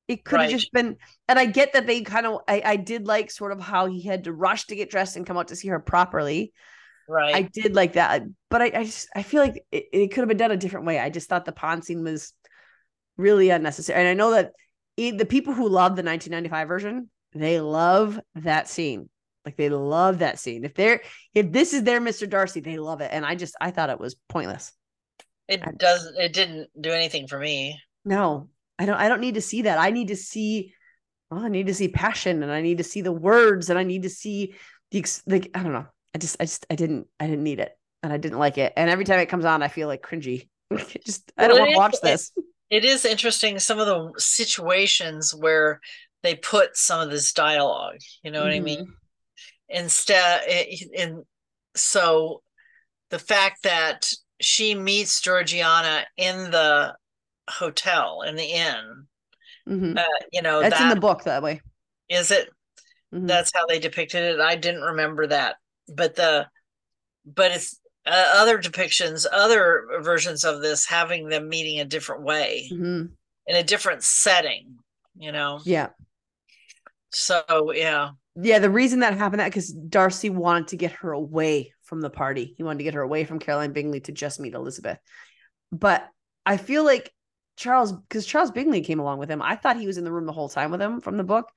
It 0.08 0.24
could 0.24 0.40
have 0.40 0.48
Right. 0.48 0.50
just 0.50 0.72
been, 0.72 0.96
and 1.28 1.38
I 1.38 1.46
get 1.46 1.72
that 1.72 1.86
they 1.86 2.02
kind 2.02 2.26
of 2.26 2.40
I, 2.46 2.62
I 2.64 2.76
did 2.76 3.06
like 3.06 3.30
sort 3.30 3.52
of 3.52 3.60
how 3.60 3.86
he 3.86 4.02
had 4.02 4.24
to 4.24 4.32
rush 4.32 4.66
to 4.66 4.76
get 4.76 4.90
dressed 4.90 5.16
and 5.16 5.26
come 5.26 5.36
out 5.36 5.48
to 5.48 5.56
see 5.56 5.68
her 5.68 5.80
properly. 5.80 6.52
right. 7.08 7.34
I 7.34 7.42
did 7.42 7.74
like 7.74 7.94
that, 7.94 8.22
but 8.50 8.62
I, 8.62 8.66
I 8.74 8.84
just 8.84 9.08
I 9.16 9.22
feel 9.22 9.42
like 9.42 9.64
it, 9.72 9.86
it 9.92 10.08
could 10.08 10.20
have 10.20 10.28
been 10.28 10.36
done 10.36 10.52
a 10.52 10.56
different 10.56 10.86
way. 10.86 10.98
I 10.98 11.10
just 11.10 11.28
thought 11.28 11.44
the 11.44 11.52
pond 11.52 11.84
scene 11.84 12.04
was 12.04 12.32
really 13.16 13.50
unnecessary, 13.50 13.98
and 14.00 14.08
I 14.08 14.14
know 14.14 14.32
that 14.32 14.52
it, 14.96 15.18
the 15.18 15.26
people 15.26 15.52
who 15.54 15.68
love 15.68 15.96
the 15.96 16.02
1995 16.02 16.68
version, 16.68 17.10
they 17.32 17.60
love 17.60 18.20
that 18.36 18.68
scene. 18.68 19.08
Like 19.44 19.56
they 19.56 19.68
love 19.68 20.20
that 20.20 20.38
scene. 20.38 20.64
If 20.64 20.74
they're 20.74 21.02
if 21.34 21.52
this 21.52 21.72
is 21.72 21.84
their 21.84 22.00
Mr. 22.00 22.26
Darcy, 22.26 22.60
they 22.60 22.78
love 22.78 23.00
it. 23.00 23.10
And 23.12 23.24
I 23.24 23.34
just 23.34 23.54
I 23.60 23.70
thought 23.70 23.90
it 23.90 24.00
was 24.00 24.16
pointless. 24.28 24.72
it 25.48 25.78
doesn't 25.78 26.16
it 26.18 26.32
didn't 26.32 26.68
do 26.80 26.90
anything 26.90 27.26
for 27.28 27.38
me. 27.38 27.80
No, 28.04 28.48
I 28.78 28.86
don't 28.86 28.96
I 28.96 29.08
don't 29.08 29.20
need 29.20 29.34
to 29.34 29.40
see 29.40 29.62
that. 29.62 29.78
I 29.78 29.90
need 29.90 30.08
to 30.08 30.16
see 30.16 30.74
well, 31.30 31.44
I 31.44 31.48
need 31.48 31.66
to 31.66 31.74
see 31.74 31.88
passion 31.88 32.42
and 32.42 32.52
I 32.52 32.60
need 32.62 32.78
to 32.78 32.84
see 32.84 33.00
the 33.00 33.12
words 33.12 33.70
and 33.70 33.78
I 33.78 33.82
need 33.82 34.02
to 34.04 34.10
see 34.10 34.54
the 34.90 34.98
ex- 34.98 35.22
like 35.26 35.50
I 35.54 35.62
don't 35.62 35.72
know. 35.72 35.86
I 36.14 36.18
just 36.18 36.36
I 36.40 36.44
just 36.44 36.66
I 36.70 36.74
didn't 36.76 37.06
I 37.18 37.26
didn't 37.26 37.42
need 37.44 37.60
it 37.60 37.76
and 38.02 38.12
I 38.12 38.16
didn't 38.16 38.38
like 38.38 38.58
it. 38.58 38.72
And 38.76 38.88
every 38.90 39.04
time 39.04 39.18
it 39.20 39.26
comes 39.28 39.44
on, 39.44 39.62
I 39.62 39.68
feel 39.68 39.88
like 39.88 40.02
cringy. 40.02 40.48
just 41.04 41.32
I 41.36 41.48
don't 41.48 41.56
Well, 41.56 41.62
want 41.62 41.72
to 41.72 41.76
watch 41.78 41.94
is- 41.94 42.00
this. 42.00 42.32
It 42.68 42.84
is 42.84 43.04
interesting 43.04 43.58
some 43.60 43.78
of 43.78 43.86
the 43.86 44.12
situations 44.18 45.32
where 45.32 45.80
they 46.24 46.34
put 46.34 46.76
some 46.76 47.00
of 47.00 47.10
this 47.12 47.32
dialogue. 47.32 47.98
You 48.24 48.32
know 48.32 48.42
what 48.42 48.50
I 48.52 48.58
mean? 48.58 48.80
Mm-hmm. 48.80 48.90
Instead, 49.68 50.42
i- 50.48 50.76
in 50.94 51.24
so 51.76 52.42
the 53.10 53.18
fact 53.20 53.62
that 53.62 54.10
she 54.40 54.74
meets 54.74 55.20
Georgiana 55.20 56.04
in 56.16 56.50
the 56.50 56.94
hotel 57.48 58.22
in 58.22 58.36
the 58.36 58.44
inn, 58.44 59.06
Mhm. 59.68 59.98
uh, 59.98 60.24
you 60.32 60.42
know, 60.42 60.60
That's 60.60 60.80
in 60.80 60.88
the 60.88 60.96
book 60.96 61.24
that 61.24 61.42
way. 61.42 61.60
Is 62.08 62.30
it? 62.30 62.48
Mhm. 63.12 63.26
That's 63.26 63.50
how 63.54 63.66
they 63.66 63.78
depicted 63.78 64.22
it. 64.22 64.40
I 64.40 64.56
didn't 64.56 64.82
remember 64.82 65.26
that, 65.28 65.56
but 65.88 66.14
the, 66.16 66.48
but 67.24 67.52
it's 67.52 67.80
uh, 68.06 68.24
other 68.36 68.58
depictions, 68.58 69.26
other 69.32 69.84
versions 70.00 70.44
of 70.44 70.62
this 70.62 70.86
having 70.86 71.28
them 71.28 71.48
meeting 71.48 71.80
a 71.80 71.84
different 71.84 72.22
way 72.22 72.68
Mhm. 72.72 73.10
in 73.48 73.56
a 73.56 73.64
different 73.64 74.04
setting. 74.04 74.78
You 75.18 75.32
know. 75.32 75.60
Yeah. 75.64 75.88
So 77.10 77.72
yeah, 77.72 78.10
Yeah, 78.36 78.58
the 78.58 78.70
reason 78.70 79.00
that 79.00 79.16
happened 79.16 79.40
that 79.40 79.46
because 79.48 79.72
Darcy 79.72 80.28
wanted 80.30 80.68
to 80.68 80.76
get 80.76 80.92
her 80.92 81.12
away 81.12 81.72
from 81.84 82.00
the 82.00 82.10
party. 82.10 82.54
He 82.56 82.62
wanted 82.62 82.78
to 82.78 82.84
get 82.84 82.94
her 82.94 83.00
away 83.00 83.24
from 83.24 83.38
Caroline 83.38 83.72
Bingley 83.72 84.00
to 84.02 84.12
just 84.12 84.38
meet 84.38 84.54
Elizabeth. 84.54 84.98
But 85.72 86.06
I 86.44 86.58
feel 86.58 86.84
like 86.84 87.12
Charles, 87.56 87.92
because 87.92 88.26
Charles 88.26 88.50
Bingley 88.50 88.82
came 88.82 89.00
along 89.00 89.18
with 89.18 89.30
him. 89.30 89.42
I 89.42 89.56
thought 89.56 89.78
he 89.78 89.86
was 89.86 89.98
in 89.98 90.04
the 90.04 90.12
room 90.12 90.26
the 90.26 90.32
whole 90.32 90.48
time 90.48 90.70
with 90.70 90.80
him 90.82 91.00
from 91.00 91.16
the 91.16 91.24
book. 91.24 91.50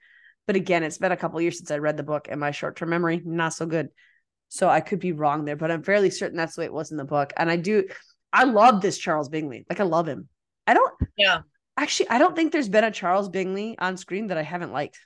But 0.47 0.55
again, 0.55 0.83
it's 0.83 0.97
been 0.97 1.11
a 1.11 1.17
couple 1.17 1.39
years 1.41 1.57
since 1.57 1.69
I 1.71 1.77
read 1.77 1.97
the 1.97 2.03
book, 2.03 2.27
and 2.29 2.39
my 2.39 2.51
short 2.51 2.75
term 2.77 2.89
memory 2.89 3.21
not 3.23 3.53
so 3.53 3.65
good. 3.65 3.89
So 4.47 4.67
I 4.67 4.81
could 4.81 4.99
be 4.99 5.11
wrong 5.11 5.45
there, 5.45 5.55
but 5.55 5.69
I'm 5.69 5.83
fairly 5.83 6.09
certain 6.09 6.37
that's 6.37 6.55
the 6.55 6.61
way 6.61 6.65
it 6.65 6.73
was 6.73 6.89
in 6.91 6.97
the 6.97 7.03
book. 7.03 7.33
And 7.37 7.51
I 7.51 7.55
do, 7.55 7.85
I 8.33 8.45
love 8.45 8.81
this 8.81 8.97
Charles 8.97 9.29
Bingley. 9.29 9.65
Like 9.69 9.79
I 9.79 9.83
love 9.83 10.07
him. 10.07 10.27
I 10.65 10.73
don't 10.73 10.91
yeah, 11.17 11.41
actually. 11.77 12.09
I 12.09 12.17
don't 12.17 12.35
think 12.35 12.51
there's 12.51 12.69
been 12.69 12.83
a 12.83 12.89
Charles 12.91 13.29
Bingley 13.29 13.77
on 13.77 13.95
screen 13.97 14.27
that 14.27 14.37
I 14.39 14.43
haven't 14.43 14.71
liked. 14.71 14.97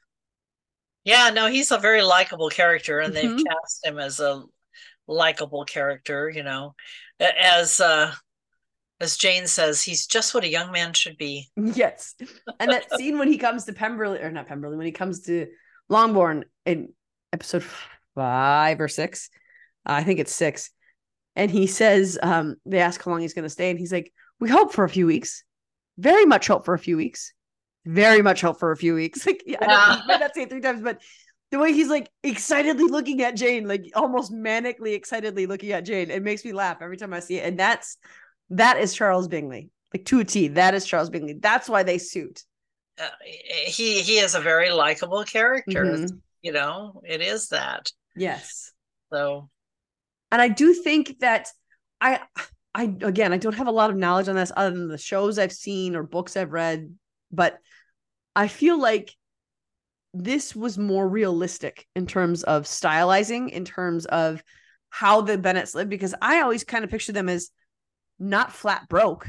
yeah. 1.03 1.29
No, 1.31 1.47
he's 1.47 1.71
a 1.71 1.77
very 1.77 2.01
likable 2.03 2.49
character, 2.49 2.99
and 3.01 3.13
Mhm. 3.13 3.15
they've 3.15 3.45
cast 3.45 3.85
him 3.85 3.97
as 3.99 4.19
a 4.21 4.43
likable 5.07 5.65
character. 5.65 6.29
You 6.29 6.43
know, 6.43 6.75
as 7.19 7.81
uh, 7.81 8.13
as 9.03 9.17
Jane 9.17 9.47
says, 9.47 9.83
he's 9.83 10.07
just 10.07 10.33
what 10.33 10.43
a 10.43 10.49
young 10.49 10.71
man 10.71 10.93
should 10.93 11.17
be. 11.17 11.49
Yes. 11.55 12.15
And 12.59 12.71
that 12.71 12.91
scene 12.97 13.19
when 13.19 13.27
he 13.27 13.37
comes 13.37 13.65
to 13.65 13.73
Pemberley 13.73 14.19
or 14.19 14.31
not 14.31 14.47
Pemberley, 14.47 14.77
when 14.77 14.85
he 14.85 14.91
comes 14.91 15.21
to 15.25 15.47
Longbourn 15.89 16.45
in 16.65 16.93
episode 17.31 17.63
five 18.15 18.81
or 18.81 18.87
six, 18.87 19.29
I 19.85 20.03
think 20.03 20.19
it's 20.19 20.33
six. 20.33 20.71
And 21.35 21.51
he 21.51 21.67
says, 21.67 22.17
um, 22.21 22.55
they 22.65 22.79
ask 22.79 23.03
how 23.03 23.11
long 23.11 23.21
he's 23.21 23.33
going 23.33 23.43
to 23.43 23.49
stay. 23.49 23.69
And 23.69 23.79
he's 23.79 23.91
like, 23.91 24.11
we 24.39 24.49
hope 24.49 24.73
for 24.73 24.83
a 24.83 24.89
few 24.89 25.05
weeks. 25.05 25.43
Very 25.97 26.25
much 26.25 26.47
hope 26.47 26.65
for 26.65 26.73
a 26.73 26.79
few 26.79 26.97
weeks. 26.97 27.33
Very 27.85 28.21
much 28.21 28.41
hope 28.41 28.59
for 28.59 28.71
a 28.71 28.77
few 28.77 28.95
weeks. 28.95 29.25
Like, 29.27 29.43
yeah, 29.45 29.57
I 29.61 29.65
don't 29.65 30.01
he 30.01 30.07
might 30.07 30.19
not 30.19 30.35
say 30.35 30.43
it 30.43 30.49
three 30.49 30.61
times, 30.61 30.81
but 30.81 31.01
the 31.51 31.59
way 31.59 31.71
he's 31.71 31.89
like 31.89 32.09
excitedly 32.23 32.85
looking 32.85 33.21
at 33.21 33.35
Jane, 33.35 33.67
like 33.67 33.91
almost 33.93 34.33
manically 34.33 34.95
excitedly 34.95 35.45
looking 35.45 35.71
at 35.71 35.85
Jane, 35.85 36.09
it 36.09 36.23
makes 36.23 36.43
me 36.43 36.51
laugh 36.51 36.77
every 36.81 36.97
time 36.97 37.13
I 37.13 37.19
see 37.19 37.37
it. 37.37 37.45
And 37.45 37.59
that's 37.59 37.97
that 38.57 38.77
is 38.77 38.93
Charles 38.93 39.27
Bingley, 39.27 39.69
like 39.93 40.05
to 40.05 40.19
a 40.19 40.23
T. 40.23 40.49
That 40.49 40.73
is 40.73 40.85
Charles 40.85 41.09
Bingley. 41.09 41.33
That's 41.33 41.69
why 41.69 41.83
they 41.83 41.97
suit. 41.97 42.43
Uh, 42.99 43.07
he 43.65 44.01
he 44.01 44.19
is 44.19 44.35
a 44.35 44.39
very 44.39 44.71
likable 44.71 45.23
character. 45.23 45.83
Mhm. 45.85 46.21
You 46.41 46.51
know, 46.51 47.01
it 47.05 47.21
is 47.21 47.49
that. 47.49 47.91
Yes. 48.15 48.71
So 49.11 49.49
And 50.31 50.41
I 50.41 50.47
do 50.49 50.73
think 50.73 51.19
that 51.19 51.47
I 52.01 52.21
I 52.75 52.83
again 52.83 53.33
I 53.33 53.37
don't 53.37 53.55
have 53.55 53.67
a 53.67 53.71
lot 53.71 53.89
of 53.89 53.95
knowledge 53.95 54.27
on 54.27 54.35
this 54.35 54.51
other 54.55 54.75
than 54.75 54.87
the 54.87 54.97
shows 54.97 55.39
I've 55.39 55.53
seen 55.53 55.95
or 55.95 56.03
books 56.03 56.35
I've 56.35 56.51
read, 56.51 56.93
but 57.31 57.57
I 58.35 58.47
feel 58.47 58.79
like 58.79 59.15
this 60.13 60.55
was 60.55 60.77
more 60.77 61.07
realistic 61.07 61.87
in 61.95 62.05
terms 62.05 62.43
of 62.43 62.63
stylizing, 62.65 63.49
in 63.49 63.65
terms 63.65 64.05
of 64.05 64.43
how 64.89 65.21
the 65.21 65.37
Bennets 65.37 65.73
live, 65.73 65.89
because 65.89 66.13
I 66.21 66.41
always 66.41 66.63
kind 66.63 66.83
of 66.83 66.91
picture 66.91 67.13
them 67.13 67.29
as 67.29 67.49
not 68.23 68.53
flat 68.53 68.87
broke, 68.89 69.27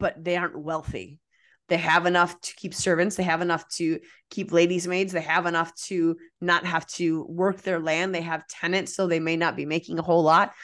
but 0.00 0.22
they 0.24 0.36
aren't 0.36 0.58
wealthy. 0.58 1.20
They 1.68 1.76
have 1.76 2.06
enough 2.06 2.40
to 2.40 2.54
keep 2.56 2.72
servants, 2.72 3.16
they 3.16 3.24
have 3.24 3.42
enough 3.42 3.68
to 3.76 4.00
keep 4.30 4.52
ladies' 4.52 4.88
maids, 4.88 5.12
they 5.12 5.20
have 5.20 5.44
enough 5.44 5.74
to 5.86 6.16
not 6.40 6.64
have 6.64 6.86
to 6.86 7.24
work 7.28 7.60
their 7.60 7.78
land, 7.78 8.14
they 8.14 8.22
have 8.22 8.46
tenants, 8.48 8.94
so 8.96 9.06
they 9.06 9.20
may 9.20 9.36
not 9.36 9.54
be 9.54 9.66
making 9.66 9.98
a 9.98 10.02
whole 10.02 10.22
lot. 10.22 10.54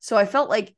So 0.00 0.16
I 0.16 0.26
felt 0.26 0.50
like 0.50 0.74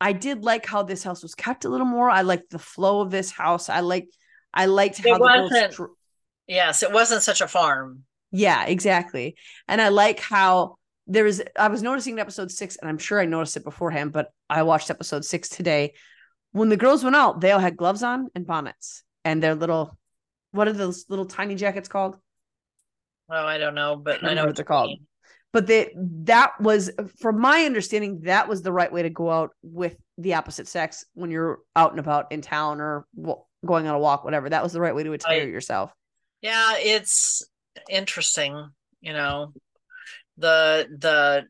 I 0.00 0.12
did 0.12 0.44
like 0.44 0.64
how 0.66 0.82
this 0.82 1.04
house 1.04 1.22
was 1.22 1.34
kept 1.34 1.64
a 1.64 1.68
little 1.68 1.86
more. 1.86 2.08
I 2.08 2.22
liked 2.22 2.50
the 2.50 2.58
flow 2.58 3.02
of 3.02 3.10
this 3.10 3.30
house. 3.30 3.68
I 3.68 3.80
liked 3.80 4.16
I 4.54 4.66
liked 4.66 4.98
how 4.98 5.14
it 5.16 5.18
the 5.18 5.24
wasn't. 5.24 5.72
str- 5.72 5.84
Yes, 6.46 6.82
it 6.82 6.92
wasn't 6.92 7.22
such 7.22 7.40
a 7.40 7.48
farm. 7.48 8.04
yeah, 8.30 8.64
exactly. 8.64 9.36
And 9.68 9.80
I 9.80 9.88
like 9.90 10.20
how 10.20 10.76
there 11.12 11.24
was, 11.24 11.42
I 11.58 11.68
was 11.68 11.82
noticing 11.82 12.14
in 12.14 12.18
episode 12.18 12.50
six, 12.50 12.76
and 12.76 12.88
I'm 12.88 12.98
sure 12.98 13.20
I 13.20 13.26
noticed 13.26 13.56
it 13.56 13.64
beforehand, 13.64 14.12
but 14.12 14.32
I 14.48 14.62
watched 14.62 14.90
episode 14.90 15.24
six 15.24 15.48
today. 15.48 15.94
When 16.52 16.68
the 16.68 16.76
girls 16.76 17.04
went 17.04 17.16
out, 17.16 17.40
they 17.40 17.52
all 17.52 17.60
had 17.60 17.76
gloves 17.76 18.02
on 18.02 18.28
and 18.34 18.46
bonnets 18.46 19.04
and 19.24 19.42
their 19.42 19.54
little, 19.54 19.96
what 20.52 20.68
are 20.68 20.72
those 20.72 21.06
little 21.08 21.26
tiny 21.26 21.54
jackets 21.54 21.88
called? 21.88 22.16
Oh, 23.30 23.46
I 23.46 23.58
don't 23.58 23.74
know, 23.74 23.96
but 23.96 24.24
I 24.24 24.30
I 24.30 24.34
know 24.34 24.46
what 24.46 24.56
they're 24.56 24.64
called. 24.64 24.98
But 25.52 25.66
they, 25.66 25.94
that 26.24 26.58
was, 26.60 26.90
from 27.20 27.40
my 27.40 27.64
understanding, 27.64 28.20
that 28.22 28.48
was 28.48 28.62
the 28.62 28.72
right 28.72 28.90
way 28.90 29.02
to 29.02 29.10
go 29.10 29.30
out 29.30 29.50
with 29.62 29.96
the 30.16 30.34
opposite 30.34 30.66
sex 30.66 31.04
when 31.14 31.30
you're 31.30 31.58
out 31.76 31.90
and 31.90 32.00
about 32.00 32.32
in 32.32 32.40
town 32.40 32.80
or 32.80 33.06
going 33.64 33.86
on 33.86 33.94
a 33.94 33.98
walk, 33.98 34.24
whatever. 34.24 34.48
That 34.48 34.62
was 34.62 34.72
the 34.72 34.80
right 34.80 34.94
way 34.94 35.02
to 35.04 35.12
attire 35.12 35.40
Right. 35.40 35.48
yourself. 35.48 35.92
Yeah, 36.40 36.76
it's 36.78 37.44
interesting, 37.90 38.70
you 39.00 39.12
know. 39.12 39.52
The 40.38 40.88
the 40.98 41.46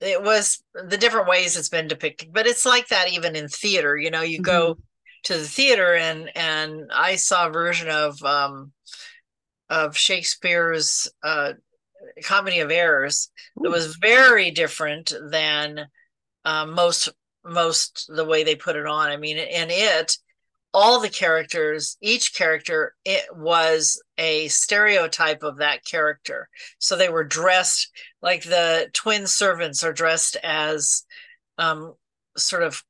it 0.00 0.22
was 0.22 0.62
the 0.74 0.98
different 0.98 1.28
ways 1.28 1.56
it's 1.56 1.68
been 1.68 1.88
depicted, 1.88 2.32
but 2.32 2.46
it's 2.46 2.66
like 2.66 2.88
that 2.88 3.12
even 3.12 3.36
in 3.36 3.48
theater, 3.48 3.96
you 3.96 4.10
know, 4.10 4.22
you 4.22 4.40
go 4.40 4.78
to 5.24 5.38
the 5.38 5.44
theater 5.44 5.94
and 5.94 6.30
and 6.36 6.90
I 6.92 7.16
saw 7.16 7.46
a 7.46 7.52
version 7.52 7.88
of 7.88 8.22
um 8.22 8.72
of 9.70 9.96
Shakespeare's 9.96 11.08
uh 11.22 11.54
Comedy 12.22 12.60
of 12.60 12.70
Errors 12.70 13.30
that 13.56 13.70
was 13.70 13.96
very 13.96 14.50
different 14.50 15.12
than 15.30 15.86
um, 16.44 16.74
most 16.74 17.08
most 17.44 18.10
the 18.14 18.24
way 18.24 18.44
they 18.44 18.56
put 18.56 18.76
it 18.76 18.86
on. 18.86 19.08
I 19.10 19.16
mean, 19.16 19.38
in 19.38 19.68
it, 19.70 20.16
all 20.74 21.00
the 21.00 21.08
characters, 21.08 21.96
each 22.02 22.34
character, 22.34 22.94
it 23.04 23.24
was 23.34 24.02
a 24.18 24.48
stereotype 24.48 25.42
of 25.42 25.58
that 25.58 25.84
character. 25.84 26.48
So 26.78 26.96
they 26.96 27.08
were 27.08 27.24
dressed 27.24 27.90
like 28.20 28.42
the 28.42 28.90
twin 28.92 29.26
servants 29.26 29.84
are 29.84 29.92
dressed 29.92 30.36
as 30.42 31.04
um, 31.58 31.94
sort 32.36 32.62
of 32.64 32.82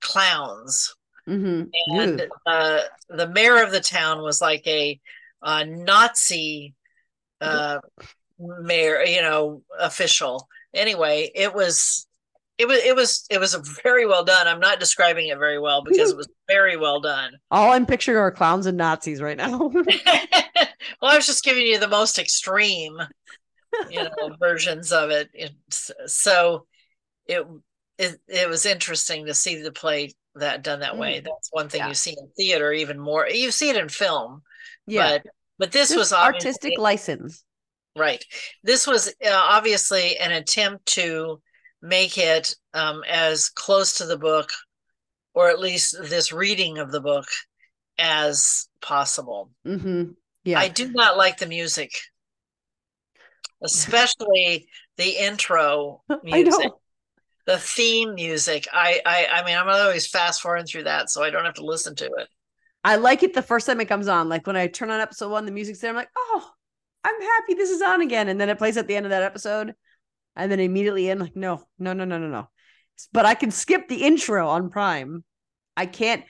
clowns, 0.00 0.94
Mm-hmm. 1.28 2.00
and 2.00 2.26
uh, 2.46 2.80
the 3.08 3.28
mayor 3.28 3.62
of 3.62 3.70
the 3.70 3.80
town 3.80 4.22
was 4.22 4.40
like 4.40 4.66
a, 4.66 5.00
uh 5.40 5.64
Nazi 5.64 6.74
uh, 7.40 7.78
mayor, 8.38 9.02
you 9.04 9.22
know, 9.22 9.62
official. 9.78 10.48
Anyway, 10.74 11.30
it 11.34 11.54
was. 11.54 12.06
It 12.62 12.68
was 12.68 12.78
it 12.84 12.94
was 12.94 13.26
it 13.28 13.38
was 13.40 13.54
very 13.82 14.06
well 14.06 14.22
done. 14.24 14.46
I'm 14.46 14.60
not 14.60 14.78
describing 14.78 15.26
it 15.28 15.38
very 15.38 15.58
well 15.58 15.82
because 15.82 16.12
it 16.12 16.16
was 16.16 16.28
very 16.46 16.76
well 16.76 17.00
done. 17.00 17.32
All 17.50 17.72
I'm 17.72 17.86
picturing 17.86 18.18
are 18.18 18.30
clowns 18.30 18.66
and 18.66 18.78
Nazis 18.78 19.20
right 19.20 19.36
now. 19.36 19.58
well, 19.74 19.84
I 21.02 21.16
was 21.16 21.26
just 21.26 21.42
giving 21.42 21.66
you 21.66 21.80
the 21.80 21.88
most 21.88 22.20
extreme, 22.20 22.96
you 23.90 24.04
know, 24.04 24.10
versions 24.38 24.92
of 24.92 25.10
it. 25.10 25.28
It's, 25.34 25.90
so 26.06 26.66
it, 27.26 27.44
it 27.98 28.20
it 28.28 28.48
was 28.48 28.64
interesting 28.64 29.26
to 29.26 29.34
see 29.34 29.60
the 29.60 29.72
play 29.72 30.12
that 30.36 30.62
done 30.62 30.80
that 30.80 30.96
way. 30.96 31.20
Mm. 31.20 31.24
That's 31.24 31.48
one 31.50 31.68
thing 31.68 31.80
Yeah. 31.80 31.88
you 31.88 31.94
see 31.94 32.14
in 32.16 32.28
theater 32.36 32.72
even 32.72 32.98
more. 33.00 33.26
You 33.28 33.50
see 33.50 33.70
it 33.70 33.76
in 33.76 33.88
film, 33.88 34.42
Yeah. 34.86 35.18
but 35.18 35.26
but 35.58 35.72
this 35.72 35.94
was 35.96 36.12
artistic 36.12 36.78
license. 36.78 37.44
right. 37.96 38.24
This 38.62 38.86
was 38.86 39.08
uh, 39.08 39.30
obviously 39.32 40.16
an 40.18 40.30
attempt 40.30 40.86
to 40.94 41.40
make 41.82 42.16
it 42.16 42.54
um, 42.72 43.02
as 43.08 43.48
close 43.48 43.98
to 43.98 44.06
the 44.06 44.16
book, 44.16 44.50
or 45.34 45.50
at 45.50 45.58
least 45.58 45.96
this 46.00 46.32
reading 46.32 46.78
of 46.78 46.92
the 46.92 47.00
book, 47.00 47.26
as 47.98 48.68
possible. 48.80 49.50
Mm-hmm. 49.66 50.12
Yeah. 50.44 50.58
I 50.58 50.68
do 50.68 50.90
not 50.92 51.16
like 51.16 51.38
the 51.38 51.46
music, 51.46 51.92
especially 53.62 54.68
the 54.96 55.10
intro 55.10 56.02
music, 56.22 56.70
the 57.46 57.58
theme 57.58 58.14
music. 58.14 58.66
I, 58.72 59.00
I, 59.04 59.26
I 59.32 59.44
mean, 59.44 59.56
I'm 59.56 59.68
always 59.68 60.06
fast 60.06 60.40
forwarding 60.40 60.66
through 60.66 60.84
that, 60.84 61.10
so 61.10 61.22
I 61.22 61.30
don't 61.30 61.44
have 61.44 61.54
to 61.54 61.64
listen 61.64 61.94
to 61.96 62.06
it. 62.06 62.28
I 62.84 62.96
like 62.96 63.22
it 63.22 63.34
the 63.34 63.42
first 63.42 63.66
time 63.66 63.80
it 63.80 63.88
comes 63.88 64.08
on. 64.08 64.28
Like 64.28 64.46
when 64.46 64.56
I 64.56 64.66
turn 64.66 64.90
on 64.90 65.00
episode 65.00 65.30
one, 65.30 65.46
the 65.46 65.52
music's 65.52 65.78
there. 65.78 65.90
I'm 65.90 65.96
like, 65.96 66.10
oh, 66.16 66.50
I'm 67.04 67.20
happy 67.20 67.54
this 67.54 67.70
is 67.70 67.82
on 67.82 68.00
again. 68.00 68.28
And 68.28 68.40
then 68.40 68.48
it 68.48 68.58
plays 68.58 68.76
at 68.76 68.88
the 68.88 68.96
end 68.96 69.06
of 69.06 69.10
that 69.10 69.22
episode. 69.22 69.74
And 70.36 70.50
then 70.50 70.60
immediately 70.60 71.08
in 71.08 71.18
like 71.18 71.36
no 71.36 71.62
no 71.78 71.92
no 71.92 72.04
no 72.04 72.18
no 72.18 72.28
no 72.28 72.48
but 73.12 73.26
i 73.26 73.34
can 73.34 73.50
skip 73.50 73.88
the 73.88 74.02
intro 74.02 74.48
on 74.48 74.70
prime 74.70 75.24
i 75.76 75.86
can't 75.86 76.24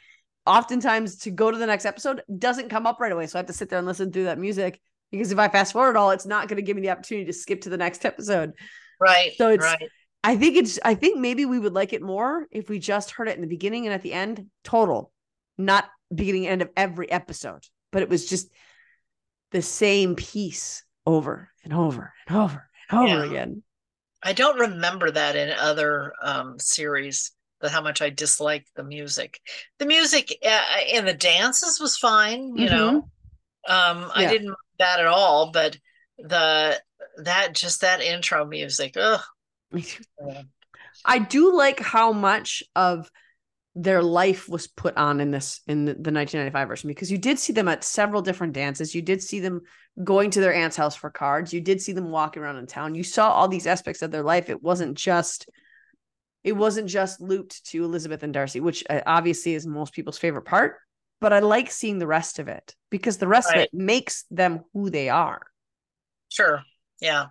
oftentimes 0.46 1.18
to 1.18 1.30
go 1.30 1.50
to 1.50 1.59
the 1.59 1.66
next 1.66 1.84
episode 1.84 2.22
doesn't 2.38 2.68
come 2.68 2.86
up 2.86 2.98
right 3.00 3.12
away 3.12 3.26
so 3.26 3.38
i 3.38 3.40
have 3.40 3.46
to 3.46 3.53
sit 3.53 3.68
there 3.68 3.78
and 3.78 3.86
listen 3.86 4.11
through 4.12 4.24
that 4.24 4.38
music 4.38 4.80
because 5.11 5.30
if 5.32 5.38
i 5.38 5.48
fast 5.48 5.72
forward 5.72 5.96
all 5.96 6.11
it's 6.11 6.26
not 6.26 6.48
going 6.48 6.57
to 6.57 6.62
give 6.62 6.76
me 6.76 6.82
the 6.82 6.90
opportunity 6.90 7.26
to 7.26 7.32
skip 7.32 7.61
to 7.61 7.70
the 7.70 7.76
next 7.76 8.05
episode 8.05 8.53
Right. 9.00 9.32
so 9.36 9.48
it's 9.48 9.64
right. 9.64 9.88
i 10.24 10.36
think 10.36 10.57
it's 10.57 10.78
i 10.84 10.94
think 10.94 11.18
maybe 11.18 11.44
we 11.44 11.59
would 11.59 11.74
like 11.74 11.92
it 11.92 12.03
more 12.03 12.46
if 12.50 12.68
we 12.68 12.78
just 12.78 13.11
heard 13.12 13.28
it 13.28 13.36
in 13.36 13.40
the 13.40 13.46
beginning 13.48 13.86
and 13.86 13.94
at 13.94 14.03
the 14.03 14.12
end 14.12 14.46
total 14.64 15.12
not 15.59 15.88
beginning 16.14 16.46
and 16.46 16.53
end 16.53 16.62
of 16.62 16.70
every 16.76 17.11
episode 17.11 17.64
but 17.92 18.03
it 18.03 18.09
was 18.09 18.28
just 18.28 18.48
the 19.50 19.62
same 19.62 20.14
piece 20.14 20.84
over 21.07 21.50
and 21.64 21.72
over 21.72 22.12
and 22.26 22.36
over 22.36 22.68
and 22.90 23.00
over 23.00 23.09
Yeah. 23.24 23.24
again 23.30 23.62
I 24.22 24.32
don't 24.32 24.58
remember 24.58 25.10
that 25.10 25.36
in 25.36 25.50
other 25.50 26.12
um, 26.22 26.58
series. 26.58 27.32
That 27.60 27.70
how 27.70 27.80
much 27.80 28.02
I 28.02 28.10
disliked 28.10 28.70
the 28.74 28.82
music. 28.82 29.40
The 29.78 29.86
music 29.86 30.36
uh, 30.44 30.64
and 30.94 31.06
the 31.06 31.14
dances 31.14 31.78
was 31.80 31.96
fine. 31.96 32.56
You 32.56 32.68
know, 32.68 33.08
um, 33.68 34.10
I 34.14 34.22
Mm-hmm. 34.22 34.30
Didn't 34.30 34.46
mind 34.48 34.56
that 34.80 35.00
at 35.00 35.06
all. 35.06 35.50
But 35.52 35.78
the 36.18 36.80
that 37.18 37.54
just 37.54 37.80
that 37.82 38.00
intro 38.00 38.44
music. 38.44 38.96
Ugh. 38.96 39.20
I 41.04 41.18
do 41.18 41.56
like 41.56 41.80
how 41.80 42.12
much 42.12 42.62
of 42.76 43.10
their 43.74 44.02
life 44.02 44.48
was 44.48 44.66
put 44.66 44.96
on 44.96 45.20
in 45.20 45.30
this 45.30 45.60
in 45.66 45.86
the, 45.86 45.92
the 45.92 46.12
1995 46.12 46.68
version 46.68 46.88
because 46.88 47.10
you 47.10 47.16
did 47.16 47.38
see 47.38 47.52
them 47.52 47.68
at 47.68 47.84
several 47.84 48.20
different 48.20 48.52
dances. 48.52 48.94
You 48.94 49.00
did 49.00 49.22
see 49.22 49.40
them 49.40 49.62
going 50.02 50.30
to 50.30 50.40
their 50.40 50.52
aunt's 50.52 50.76
house 50.76 50.94
for 50.94 51.10
cards. 51.10 51.52
You 51.54 51.60
did 51.60 51.80
see 51.80 51.92
them 51.92 52.10
walking 52.10 52.42
around 52.42 52.58
in 52.58 52.66
town. 52.66 52.94
You 52.94 53.04
saw 53.04 53.30
all 53.30 53.48
these 53.48 53.66
aspects 53.66 54.02
of 54.02 54.10
their 54.10 54.22
life. 54.22 54.50
It 54.50 54.62
wasn't 54.62 54.96
just 54.96 55.48
it 56.44 56.52
wasn't 56.52 56.88
just 56.88 57.20
looped 57.20 57.64
to 57.66 57.84
Elizabeth 57.84 58.22
and 58.22 58.34
Darcy, 58.34 58.60
which 58.60 58.84
uh, 58.90 59.00
obviously 59.06 59.54
is 59.54 59.66
most 59.66 59.94
people's 59.94 60.18
favorite 60.18 60.42
part. 60.42 60.76
But 61.20 61.32
I 61.32 61.38
like 61.38 61.70
seeing 61.70 61.98
the 61.98 62.06
rest 62.06 62.40
of 62.40 62.48
it 62.48 62.74
because 62.90 63.16
the 63.16 63.28
rest 63.28 63.48
of 63.54 63.60
it 63.60 63.70
makes 63.72 64.24
them 64.30 64.64
who 64.74 64.90
they 64.90 65.08
are. 65.08 65.40
Sure. 66.28 66.62
Yeah. 67.00 67.26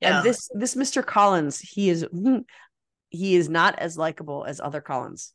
Yeah. 0.00 0.16
And 0.16 0.26
this 0.26 0.48
this 0.54 0.74
Mr. 0.74 1.04
Collins, 1.04 1.60
he 1.60 1.90
is 1.90 2.06
he 3.12 3.36
is 3.36 3.48
not 3.48 3.78
as 3.78 3.96
likable 3.96 4.44
as 4.44 4.60
other 4.60 4.80
Collins. 4.80 5.32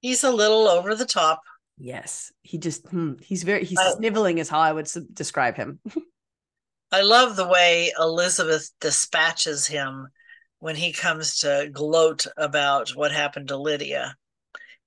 He's 0.00 0.24
a 0.24 0.30
little 0.30 0.68
over 0.68 0.94
the 0.94 1.04
top. 1.06 1.42
Yes, 1.78 2.32
he 2.42 2.58
just 2.58 2.86
hmm, 2.88 3.14
he's 3.20 3.42
very 3.42 3.64
he's 3.64 3.78
I- 3.78 3.92
sniveling 3.94 4.38
is 4.38 4.48
how 4.48 4.60
I 4.60 4.72
would 4.72 4.88
describe 5.12 5.56
him. 5.56 5.80
I 6.92 7.00
love 7.02 7.34
the 7.34 7.48
way 7.48 7.92
Elizabeth 7.98 8.70
dispatches 8.80 9.66
him 9.66 10.06
when 10.60 10.76
he 10.76 10.92
comes 10.92 11.40
to 11.40 11.68
gloat 11.72 12.26
about 12.36 12.90
what 12.90 13.10
happened 13.10 13.48
to 13.48 13.56
Lydia. 13.56 14.14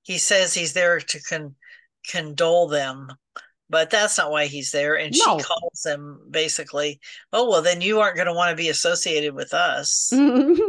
He 0.03 0.17
says 0.17 0.53
he's 0.53 0.71
there 0.71 0.99
to 1.01 1.21
con- 1.23 1.55
condole 2.09 2.69
them, 2.69 3.09
but 3.69 3.89
that's 3.89 4.17
not 4.17 4.31
why 4.31 4.45
he's 4.45 4.71
there. 4.71 4.95
And 4.97 5.13
No. 5.25 5.37
she 5.37 5.43
calls 5.43 5.85
him 5.85 6.21
basically, 6.31 7.01
"Oh 7.33 7.49
well, 7.49 7.61
then 7.61 7.81
you 7.81 7.99
aren't 7.99 8.15
going 8.15 8.27
to 8.27 8.33
want 8.33 8.51
to 8.51 8.55
be 8.63 8.69
associated 8.69 9.33
with 9.33 9.53
us." 9.53 10.09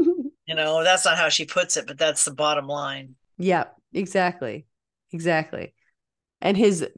You 0.49 0.57
know, 0.57 0.83
that's 0.83 1.05
not 1.05 1.19
how 1.19 1.29
she 1.29 1.45
puts 1.45 1.77
it, 1.77 1.87
but 1.87 1.99
that's 1.99 2.25
the 2.25 2.33
bottom 2.35 2.67
line. 2.67 3.15
yeah, 3.39 3.67
exactly, 3.93 4.67
exactly. 5.13 5.75
And 6.41 6.57
his 6.57 6.89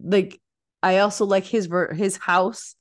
like, 0.00 0.40
I 0.82 0.98
also 0.98 1.24
like 1.26 1.44
his 1.44 1.66
ver- 1.66 1.94
his 1.94 2.16
house. 2.16 2.76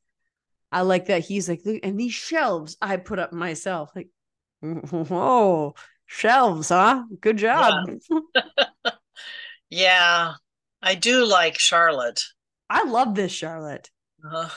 I 0.72 0.82
like 0.82 1.06
that 1.08 1.26
he's 1.26 1.50
like, 1.50 1.62
and 1.82 2.00
these 2.00 2.14
shelves 2.14 2.78
I 2.82 2.98
put 2.98 3.20
up 3.20 3.34
myself. 3.34 3.90
Like, 3.96 4.10
whoa, 4.62 5.76
shelves, 6.06 6.70
huh? 6.70 7.04
Good 7.22 7.38
job. 7.38 7.90
Yeah, 9.70 10.34
I 10.82 10.96
do 10.96 11.26
like 11.26 11.60
Charlotte. 11.60 12.24
I 12.70 12.84
love 12.86 13.16
this 13.16 13.32
Charlotte. 13.32 13.90
Uh, 14.24 14.50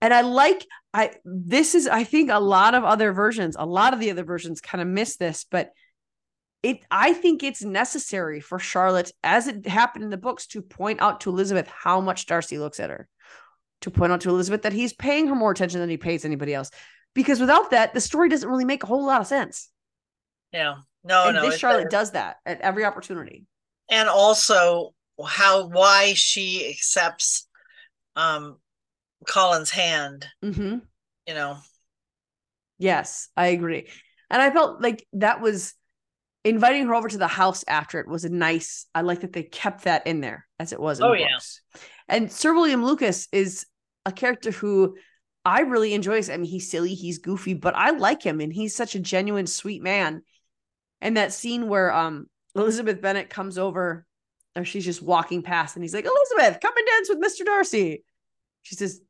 and 0.00 0.14
I 0.14 0.22
like 0.22 0.64
I 0.96 1.10
this 1.26 1.74
is 1.74 1.86
I 1.86 2.04
think 2.04 2.30
a 2.30 2.40
lot 2.40 2.74
of 2.74 2.82
other 2.82 3.12
versions, 3.12 3.54
a 3.58 3.66
lot 3.66 3.92
of 3.92 4.00
the 4.00 4.10
other 4.10 4.24
versions 4.24 4.62
kind 4.62 4.80
of 4.80 4.88
miss 4.88 5.18
this, 5.18 5.44
but 5.50 5.72
it 6.62 6.78
I 6.90 7.12
think 7.12 7.42
it's 7.42 7.62
necessary 7.62 8.40
for 8.40 8.58
Charlotte, 8.58 9.12
as 9.22 9.46
it 9.46 9.66
happened 9.66 10.04
in 10.04 10.10
the 10.10 10.16
books, 10.16 10.46
to 10.48 10.62
point 10.62 11.02
out 11.02 11.20
to 11.20 11.30
Elizabeth 11.30 11.68
how 11.68 12.00
much 12.00 12.24
Darcy 12.24 12.58
looks 12.58 12.80
at 12.80 12.88
her, 12.88 13.08
to 13.82 13.90
point 13.90 14.10
out 14.10 14.22
to 14.22 14.30
Elizabeth 14.30 14.62
that 14.62 14.72
he's 14.72 14.94
paying 14.94 15.26
her 15.28 15.34
more 15.34 15.50
attention 15.50 15.80
than 15.80 15.90
he 15.90 15.98
pays 15.98 16.24
anybody 16.24 16.54
else. 16.54 16.70
Because 17.14 17.40
without 17.40 17.72
that, 17.72 17.92
the 17.92 18.00
story 18.00 18.30
doesn't 18.30 18.48
really 18.48 18.64
make 18.64 18.82
a 18.82 18.86
whole 18.86 19.04
lot 19.04 19.20
of 19.20 19.26
sense. 19.26 19.68
yeah, 20.50 20.76
no, 21.04 21.26
and 21.26 21.36
no, 21.36 21.42
this 21.42 21.58
Charlotte 21.58 21.90
does. 21.90 22.08
does 22.08 22.10
that 22.12 22.36
at 22.46 22.62
every 22.62 22.86
opportunity. 22.86 23.44
and 23.90 24.08
also 24.08 24.94
how 25.26 25.66
why 25.68 26.14
she 26.14 26.70
accepts 26.70 27.48
um 28.16 28.56
Collins' 29.26 29.70
hand, 29.70 30.26
Mm-hmm. 30.44 30.78
you 31.26 31.34
know. 31.34 31.58
Yes, 32.78 33.28
I 33.36 33.48
agree. 33.48 33.88
And 34.30 34.42
I 34.42 34.50
felt 34.50 34.82
like 34.82 35.06
that 35.14 35.40
was 35.40 35.74
inviting 36.44 36.86
her 36.86 36.94
over 36.94 37.08
to 37.08 37.18
the 37.18 37.26
house 37.26 37.64
after 37.66 38.00
it 38.00 38.08
was 38.08 38.24
a 38.24 38.28
nice. 38.28 38.86
I 38.94 39.00
like 39.00 39.20
that 39.20 39.32
they 39.32 39.42
kept 39.42 39.84
that 39.84 40.06
in 40.06 40.20
there 40.20 40.46
as 40.58 40.72
it 40.72 40.80
was 40.80 41.00
in 41.00 41.06
Oh, 41.06 41.12
the 41.12 41.20
yeah. 41.20 41.38
And 42.08 42.30
Sir 42.30 42.54
William 42.54 42.84
Lucas 42.84 43.28
is 43.32 43.66
a 44.04 44.12
character 44.12 44.50
who 44.50 44.96
I 45.44 45.60
really 45.60 45.94
enjoy. 45.94 46.20
I 46.30 46.36
mean, 46.36 46.44
he's 46.44 46.70
silly, 46.70 46.94
he's 46.94 47.18
goofy, 47.18 47.54
but 47.54 47.74
I 47.74 47.90
like 47.90 48.22
him, 48.22 48.40
and 48.40 48.52
he's 48.52 48.74
such 48.74 48.94
a 48.94 49.00
genuine, 49.00 49.46
sweet 49.46 49.82
man. 49.82 50.22
And 51.00 51.16
that 51.16 51.32
scene 51.32 51.68
where 51.68 51.92
um 51.92 52.26
Elizabeth 52.54 53.00
Bennet 53.00 53.30
comes 53.30 53.58
over, 53.58 54.06
or 54.56 54.64
she's 54.64 54.84
just 54.84 55.02
walking 55.02 55.42
past, 55.42 55.76
and 55.76 55.84
he's 55.84 55.94
like, 55.94 56.06
"Elizabeth, 56.06 56.60
come 56.60 56.76
and 56.76 56.86
dance 56.86 57.08
with 57.08 57.18
Mister 57.18 57.44
Darcy." 57.44 58.02
She 58.62 58.74
says, 58.74 59.00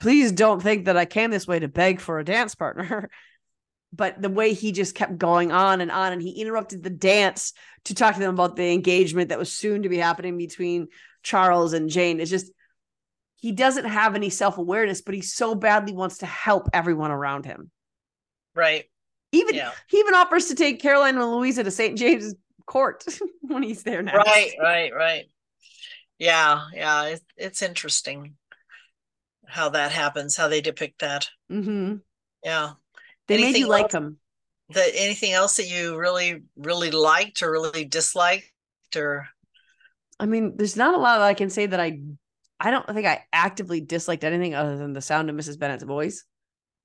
"Please 0.00 0.32
don't 0.32 0.62
think 0.62 0.86
that 0.86 0.96
I 0.96 1.04
came 1.04 1.30
this 1.30 1.46
way 1.46 1.58
to 1.58 1.68
beg 1.68 2.00
for 2.00 2.18
a 2.18 2.24
dance 2.24 2.54
partner." 2.54 3.10
but 3.92 4.20
the 4.20 4.28
way 4.28 4.52
he 4.52 4.72
just 4.72 4.94
kept 4.94 5.16
going 5.16 5.52
on 5.52 5.80
and 5.80 5.90
on 5.90 6.12
and 6.12 6.20
he 6.20 6.40
interrupted 6.40 6.82
the 6.82 6.90
dance 6.90 7.52
to 7.84 7.94
talk 7.94 8.14
to 8.14 8.20
them 8.20 8.34
about 8.34 8.56
the 8.56 8.72
engagement 8.72 9.28
that 9.28 9.38
was 9.38 9.52
soon 9.52 9.82
to 9.84 9.88
be 9.88 9.96
happening 9.96 10.36
between 10.36 10.88
Charles 11.22 11.72
and 11.72 11.88
Jane 11.88 12.20
is 12.20 12.28
just 12.28 12.52
he 13.36 13.52
doesn't 13.52 13.84
have 13.84 14.14
any 14.14 14.28
self-awareness 14.28 15.02
but 15.02 15.14
he 15.14 15.20
so 15.22 15.54
badly 15.54 15.92
wants 15.92 16.18
to 16.18 16.26
help 16.26 16.68
everyone 16.72 17.10
around 17.10 17.46
him 17.46 17.70
Right. 18.54 18.86
even 19.32 19.54
Yeah. 19.54 19.70
he 19.86 19.98
even 19.98 20.14
offers 20.14 20.46
to 20.46 20.56
take 20.56 20.82
Caroline 20.82 21.16
and 21.16 21.32
Louisa 21.32 21.62
to 21.62 21.70
St. 21.70 21.96
James's 21.96 22.34
court 22.66 23.04
when 23.42 23.62
he's 23.62 23.84
there 23.84 24.02
now 24.02 24.16
Right, 24.16 24.52
right, 24.60 24.92
right. 24.92 25.24
Yeah, 26.18 26.66
yeah, 26.74 27.04
it, 27.04 27.22
it's 27.36 27.62
interesting 27.62 28.34
how 29.46 29.68
that 29.70 29.92
happens, 29.92 30.36
how 30.36 30.48
they 30.48 30.60
depict 30.60 31.00
that. 31.00 31.28
mm-hmm. 31.50 31.96
Yeah. 32.44 32.72
they 33.28 33.36
made 33.36 33.42
Anything 33.44 33.62
you 33.62 33.68
like 33.68 33.92
him 33.92 34.18
That 34.70 34.90
anything 34.94 35.32
else 35.32 35.56
that 35.56 35.68
you 35.68 35.96
really, 35.96 36.42
really 36.56 36.90
liked 36.90 37.42
or 37.42 37.50
really 37.50 37.84
disliked 37.84 38.52
or 38.96 39.28
I 40.20 40.26
mean 40.26 40.56
there's 40.56 40.76
not 40.76 40.94
a 40.94 40.98
lot 40.98 41.18
that 41.18 41.26
I 41.26 41.34
can 41.34 41.50
say 41.50 41.66
that 41.66 41.80
I 41.80 42.00
I 42.58 42.70
don't 42.70 42.86
think 42.86 43.06
I 43.06 43.24
actively 43.32 43.80
disliked 43.80 44.24
anything 44.24 44.54
other 44.54 44.76
than 44.78 44.92
the 44.92 45.02
sound 45.02 45.28
of 45.28 45.36
Mrs. 45.36 45.58
Bennet's 45.58 45.84
voice 45.84 46.24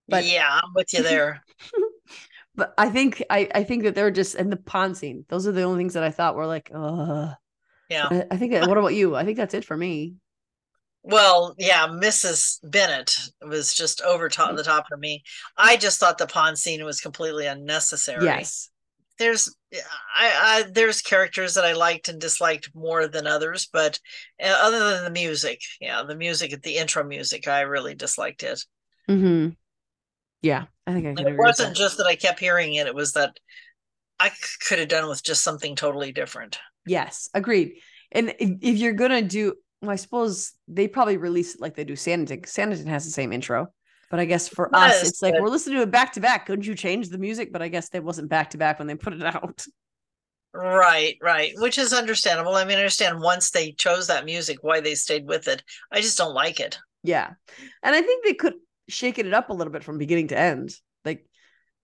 But- 0.07 0.25
yeah, 0.25 0.59
I'm 0.61 0.73
with 0.75 0.93
you 0.93 1.03
there. 1.03 1.43
but 2.55 2.73
I 2.77 2.89
think 2.89 3.23
I 3.29 3.47
I 3.55 3.63
think 3.63 3.83
that 3.83 3.95
they're 3.95 4.11
just 4.11 4.35
and 4.35 4.51
the 4.51 4.57
pond 4.57 4.97
scene. 4.97 5.25
Those 5.29 5.47
are 5.47 5.51
the 5.53 5.61
only 5.63 5.79
things 5.79 5.93
that 5.93 6.03
I 6.03 6.09
thought 6.11 6.35
were 6.35 6.47
like, 6.47 6.69
uh 6.73 7.33
Yeah. 7.89 8.07
I, 8.09 8.25
I 8.31 8.37
think 8.37 8.51
that, 8.53 8.67
what 8.67 8.77
about 8.77 8.93
you? 8.95 9.15
I 9.15 9.23
think 9.25 9.37
that's 9.37 9.53
it 9.53 9.65
for 9.65 9.77
me. 9.77 10.15
Well, 11.03 11.55
yeah, 11.57 11.87
Mrs. 11.87 12.59
Bennet 12.63 13.11
was 13.41 13.73
just 13.73 14.01
over 14.01 14.29
top 14.29 14.55
the 14.55 14.63
top 14.63 14.85
for 14.87 14.97
me. 14.97 15.23
I 15.57 15.77
just 15.77 15.99
thought 15.99 16.17
the 16.17 16.27
pond 16.27 16.57
scene 16.57 16.83
was 16.85 17.01
completely 17.01 17.47
unnecessary. 17.47 18.25
Yes. 18.25 18.69
There's 19.17 19.55
I, 20.15 20.63
I 20.65 20.65
there's 20.71 21.01
characters 21.01 21.53
that 21.53 21.65
I 21.65 21.73
liked 21.73 22.09
and 22.09 22.19
disliked 22.19 22.73
more 22.73 23.07
than 23.07 23.27
others, 23.27 23.67
but 23.71 23.99
uh, 24.41 24.47
other 24.47 24.91
than 24.91 25.03
the 25.03 25.11
music, 25.11 25.59
yeah, 25.79 26.01
the 26.03 26.15
music 26.15 26.53
at 26.53 26.63
the 26.63 26.77
intro 26.77 27.03
music, 27.03 27.47
I 27.47 27.61
really 27.61 27.93
disliked 27.93 28.43
it. 28.43 28.63
Mm-hmm. 29.09 29.49
Yeah, 30.41 30.65
I 30.87 30.93
think 30.93 31.05
I 31.05 31.13
can 31.13 31.27
it 31.27 31.37
wasn't 31.37 31.69
that. 31.69 31.75
just 31.75 31.97
that 31.97 32.07
I 32.07 32.15
kept 32.15 32.39
hearing 32.39 32.73
it, 32.75 32.87
it 32.87 32.95
was 32.95 33.13
that 33.13 33.37
I 34.19 34.31
could 34.67 34.79
have 34.79 34.87
done 34.89 35.07
with 35.07 35.23
just 35.23 35.43
something 35.43 35.75
totally 35.75 36.11
different. 36.11 36.59
Yes, 36.85 37.29
agreed. 37.33 37.73
And 38.11 38.29
if, 38.39 38.49
if 38.61 38.77
you're 38.77 38.93
gonna 38.93 39.21
do, 39.21 39.53
well, 39.81 39.91
I 39.91 39.95
suppose 39.95 40.53
they 40.67 40.87
probably 40.87 41.17
release 41.17 41.55
it 41.55 41.61
like 41.61 41.75
they 41.75 41.83
do 41.83 41.93
Sanditon. 41.93 42.43
Sanditon 42.43 42.87
has 42.87 43.05
the 43.05 43.11
same 43.11 43.33
intro, 43.33 43.67
but 44.09 44.19
I 44.19 44.25
guess 44.25 44.47
for 44.47 44.73
us, 44.75 44.93
Yes, 44.93 45.09
it's 45.09 45.21
like 45.21 45.33
but- 45.33 45.41
we're 45.41 45.49
listening 45.49 45.77
to 45.77 45.83
it 45.83 45.91
back 45.91 46.13
to 46.13 46.19
back. 46.19 46.45
Couldn't 46.45 46.65
you 46.67 46.75
change 46.75 47.09
the 47.09 47.17
music? 47.17 47.51
But 47.51 47.61
I 47.61 47.67
guess 47.67 47.89
they 47.89 47.99
wasn't 47.99 48.29
back 48.29 48.51
to 48.51 48.57
back 48.57 48.79
when 48.79 48.87
they 48.87 48.95
put 48.95 49.13
it 49.13 49.23
out. 49.23 49.65
Right, 50.53 51.17
right, 51.21 51.53
which 51.55 51.77
is 51.77 51.93
understandable. 51.93 52.55
I 52.55 52.65
mean, 52.65 52.75
I 52.75 52.81
understand 52.81 53.21
once 53.21 53.51
they 53.51 53.71
chose 53.71 54.07
that 54.07 54.25
music, 54.25 54.57
why 54.61 54.81
they 54.81 54.95
stayed 54.95 55.25
with 55.25 55.47
it. 55.47 55.63
I 55.93 56.01
just 56.01 56.17
don't 56.17 56.33
like 56.33 56.59
it. 56.59 56.77
Yeah, 57.03 57.29
and 57.81 57.95
I 57.95 58.01
think 58.01 58.25
they 58.25 58.33
could 58.33 58.55
shaken 58.89 59.25
it 59.27 59.33
up 59.33 59.49
a 59.49 59.53
little 59.53 59.71
bit 59.71 59.81
from 59.85 59.97
beginning 59.97 60.27
to 60.27 60.37
end. 60.37 60.75
Like 61.05 61.25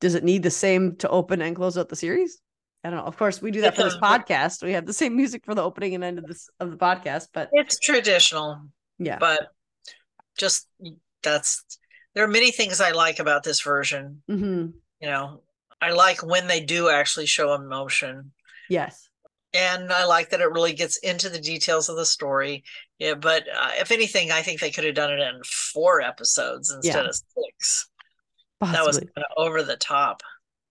does 0.02 0.16
it 0.16 0.26
need 0.26 0.44
the 0.44 0.52
same 0.52 0.98
to 0.98 1.08
open 1.10 1.42
and 1.42 1.56
close 1.56 1.78
out 1.78 1.88
the 1.88 1.96
series? 1.96 2.40
I 2.84 2.90
don't 2.90 3.00
know. 3.00 3.06
Of 3.06 3.18
course, 3.18 3.42
we 3.42 3.52
do 3.52 3.62
that 3.62 3.76
for 3.76 3.84
this 3.84 3.98
podcast. 3.98 4.64
We 4.64 4.74
have 4.74 4.86
the 4.86 4.94
same 4.94 5.16
music 5.16 5.44
for 5.46 5.56
the 5.56 5.64
opening 5.64 5.96
and 5.96 6.04
end 6.04 6.20
of 6.20 6.28
this 6.28 6.50
of 6.60 6.72
the 6.72 6.78
podcast, 6.78 7.28
but 7.34 7.50
It's 7.52 7.80
traditional, 7.80 8.62
yeah, 9.00 9.18
but 9.20 9.52
just 10.38 10.68
that's 11.24 11.64
there 12.14 12.24
are 12.24 12.30
many 12.30 12.52
things 12.52 12.80
I 12.80 12.92
like 12.92 13.20
about 13.20 13.44
this 13.44 13.62
version. 13.62 14.22
hmm 14.28 14.68
You 15.02 15.08
know, 15.08 15.42
I 15.82 15.92
like 15.92 16.26
when 16.26 16.48
they 16.48 16.62
do 16.62 16.90
actually 16.90 17.26
show 17.26 17.54
emotion. 17.54 18.32
yes, 18.70 19.10
and 19.54 19.92
I 19.92 20.06
like 20.06 20.30
that 20.30 20.42
it 20.42 20.52
really 20.52 20.74
gets 20.74 20.98
into 20.98 21.30
the 21.30 21.40
details 21.42 21.90
of 21.90 21.96
the 21.98 22.06
story. 22.06 22.64
Yeah, 23.00 23.16
but 23.16 23.44
uh, 23.54 23.72
if 23.80 23.92
anything, 23.92 24.32
I 24.32 24.42
think 24.44 24.60
they 24.60 24.72
could 24.72 24.84
have 24.86 24.96
done 24.96 25.12
it 25.12 25.20
in 25.20 25.42
four 25.44 26.02
episodes 26.02 26.72
instead 26.72 27.04
Yeah. 27.04 27.10
of 27.10 27.16
six. 27.16 27.90
That 28.62 28.86
was 28.86 28.98
kind 29.00 29.10
of 29.18 29.24
over 29.36 29.62
the 29.64 29.78
top. 29.78 30.22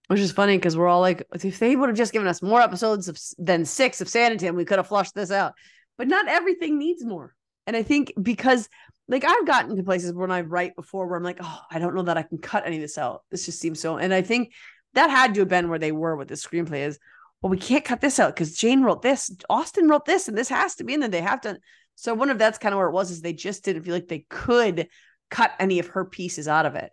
Which 0.09 0.20
is 0.20 0.30
funny 0.30 0.57
because 0.57 0.76
we're 0.76 0.86
all 0.86 1.00
like, 1.00 1.26
if 1.34 1.59
they 1.59 1.74
would 1.74 1.88
have 1.88 1.98
just 1.98 2.12
given 2.12 2.28
us 2.28 2.40
more 2.40 2.61
episodes 2.61 3.09
of, 3.09 3.18
than 3.38 3.64
six 3.64 4.00
of 4.00 4.07
Sanditon, 4.07 4.54
we 4.54 4.64
could 4.64 4.78
have 4.78 4.86
flushed 4.86 5.14
this 5.14 5.32
out. 5.32 5.54
But 5.98 6.07
not 6.07 6.28
everything 6.28 6.78
needs 6.78 7.04
more. 7.04 7.34
And 7.66 7.74
I 7.74 7.82
think 7.82 8.12
because, 8.20 8.68
like, 9.09 9.24
I've 9.24 9.46
gotten 9.46 9.74
to 9.74 9.82
places 9.82 10.12
when 10.12 10.30
I 10.30 10.42
write 10.42 10.76
before 10.76 11.09
where 11.09 11.16
I'm 11.16 11.24
like, 11.24 11.38
oh, 11.40 11.61
I 11.70 11.80
don't 11.80 11.94
know 11.94 12.02
that 12.02 12.18
I 12.18 12.22
can 12.22 12.38
cut 12.38 12.66
any 12.66 12.76
of 12.76 12.82
this 12.82 12.98
out. 12.98 13.24
This 13.30 13.46
just 13.46 13.59
seems 13.59 13.80
so. 13.80 13.96
And 13.96 14.14
I 14.14 14.22
think 14.22 14.52
that 14.94 15.11
had 15.11 15.34
to 15.34 15.40
have 15.40 15.48
been 15.48 15.68
where 15.68 15.78
they 15.78 15.92
were 15.92 16.14
with 16.14 16.28
the 16.28 16.34
screenplay 16.34 16.86
is, 16.86 17.00
well, 17.42 17.50
we 17.50 17.59
can't 17.59 17.84
cut 17.84 18.00
this 18.00 18.20
out 18.20 18.34
because 18.34 18.57
Jane 18.57 18.82
wrote 18.82 19.02
this, 19.02 19.34
Austen 19.50 19.88
wrote 19.88 20.04
this, 20.04 20.28
and 20.28 20.38
this 20.38 20.48
has 20.48 20.76
to 20.76 20.84
be 20.84 20.94
in 20.94 21.00
there. 21.00 21.09
They 21.09 21.20
have 21.20 21.40
to. 21.42 21.59
So 21.96 22.12
I 22.12 22.16
wonder 22.16 22.32
if 22.32 22.38
that's 22.38 22.59
kind 22.59 22.72
of 22.72 22.78
where 22.78 22.88
it 22.88 22.92
was, 22.92 23.11
is 23.11 23.22
they 23.22 23.32
just 23.32 23.64
didn't 23.64 23.82
feel 23.82 23.94
like 23.94 24.09
they 24.09 24.26
could 24.28 24.88
cut 25.30 25.52
any 25.59 25.80
of 25.80 25.88
her 25.88 26.04
pieces 26.04 26.46
out 26.46 26.66
of 26.66 26.76
it. 26.76 26.92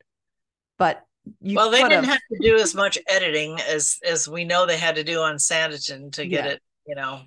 But 0.80 1.06
well, 1.42 1.70
they 1.70 1.84
didn't 1.84 2.06
have 2.06 2.20
to 2.32 2.40
do 2.42 2.58
as 2.58 2.76
much 2.76 2.98
editing 3.08 3.60
as 3.62 3.98
as 4.06 4.28
we 4.28 4.44
know 4.46 4.66
they 4.66 4.78
had 4.78 4.96
to 4.96 5.04
do 5.04 5.20
on 5.22 5.36
Sanditon 5.36 6.12
to 6.14 6.26
get 6.28 6.46
Yeah. 6.46 6.52
it, 6.52 6.62
you 6.88 6.96
know, 6.96 7.22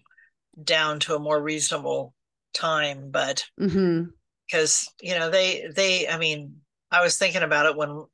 down 0.62 1.00
to 1.00 1.14
a 1.16 1.18
more 1.20 1.42
reasonable 1.42 2.14
time. 2.54 3.10
But 3.10 3.44
because 3.58 4.88
you 5.00 5.18
know 5.18 5.30
they 5.30 5.66
they, 5.74 6.08
I 6.08 6.18
mean, 6.18 6.56
I 6.90 7.02
was 7.02 7.18
thinking 7.18 7.42
about 7.42 7.66
it 7.66 7.76
when 7.76 8.04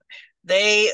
they 0.45 0.91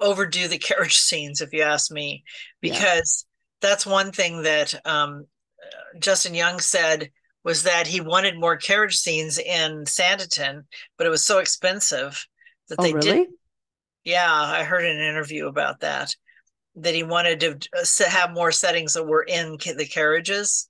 overdo 0.00 0.48
the 0.48 0.58
carriage 0.58 0.98
scenes, 1.00 1.40
if 1.40 1.52
you 1.52 1.62
ask 1.62 1.90
me, 1.90 2.24
Yeah. 2.62 2.72
because 2.74 3.26
that's 3.60 3.86
one 3.86 4.12
thing 4.12 4.42
that 4.42 4.74
um, 4.86 5.26
Justin 5.98 6.34
Young 6.34 6.60
said 6.60 7.10
was 7.44 7.62
that 7.64 7.86
he 7.86 8.00
wanted 8.00 8.38
more 8.38 8.56
carriage 8.56 8.96
scenes 8.96 9.38
in 9.38 9.84
Sanditon, 9.84 10.64
but 10.96 11.06
it 11.06 11.10
was 11.10 11.24
so 11.24 11.38
expensive 11.38 12.26
that 12.68 12.78
Oh, 12.78 12.82
they 12.82 12.92
really? 12.94 13.06
did. 13.10 13.28
Yeah, 14.10 14.32
I 14.32 14.64
heard 14.64 14.84
an 14.84 14.98
interview 14.98 15.46
about 15.46 15.80
that. 15.80 16.16
That 16.74 16.94
he 16.96 17.04
wanted 17.04 17.38
to 17.40 17.58
uh, 17.78 18.10
have 18.10 18.32
more 18.32 18.50
settings 18.50 18.94
that 18.94 19.06
were 19.06 19.22
in 19.22 19.56
the 19.76 19.86
carriages, 19.86 20.68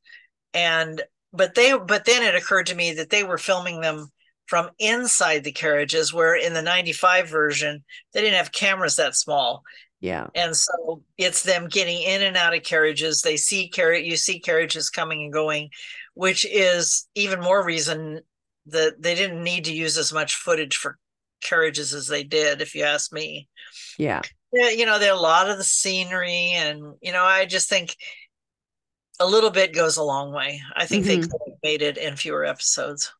and 0.52 1.02
but 1.32 1.54
they 1.54 1.72
but 1.78 2.04
then 2.04 2.22
it 2.22 2.34
occurred 2.34 2.66
to 2.66 2.74
me 2.74 2.92
that 2.94 3.08
they 3.08 3.24
were 3.24 3.38
filming 3.38 3.80
them 3.80 4.08
from 4.46 4.70
inside 4.78 5.44
the 5.44 5.52
carriages, 5.52 6.12
where 6.12 6.34
in 6.34 6.52
the 6.52 6.60
'95 6.62 7.28
version 7.28 7.82
they 8.12 8.20
didn't 8.20 8.36
have 8.36 8.52
cameras 8.52 8.96
that 8.96 9.16
small, 9.16 9.62
Yeah. 10.00 10.26
and 10.34 10.54
so 10.54 11.02
it's 11.16 11.42
them 11.42 11.68
getting 11.68 12.02
in 12.02 12.22
and 12.22 12.36
out 12.36 12.54
of 12.54 12.62
carriages. 12.62 13.22
They 13.22 13.38
see 13.38 13.68
carriage, 13.68 14.04
you 14.04 14.16
see 14.16 14.38
carriages 14.40 14.90
coming 14.90 15.22
and 15.24 15.32
going, 15.32 15.70
which 16.14 16.44
is 16.44 17.08
even 17.14 17.40
more 17.40 17.64
reason 17.64 18.20
that 18.66 19.00
they 19.00 19.14
didn't 19.14 19.42
need 19.42 19.64
to 19.64 19.74
use 19.74 19.96
as 19.96 20.12
much 20.12 20.34
footage 20.34 20.76
for 20.76 20.98
carriages 21.40 21.94
as 21.94 22.06
they 22.06 22.22
did, 22.22 22.60
if 22.62 22.74
you 22.74 22.84
ask 22.84 23.12
me. 23.12 23.48
Yeah. 23.98 24.22
Yeah, 24.52 24.70
you 24.70 24.84
know, 24.86 24.98
there 24.98 25.12
are 25.12 25.16
a 25.16 25.20
lot 25.20 25.48
of 25.48 25.58
the 25.58 25.64
scenery, 25.64 26.52
and 26.54 26.94
you 27.00 27.12
know, 27.12 27.22
I 27.24 27.46
just 27.46 27.68
think 27.68 27.94
a 29.20 29.26
little 29.26 29.50
bit 29.50 29.74
goes 29.74 29.96
a 29.96 30.02
long 30.02 30.32
way. 30.32 30.60
I 30.74 30.86
think 30.86 31.04
they 31.04 31.18
Mhm. 31.18 31.30
could 31.30 31.40
have 31.46 31.58
made 31.62 31.82
it 31.82 31.98
in 31.98 32.16
fewer 32.16 32.44
episodes. 32.44 33.12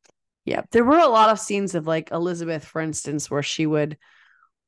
Yeah. 0.44 0.62
There 0.70 0.84
were 0.84 0.98
a 0.98 1.06
lot 1.08 1.28
of 1.28 1.38
scenes 1.38 1.74
of 1.74 1.86
like 1.86 2.10
Elizabeth, 2.10 2.64
for 2.64 2.80
instance, 2.80 3.30
where 3.30 3.42
she 3.42 3.66
would 3.66 3.98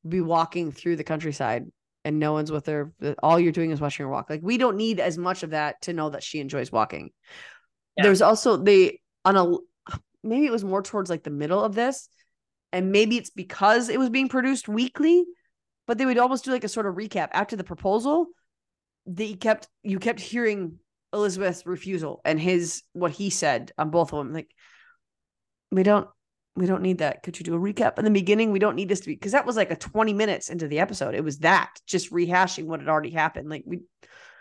be 0.07 0.21
walking 0.21 0.71
through 0.71 0.95
the 0.97 1.03
countryside 1.03 1.65
and 2.05 2.19
no 2.19 2.33
one's 2.33 2.51
with 2.51 2.67
her. 2.67 2.93
All 3.23 3.39
you're 3.39 3.51
doing 3.51 3.71
is 3.71 3.81
watching 3.81 4.05
her 4.05 4.11
walk. 4.11 4.29
Like 4.29 4.41
we 4.43 4.57
don't 4.57 4.77
need 4.77 4.99
as 4.99 5.17
much 5.17 5.41
of 5.41 5.49
that 5.49 5.81
to 5.83 5.93
know 5.93 6.11
that 6.11 6.23
she 6.23 6.39
enjoys 6.39 6.71
walking. 6.71 7.11
Yeah. 7.97 8.03
There's 8.03 8.21
also 8.21 8.57
they 8.57 9.01
on 9.25 9.35
a 9.35 9.57
maybe 10.23 10.45
it 10.45 10.51
was 10.51 10.63
more 10.63 10.83
towards 10.83 11.09
like 11.09 11.23
the 11.23 11.29
middle 11.31 11.63
of 11.63 11.73
this. 11.73 12.07
And 12.73 12.91
maybe 12.91 13.17
it's 13.17 13.29
because 13.29 13.87
it 13.87 13.99
was 13.99 14.09
being 14.09 14.27
produced 14.27 14.67
weekly, 14.67 15.23
but 15.87 15.97
they 15.97 16.05
would 16.05 16.17
almost 16.17 16.43
do 16.43 16.51
like 16.51 16.63
a 16.63 16.69
sort 16.69 16.87
of 16.87 16.95
recap 16.95 17.29
after 17.31 17.55
the 17.55 17.63
proposal. 17.63 18.27
They 19.05 19.33
kept 19.33 19.69
you 19.83 19.99
kept 19.99 20.19
hearing 20.19 20.79
Elizabeth's 21.13 21.65
refusal 21.65 22.19
and 22.25 22.39
his 22.39 22.81
what 22.93 23.11
he 23.11 23.29
said 23.29 23.71
on 23.77 23.91
both 23.91 24.11
of 24.11 24.17
them. 24.17 24.33
Like 24.33 24.49
we 25.71 25.83
don't 25.83 26.07
we 26.55 26.65
don't 26.65 26.81
need 26.81 26.97
that. 26.97 27.23
Could 27.23 27.39
you 27.39 27.43
do 27.43 27.55
a 27.55 27.59
recap 27.59 27.99
in 27.99 28.05
the 28.05 28.11
beginning? 28.11 28.51
We 28.51 28.59
don't 28.59 28.75
need 28.75 28.89
this 28.89 29.01
to 29.01 29.07
be 29.07 29.13
because 29.15 29.31
that 29.33 29.45
was 29.45 29.55
like 29.55 29.71
a 29.71 29.75
20 29.75 30.13
minutes 30.13 30.49
into 30.49 30.67
the 30.67 30.79
episode. 30.79 31.15
It 31.15 31.23
was 31.23 31.39
that 31.39 31.69
just 31.85 32.11
rehashing 32.11 32.65
what 32.65 32.79
had 32.79 32.89
already 32.89 33.11
happened. 33.11 33.49
Like 33.49 33.63
we 33.65 33.81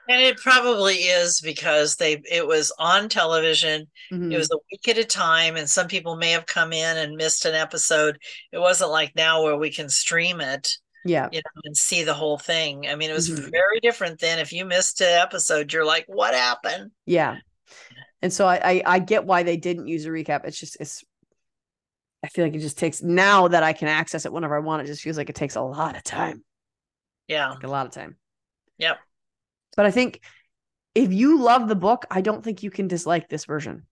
And 0.09 0.21
it 0.21 0.37
probably 0.39 0.95
is 0.95 1.41
because 1.41 1.97
they 1.97 2.21
it 2.31 2.47
was 2.47 2.73
on 2.79 3.09
television. 3.09 3.87
Mhm. 4.13 4.33
It 4.33 4.37
was 4.37 4.51
a 4.51 4.59
week 4.71 4.89
at 4.89 4.99
a 4.99 5.05
time, 5.05 5.57
and 5.57 5.69
some 5.71 5.87
people 5.87 6.17
may 6.17 6.33
have 6.33 6.47
come 6.47 6.73
in 6.73 6.99
and 6.99 7.17
missed 7.17 7.45
an 7.45 7.55
episode. 7.55 8.19
It 8.53 8.59
wasn't 8.59 8.91
like 8.91 9.15
now 9.15 9.43
where 9.45 9.57
we 9.57 9.71
can 9.71 9.89
stream 9.89 10.41
it, 10.41 10.69
yeah. 11.05 11.29
you 11.31 11.39
know, 11.39 11.61
and 11.65 11.77
see 11.77 12.03
the 12.03 12.15
whole 12.15 12.37
thing. 12.37 12.89
I 12.89 12.97
mean, 12.97 13.11
it 13.11 13.15
was 13.15 13.31
Mhm. 13.31 13.51
very 13.51 13.79
different 13.81 14.19
then. 14.19 14.41
If 14.41 14.53
you 14.53 14.65
missed 14.65 15.01
an 15.01 15.07
episode, 15.21 15.73
you're 15.73 15.87
like, 15.87 16.05
"What 16.09 16.35
happened?" 16.35 16.91
Yeah. 17.07 17.37
And 18.21 18.33
so 18.33 18.47
I, 18.47 18.57
I 18.57 18.83
I 18.87 18.99
get 18.99 19.25
why 19.25 19.45
they 19.45 19.57
didn't 19.57 19.87
use 19.87 20.05
a 20.05 20.11
recap. 20.11 20.45
It's 20.45 20.59
just 20.59 20.77
it's 20.81 21.05
I 22.25 22.29
feel 22.29 22.45
like 22.45 22.55
it 22.55 22.61
just 22.61 22.79
takes 22.79 23.03
now 23.03 23.49
that 23.49 23.63
I 23.63 23.73
can 23.73 23.89
access 23.89 24.27
it 24.27 24.33
whenever 24.33 24.57
I 24.57 24.61
want, 24.61 24.83
it 24.83 24.87
just 24.87 25.03
feels 25.03 25.17
like 25.17 25.31
it 25.31 25.35
takes 25.37 25.55
a 25.57 25.61
lot 25.63 25.97
of 25.97 26.03
time. 26.05 26.45
Yeah. 27.29 27.51
Like 27.51 27.65
a 27.65 27.69
lot 27.69 27.87
of 27.87 27.93
time. 27.93 28.17
Yep. 28.79 28.99
But 29.77 29.87
I 29.87 29.91
think 29.91 30.21
if 30.95 31.13
you 31.13 31.41
love 31.41 31.69
the 31.69 31.75
book, 31.75 32.05
I 32.11 32.21
don't 32.21 32.45
think 32.45 32.63
you 32.63 32.71
can 32.71 32.89
dislike 32.89 33.29
this 33.29 33.45
version. 33.45 33.87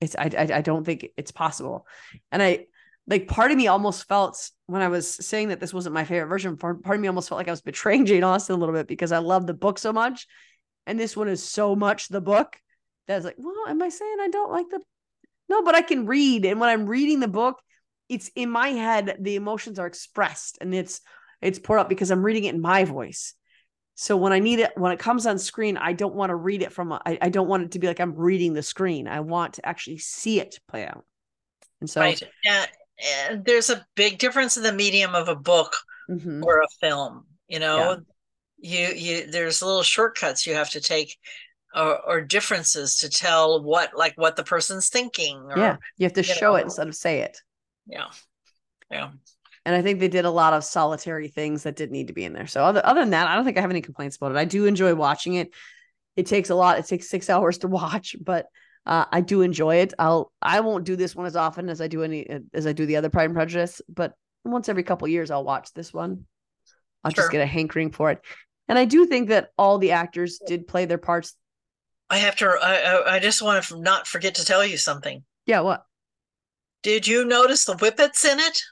It's 0.00 0.16
I 0.16 0.30
I, 0.36 0.48
I 0.58 0.60
don't 0.60 0.84
think 0.84 1.08
it's 1.16 1.32
possible. 1.32 1.86
And 2.30 2.42
I 2.42 2.66
like 3.06 3.28
part 3.28 3.50
of 3.50 3.56
me 3.56 3.66
almost 3.66 4.06
felt 4.06 4.50
when 4.66 4.82
I 4.82 4.88
was 4.88 5.08
saying 5.08 5.48
that 5.48 5.60
this 5.60 5.74
wasn't 5.74 5.94
my 5.94 6.04
favorite 6.04 6.28
version, 6.28 6.56
part, 6.56 6.82
part 6.84 6.96
of 6.96 7.02
me 7.02 7.08
almost 7.08 7.28
felt 7.28 7.38
like 7.38 7.48
I 7.48 7.52
was 7.52 7.62
betraying 7.62 8.06
Jane 8.06 8.24
Austen 8.24 8.54
a 8.54 8.58
little 8.58 8.74
bit 8.74 8.86
because 8.86 9.12
I 9.12 9.18
love 9.18 9.46
the 9.46 9.54
book 9.54 9.78
so 9.78 9.92
much. 9.92 10.26
And 10.86 10.98
this 10.98 11.16
one 11.16 11.28
is 11.28 11.42
so 11.42 11.74
much 11.76 12.08
the 12.08 12.20
book 12.20 12.56
that's 13.06 13.24
like, 13.24 13.36
well, 13.38 13.66
am 13.68 13.82
I 13.82 13.88
saying 13.88 14.16
I 14.20 14.28
don't 14.28 14.52
like 14.52 14.68
the 14.70 14.80
no, 15.48 15.62
but 15.62 15.74
I 15.74 15.82
can 15.82 16.06
read. 16.06 16.46
And 16.46 16.60
when 16.60 16.70
I'm 16.70 16.86
reading 16.86 17.20
the 17.20 17.28
book, 17.28 17.60
it's 18.08 18.30
in 18.34 18.50
my 18.50 18.68
head, 18.68 19.16
the 19.20 19.36
emotions 19.36 19.78
are 19.78 19.86
expressed 19.86 20.58
and 20.60 20.74
it's 20.74 21.00
it's 21.40 21.58
poured 21.58 21.80
out 21.80 21.88
because 21.88 22.10
I'm 22.10 22.22
reading 22.22 22.44
it 22.44 22.54
in 22.54 22.60
my 22.60 22.84
voice. 22.84 23.34
So 23.94 24.16
when 24.16 24.32
I 24.32 24.38
need 24.38 24.58
it, 24.58 24.72
when 24.76 24.92
it 24.92 24.98
comes 24.98 25.26
on 25.26 25.38
screen, 25.38 25.76
I 25.76 25.92
don't 25.92 26.14
want 26.14 26.30
to 26.30 26.34
read 26.34 26.62
it 26.62 26.72
from, 26.72 26.92
I, 26.92 27.18
I 27.20 27.28
don't 27.28 27.48
want 27.48 27.64
it 27.64 27.72
to 27.72 27.78
be 27.78 27.86
like 27.86 28.00
I'm 28.00 28.14
reading 28.14 28.54
the 28.54 28.62
screen. 28.62 29.06
I 29.06 29.20
want 29.20 29.54
to 29.54 29.66
actually 29.66 29.98
see 29.98 30.40
it 30.40 30.58
play 30.66 30.86
out. 30.86 31.04
And 31.80 31.90
so, 31.90 32.00
right. 32.00 32.22
And, 32.46 32.68
and 33.04 33.44
there's 33.44 33.70
a 33.70 33.84
big 33.94 34.18
difference 34.18 34.56
in 34.56 34.62
the 34.62 34.72
medium 34.72 35.14
of 35.14 35.28
a 35.28 35.34
book 35.34 35.76
mhm, 36.08 36.42
or 36.42 36.60
a 36.60 36.68
film. 36.80 37.26
You 37.48 37.58
know, 37.58 38.00
you 38.58 38.88
you 38.88 39.30
there's 39.30 39.62
little 39.62 39.82
shortcuts 39.82 40.46
you 40.46 40.54
have 40.54 40.70
to 40.70 40.80
take, 40.80 41.18
or, 41.74 41.98
or 42.00 42.20
differences 42.20 42.96
to 42.98 43.10
tell 43.10 43.62
what 43.62 43.90
like 43.96 44.14
what 44.16 44.36
the 44.36 44.44
person's 44.44 44.88
thinking. 44.88 45.38
Or, 45.50 45.58
yeah, 45.58 45.76
you 45.98 46.04
have 46.04 46.12
to 46.14 46.20
you 46.20 46.34
show 46.34 46.52
know. 46.52 46.56
it 46.56 46.62
instead 46.62 46.88
of 46.88 46.94
say 46.94 47.20
it. 47.20 47.38
yeah, 47.86 48.06
yeah. 48.90 49.10
And 49.64 49.76
I 49.76 49.82
think 49.82 50.00
they 50.00 50.08
did 50.08 50.24
a 50.24 50.30
lot 50.30 50.54
of 50.54 50.64
solitary 50.64 51.28
things 51.28 51.62
that 51.62 51.76
didn't 51.76 51.92
need 51.92 52.08
to 52.08 52.12
be 52.12 52.24
in 52.24 52.32
there. 52.32 52.48
So 52.48 52.64
other, 52.64 52.84
other 52.84 53.00
than 53.00 53.10
that, 53.10 53.28
I 53.28 53.36
don't 53.36 53.44
think 53.44 53.58
I 53.58 53.60
have 53.60 53.70
any 53.70 53.80
complaints 53.80 54.16
about 54.16 54.32
it. 54.32 54.36
I 54.36 54.44
do 54.44 54.66
enjoy 54.66 54.94
watching 54.94 55.34
it. 55.34 55.50
It 56.16 56.26
takes 56.26 56.50
a 56.50 56.54
lot. 56.54 56.78
It 56.78 56.86
takes 56.86 57.08
six 57.08 57.30
hours 57.30 57.58
to 57.58 57.68
watch, 57.68 58.16
but 58.20 58.46
uh, 58.84 59.04
I 59.12 59.20
do 59.20 59.42
enjoy 59.42 59.76
it. 59.76 59.94
I'll 59.98 60.32
I 60.42 60.60
won't 60.60 60.84
do 60.84 60.96
this 60.96 61.14
one 61.14 61.26
as 61.26 61.36
often 61.36 61.68
as 61.68 61.80
I 61.80 61.86
do 61.86 62.02
any 62.02 62.26
as 62.52 62.66
I 62.66 62.72
do 62.72 62.84
the 62.86 62.96
other 62.96 63.10
Pride 63.10 63.26
and 63.26 63.34
Prejudice, 63.34 63.80
but 63.88 64.14
once 64.44 64.68
every 64.68 64.82
couple 64.82 65.06
years 65.06 65.30
I'll 65.30 65.44
watch 65.44 65.72
this 65.72 65.92
one. 65.92 66.24
I'll 67.04 67.12
Sure. 67.12 67.22
just 67.22 67.32
get 67.32 67.40
a 67.40 67.46
hankering 67.46 67.92
for 67.92 68.10
it. 68.10 68.20
And 68.68 68.76
I 68.78 68.84
do 68.84 69.06
think 69.06 69.28
that 69.28 69.50
all 69.56 69.78
the 69.78 69.92
actors 69.92 70.40
did 70.44 70.66
play 70.66 70.84
their 70.84 70.98
parts. 70.98 71.36
I 72.10 72.18
have 72.18 72.34
to. 72.36 72.46
I 72.46 72.74
I, 72.74 73.14
I 73.14 73.18
just 73.20 73.40
want 73.40 73.64
to 73.64 73.80
not 73.80 74.08
forget 74.08 74.34
to 74.36 74.44
tell 74.44 74.64
you 74.64 74.76
something. 74.76 75.22
Yeah, 75.46 75.60
what? 75.60 75.84
Did 76.82 77.06
you 77.06 77.24
notice 77.24 77.64
the 77.64 77.76
whippets 77.76 78.24
in 78.24 78.40
it? 78.40 78.62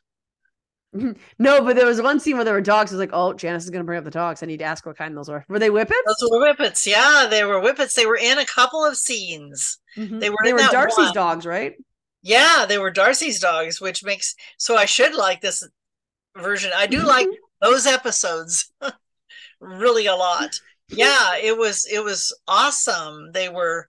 No, 1.38 1.62
but 1.62 1.76
there 1.76 1.86
was 1.86 2.02
one 2.02 2.18
scene 2.20 2.36
where 2.36 2.44
there 2.44 2.54
were 2.54 2.60
dogs. 2.60 2.90
I 2.90 2.96
was 2.96 3.00
like, 3.00 3.10
oh, 3.12 3.32
Janice 3.32 3.64
is 3.64 3.70
going 3.70 3.80
to 3.80 3.86
bring 3.86 3.98
up 3.98 4.04
the 4.04 4.10
dogs. 4.10 4.42
I 4.42 4.46
need 4.46 4.58
to 4.58 4.64
ask 4.64 4.84
what 4.84 4.98
kind 4.98 5.16
those 5.16 5.28
were. 5.28 5.44
Were 5.48 5.58
they 5.60 5.70
whippets? 5.70 6.02
Those 6.04 6.30
were 6.30 6.40
whippets. 6.40 6.86
Yeah, 6.86 7.26
they 7.30 7.44
were 7.44 7.60
whippets. 7.60 7.94
They 7.94 8.06
were 8.06 8.16
in 8.16 8.38
a 8.38 8.44
couple 8.44 8.84
of 8.84 8.96
scenes. 8.96 9.78
Mhm. 9.96 10.20
They 10.20 10.30
were. 10.30 10.36
They 10.42 10.52
were 10.52 10.58
Darcy's 10.58 11.06
one. 11.06 11.14
dogs, 11.14 11.46
right? 11.46 11.74
Yeah, 12.22 12.66
they 12.68 12.78
were 12.78 12.90
Darcy's 12.90 13.38
dogs, 13.40 13.80
which 13.80 14.02
makes 14.04 14.34
so 14.58 14.76
I 14.76 14.84
should 14.84 15.14
like 15.14 15.40
this 15.40 15.66
version. 16.36 16.70
I 16.74 16.86
do 16.86 17.00
like 17.02 17.28
those 17.62 17.86
episodes 17.86 18.70
really 19.60 20.06
a 20.06 20.16
lot. 20.16 20.50
Yeah, 20.88 21.36
it 21.42 21.56
was 21.56 21.86
it 21.90 22.02
was 22.04 22.36
awesome. 22.48 23.30
They 23.32 23.48
were 23.48 23.88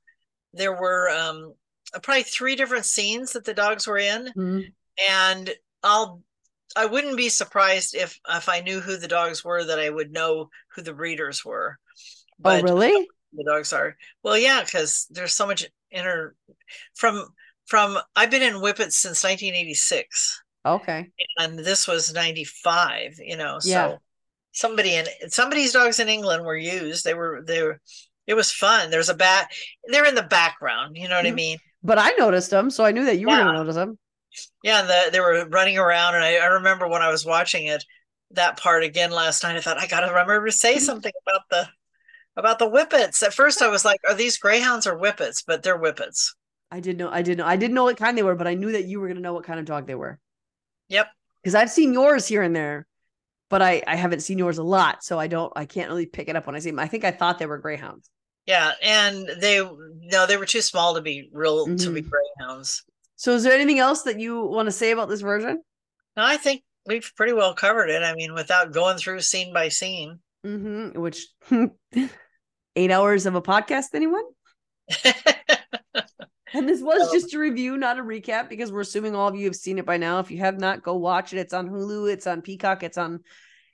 there 0.54 0.74
were 0.80 1.10
um 1.10 1.54
probably 2.04 2.24
three 2.24 2.56
different 2.56 2.86
scenes 2.86 3.34
that 3.34 3.44
the 3.46 3.54
dogs 3.54 3.88
were 3.88 3.98
in 3.98 4.32
Mhm. 4.38 4.74
and 5.10 5.50
I'll 5.84 6.22
I 6.76 6.86
wouldn't 6.86 7.18
be 7.18 7.30
surprised 7.30 7.96
if 7.96 8.20
if 8.30 8.50
I 8.50 8.62
knew 8.62 8.80
who 8.80 8.98
the 8.98 9.08
dogs 9.08 9.44
were 9.44 9.64
that 9.64 9.80
I 9.80 9.90
would 9.90 10.12
know 10.12 10.50
who 10.76 10.82
the 10.82 10.94
breeders 10.94 11.44
were. 11.46 11.78
oh, 12.44 12.62
really? 12.62 13.08
the 13.34 13.44
dogs 13.44 13.74
are. 13.74 13.98
Well, 14.24 14.38
yeah, 14.38 14.64
because 14.64 15.08
there's 15.10 15.34
so 15.34 15.48
much 15.48 15.66
inner 15.92 16.36
from 16.96 17.28
from 17.66 17.98
I've 18.16 18.32
been 18.32 18.42
in 18.44 18.56
Whippets 18.62 18.98
since 18.98 19.24
1986, 19.24 20.42
Okay. 20.66 21.12
and 21.38 21.60
this 21.60 21.88
was 21.88 22.14
95. 22.14 23.16
You 23.20 23.38
know, 23.38 23.60
so 23.60 24.00
somebody 24.52 24.96
in 24.96 25.06
somebody's 25.30 25.74
dogs 25.74 26.00
in 26.00 26.10
England 26.10 26.46
were 26.46 26.58
used. 26.58 27.04
They 27.06 27.14
were 27.14 27.44
they 27.46 27.64
were. 27.64 27.80
It 28.28 28.36
was 28.36 28.52
fun. 28.52 28.92
There's 28.92 29.10
a 29.10 29.16
bat. 29.16 29.50
They're 29.88 30.06
in 30.06 30.16
the 30.16 30.22
background. 30.24 30.96
You 30.96 31.10
know 31.10 31.16
what 31.18 31.26
I 31.26 31.32
Mhm. 31.32 31.36
mean? 31.36 31.58
But 31.84 31.98
I 31.98 32.12
noticed 32.12 32.52
them, 32.52 32.70
so 32.70 32.86
I 32.86 32.92
knew 32.92 33.06
that 33.06 33.18
you 33.18 33.28
were 33.30 33.36
going 33.36 33.48
to 33.48 33.54
notice 33.54 33.76
them. 33.76 33.98
Yeah, 34.64 34.84
the, 34.84 35.10
they 35.12 35.20
were 35.20 35.46
running 35.50 35.78
around, 35.78 36.16
and 36.16 36.24
I, 36.24 36.36
I 36.38 36.46
remember 36.48 36.88
when 36.88 37.02
I 37.02 37.10
was 37.12 37.26
watching 37.26 37.68
it, 37.68 37.84
that 38.32 38.58
part 38.58 38.84
again 38.84 39.12
last 39.12 39.44
night. 39.44 39.58
I 39.58 39.62
thought 39.62 39.78
I 39.80 39.88
got 39.88 40.02
to 40.02 40.08
remember 40.08 40.46
to 40.46 40.52
say 40.52 40.78
something 40.80 41.12
about 41.28 41.42
the 41.50 41.70
about 42.38 42.60
the 42.60 42.70
whippets. 42.70 43.24
At 43.24 43.34
first, 43.34 43.62
I 43.62 43.68
was 43.70 43.86
like, 43.86 44.00
"Are 44.08 44.16
these 44.16 44.38
greyhounds 44.38 44.88
or 44.88 44.98
whippets?" 44.98 45.44
But 45.44 45.64
they're 45.64 45.78
whippets. 45.80 46.36
I 46.72 46.80
didn't 46.80 46.98
know. 47.00 47.10
I 47.12 47.22
didn't 47.22 47.40
know. 47.40 47.46
I 47.46 47.58
didn't 47.58 47.74
know 47.76 47.84
what 47.86 47.98
kind 47.98 48.18
they 48.18 48.24
were, 48.24 48.36
but 48.36 48.48
I 48.48 48.54
knew 48.56 48.72
that 48.74 48.86
you 48.86 49.00
were 49.00 49.08
going 49.08 49.18
to 49.18 49.22
know 49.22 49.34
what 49.34 49.44
kind 49.46 49.60
of 49.60 49.66
dog 49.66 49.88
they 49.88 49.96
were 49.96 50.20
Yep. 50.90 51.08
because 51.42 51.56
I've 51.56 51.70
seen 51.72 51.94
yours 51.94 52.28
here 52.28 52.44
and 52.44 52.56
there, 52.56 52.88
but 53.50 53.62
I 53.62 53.84
I 53.88 53.96
haven't 53.96 54.22
seen 54.22 54.38
yours 54.38 54.58
a 54.58 54.64
lot, 54.64 55.04
so 55.04 55.20
I 55.20 55.28
don't. 55.28 55.52
I 55.56 55.66
can't 55.66 55.90
really 55.90 56.06
pick 56.06 56.30
it 56.30 56.36
up 56.36 56.46
when 56.46 56.56
I 56.56 56.60
see 56.60 56.70
them. 56.72 56.80
I 56.80 56.88
think 56.88 57.04
I 57.04 57.12
thought 57.12 57.40
they 57.40 57.46
were 57.46 57.58
greyhounds. 57.58 58.10
Yeah, 58.46 58.74
and 58.82 59.28
they 59.40 59.60
no, 59.64 60.26
they 60.26 60.38
were 60.38 60.46
too 60.46 60.62
small 60.62 60.96
to 60.96 61.02
be 61.02 61.30
real 61.34 61.76
to 61.76 61.92
be 61.92 62.02
Mhm. 62.02 62.10
greyhounds. 62.10 62.84
So, 63.22 63.34
is 63.36 63.44
there 63.44 63.54
anything 63.54 63.78
else 63.78 64.02
that 64.02 64.20
you 64.20 64.44
want 64.48 64.66
to 64.66 64.72
say 64.72 64.90
about 64.90 65.08
this 65.08 65.22
version? 65.22 65.62
No, 66.18 66.24
I 66.26 66.38
think 66.38 66.64
we've 66.88 67.08
pretty 67.16 67.34
well 67.34 67.54
covered 67.54 67.92
it. 67.92 68.02
I 68.02 68.16
mean, 68.16 68.34
without 68.34 68.74
going 68.74 68.98
through 68.98 69.22
scene 69.22 69.54
by 69.54 69.70
scene. 69.70 70.18
Mm-hmm. 70.44 71.00
Which 71.00 71.28
eight 72.76 72.90
hours 72.90 73.28
of 73.28 73.36
a 73.36 73.42
podcast? 73.44 73.94
Anyone? 73.94 74.24
And 76.54 76.68
this 76.68 76.82
was 76.82 77.08
Oh. 77.10 77.14
just 77.14 77.34
a 77.36 77.40
review, 77.40 77.78
not 77.78 78.00
a 78.00 78.02
recap, 78.02 78.50
because 78.50 78.72
we're 78.74 78.82
assuming 78.82 79.16
all 79.16 79.28
of 79.30 79.36
you 79.36 79.46
have 79.46 79.56
seen 79.56 79.78
it 79.78 79.86
by 79.86 79.98
now. 79.98 80.20
If 80.20 80.32
you 80.32 80.40
have 80.40 80.60
not, 80.60 80.84
go 80.84 80.96
watch 80.96 81.32
it. 81.32 81.38
It's 81.40 81.54
on 81.54 81.70
Hulu, 81.70 82.12
it's 82.12 82.28
on 82.28 82.42
Peacock, 82.42 82.84
it's 82.84 82.98
on 82.98 83.20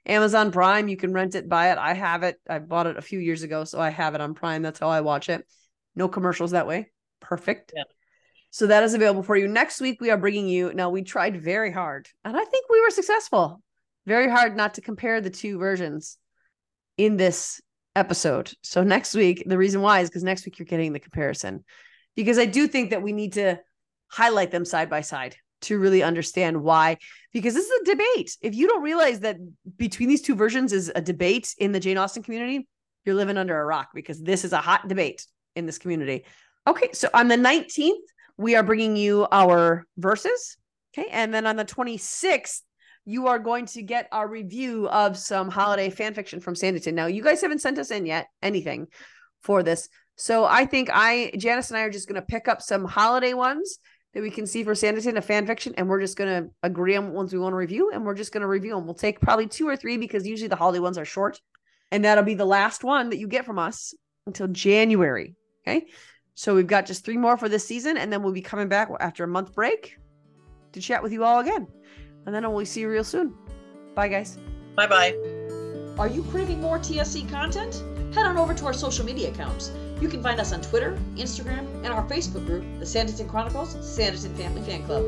Amazon 0.05 0.51
Prime. 0.51 0.87
You 0.87 0.95
can 0.97 1.11
rent 1.11 1.33
it, 1.35 1.49
buy 1.49 1.71
it. 1.71 1.79
I 1.79 1.93
have 1.93 2.21
it. 2.21 2.35
I 2.47 2.59
bought 2.59 2.85
it 2.85 2.97
a 2.97 3.01
few 3.01 3.17
years 3.17 3.41
ago, 3.41 3.63
so 3.63 3.79
I 3.79 3.89
have 3.89 4.13
it 4.13 4.21
on 4.21 4.35
Prime. 4.35 4.61
That's 4.61 4.77
how 4.79 4.89
I 4.89 5.01
watch 5.01 5.29
it. 5.29 5.43
No 5.95 6.07
commercials 6.07 6.51
that 6.51 6.67
way. 6.67 6.91
Perfect. 7.19 7.73
Yeah. 7.75 7.83
So 8.57 8.65
that 8.65 8.81
is 8.81 8.95
available 8.95 9.21
for 9.21 9.37
you. 9.37 9.47
Next 9.47 9.79
week, 9.79 10.01
we 10.01 10.09
are 10.09 10.17
bringing 10.17 10.47
you. 10.47 10.73
Now, 10.73 10.89
we 10.89 11.03
tried 11.03 11.39
very 11.39 11.71
hard, 11.71 12.07
and 12.25 12.35
I 12.35 12.43
think 12.43 12.65
we 12.67 12.81
were 12.81 12.89
successful. 12.89 13.61
Very 14.07 14.27
hard 14.27 14.57
not 14.57 14.73
to 14.73 14.81
compare 14.81 15.21
the 15.21 15.29
two 15.29 15.59
versions 15.59 16.17
in 16.97 17.17
this 17.17 17.61
episode. 17.95 18.51
So 18.63 18.81
next 18.81 19.13
week, 19.13 19.43
the 19.45 19.59
reason 19.59 19.81
why 19.81 19.99
is 19.99 20.09
because 20.09 20.23
next 20.23 20.43
week 20.43 20.57
you're 20.57 20.65
getting 20.65 20.91
the 20.91 20.99
comparison. 20.99 21.65
Because 22.15 22.39
I 22.39 22.45
do 22.45 22.67
think 22.67 22.89
that 22.89 23.03
we 23.03 23.13
need 23.13 23.33
to 23.33 23.59
highlight 24.07 24.49
them 24.49 24.65
side 24.65 24.89
by 24.89 25.01
side 25.01 25.35
to 25.61 25.77
really 25.77 26.01
understand 26.01 26.59
why. 26.59 26.97
Because 27.33 27.53
this 27.53 27.67
is 27.67 27.81
a 27.81 27.85
debate. 27.91 28.37
If 28.41 28.55
you 28.55 28.67
don't 28.67 28.81
realize 28.81 29.19
that 29.19 29.37
between 29.77 30.09
these 30.09 30.23
two 30.23 30.33
versions 30.33 30.73
is 30.73 30.91
a 30.95 31.01
debate 31.01 31.53
in 31.59 31.73
the 31.73 31.79
Jane 31.79 31.99
Austen 31.99 32.23
community, 32.23 32.67
you're 33.05 33.13
living 33.13 33.37
under 33.37 33.61
a 33.61 33.65
rock 33.65 33.89
because 33.93 34.19
this 34.19 34.43
is 34.43 34.51
a 34.51 34.57
hot 34.61 34.87
debate 34.87 35.27
in 35.55 35.67
this 35.67 35.77
community. 35.77 36.25
Okay, 36.65 36.89
so 36.93 37.07
on 37.13 37.27
the 37.27 37.37
19th, 37.37 37.93
we 38.37 38.55
are 38.55 38.63
bringing 38.63 38.95
you 38.95 39.27
our 39.31 39.85
verses. 39.97 40.57
Okay, 40.97 41.09
and 41.11 41.33
then 41.33 41.45
on 41.45 41.55
the 41.55 41.65
26th, 41.65 42.61
you 43.05 43.27
are 43.27 43.39
going 43.39 43.65
to 43.67 43.81
get 43.81 44.07
our 44.11 44.27
review 44.27 44.87
of 44.89 45.17
some 45.17 45.49
holiday 45.49 45.89
fan 45.89 46.13
fiction 46.13 46.39
from 46.39 46.55
Sanditon. 46.55 46.93
Now, 46.93 47.05
you 47.05 47.23
guys 47.23 47.41
haven't 47.41 47.61
sent 47.61 47.77
us 47.79 47.91
in 47.91 48.05
yet 48.05 48.27
anything 48.41 48.87
for 49.41 49.63
this. 49.63 49.87
So 50.15 50.45
I 50.45 50.65
think 50.65 50.89
I, 50.91 51.31
Janice 51.37 51.69
and 51.69 51.77
I 51.77 51.83
are 51.83 51.89
just 51.89 52.07
going 52.07 52.19
to 52.19 52.25
pick 52.25 52.47
up 52.47 52.61
some 52.61 52.83
holiday 52.83 53.33
ones 53.33 53.79
that 54.13 54.23
we 54.23 54.31
can 54.31 54.47
see 54.47 54.63
for 54.63 54.73
Sanditon, 54.73 55.15
a 55.15 55.21
fan 55.21 55.45
fiction, 55.45 55.73
and 55.77 55.87
we're 55.87 56.01
just 56.01 56.17
going 56.17 56.43
to 56.43 56.49
agree 56.63 56.95
on 56.95 57.13
ones 57.13 57.31
we 57.31 57.39
want 57.39 57.53
to 57.53 57.57
review, 57.57 57.91
and 57.93 58.03
we're 58.03 58.15
just 58.15 58.33
going 58.33 58.41
to 58.41 58.47
review 58.47 58.73
them. 58.73 58.85
We'll 58.85 58.95
take 58.95 59.21
probably 59.21 59.47
two 59.47 59.67
or 59.67 59.77
three 59.77 59.97
because 59.97 60.25
usually 60.25 60.47
the 60.47 60.55
holiday 60.55 60.79
ones 60.79 60.97
are 60.97 61.05
short, 61.05 61.39
and 61.91 62.03
that'll 62.03 62.23
be 62.23 62.33
the 62.33 62.45
last 62.45 62.83
one 62.83 63.11
that 63.11 63.19
you 63.19 63.27
get 63.27 63.45
from 63.45 63.59
us 63.59 63.93
until 64.25 64.47
January. 64.47 65.35
Okay. 65.61 65.85
So 66.37 66.53
we've 66.53 66.67
got 66.67 66.85
just 66.85 67.03
three 67.03 67.17
more 67.17 67.35
for 67.35 67.49
this 67.49 67.65
season, 67.65 67.97
and 67.97 68.13
then 68.13 68.21
we'll 68.21 68.31
be 68.31 68.43
coming 68.43 68.67
back 68.67 68.89
after 68.99 69.23
a 69.23 69.27
month 69.27 69.55
break 69.55 69.97
to 70.71 70.79
chat 70.79 71.01
with 71.01 71.11
you 71.11 71.23
all 71.23 71.39
again. 71.39 71.65
And 72.27 72.35
then 72.35 72.49
we'll 72.51 72.63
see 72.63 72.81
you 72.81 72.89
real 72.89 73.03
soon. 73.03 73.33
Bye, 73.95 74.07
guys. 74.07 74.37
Bye 74.75 74.85
bye. 74.85 75.15
Are 75.97 76.07
you 76.07 76.21
craving 76.29 76.61
more 76.61 76.77
TSC 76.77 77.27
content? 77.31 77.83
Head 78.13 78.27
on 78.27 78.37
over 78.37 78.53
to 78.53 78.65
our 78.67 78.73
social 78.73 79.03
media 79.03 79.31
accounts. 79.31 79.71
You 79.99 80.09
can 80.09 80.21
find 80.21 80.39
us 80.39 80.53
on 80.53 80.61
Twitter, 80.61 80.95
Instagram, 81.15 81.65
and 81.77 81.87
our 81.87 82.07
Facebook 82.07 82.45
group, 82.45 82.63
the 82.77 82.85
Sanditon 82.85 83.27
Chronicles 83.27 83.73
Sanditon 83.77 84.37
Family 84.37 84.61
Fan 84.61 84.83
Club. 84.83 85.05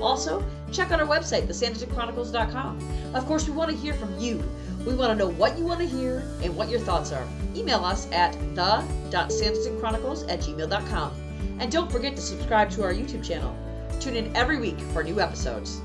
Also, 0.00 0.42
check 0.72 0.92
out 0.92 0.98
our 1.00 1.06
website, 1.06 1.46
thesanditonchronicles.com. 1.46 3.14
Of 3.14 3.26
course, 3.26 3.46
we 3.46 3.52
want 3.52 3.70
to 3.70 3.76
hear 3.76 3.92
from 3.92 4.18
you. 4.18 4.42
We 4.86 4.94
want 4.94 5.10
to 5.10 5.16
know 5.16 5.30
what 5.30 5.58
you 5.58 5.64
want 5.64 5.80
to 5.80 5.86
hear 5.86 6.22
and 6.42 6.56
what 6.56 6.70
your 6.70 6.80
thoughts 6.80 7.12
are. 7.12 7.26
Email 7.54 7.84
us 7.84 8.10
at 8.12 8.32
the.sanditonchronicles 8.54 10.30
at 10.30 10.40
gmail.com. 10.40 11.12
And 11.58 11.70
don't 11.70 11.92
forget 11.92 12.16
to 12.16 12.22
subscribe 12.22 12.70
to 12.70 12.82
our 12.82 12.92
YouTube 12.92 13.24
channel. 13.24 13.54
Tune 14.00 14.16
in 14.16 14.34
every 14.34 14.58
week 14.58 14.80
for 14.92 15.02
new 15.02 15.20
episodes. 15.20 15.80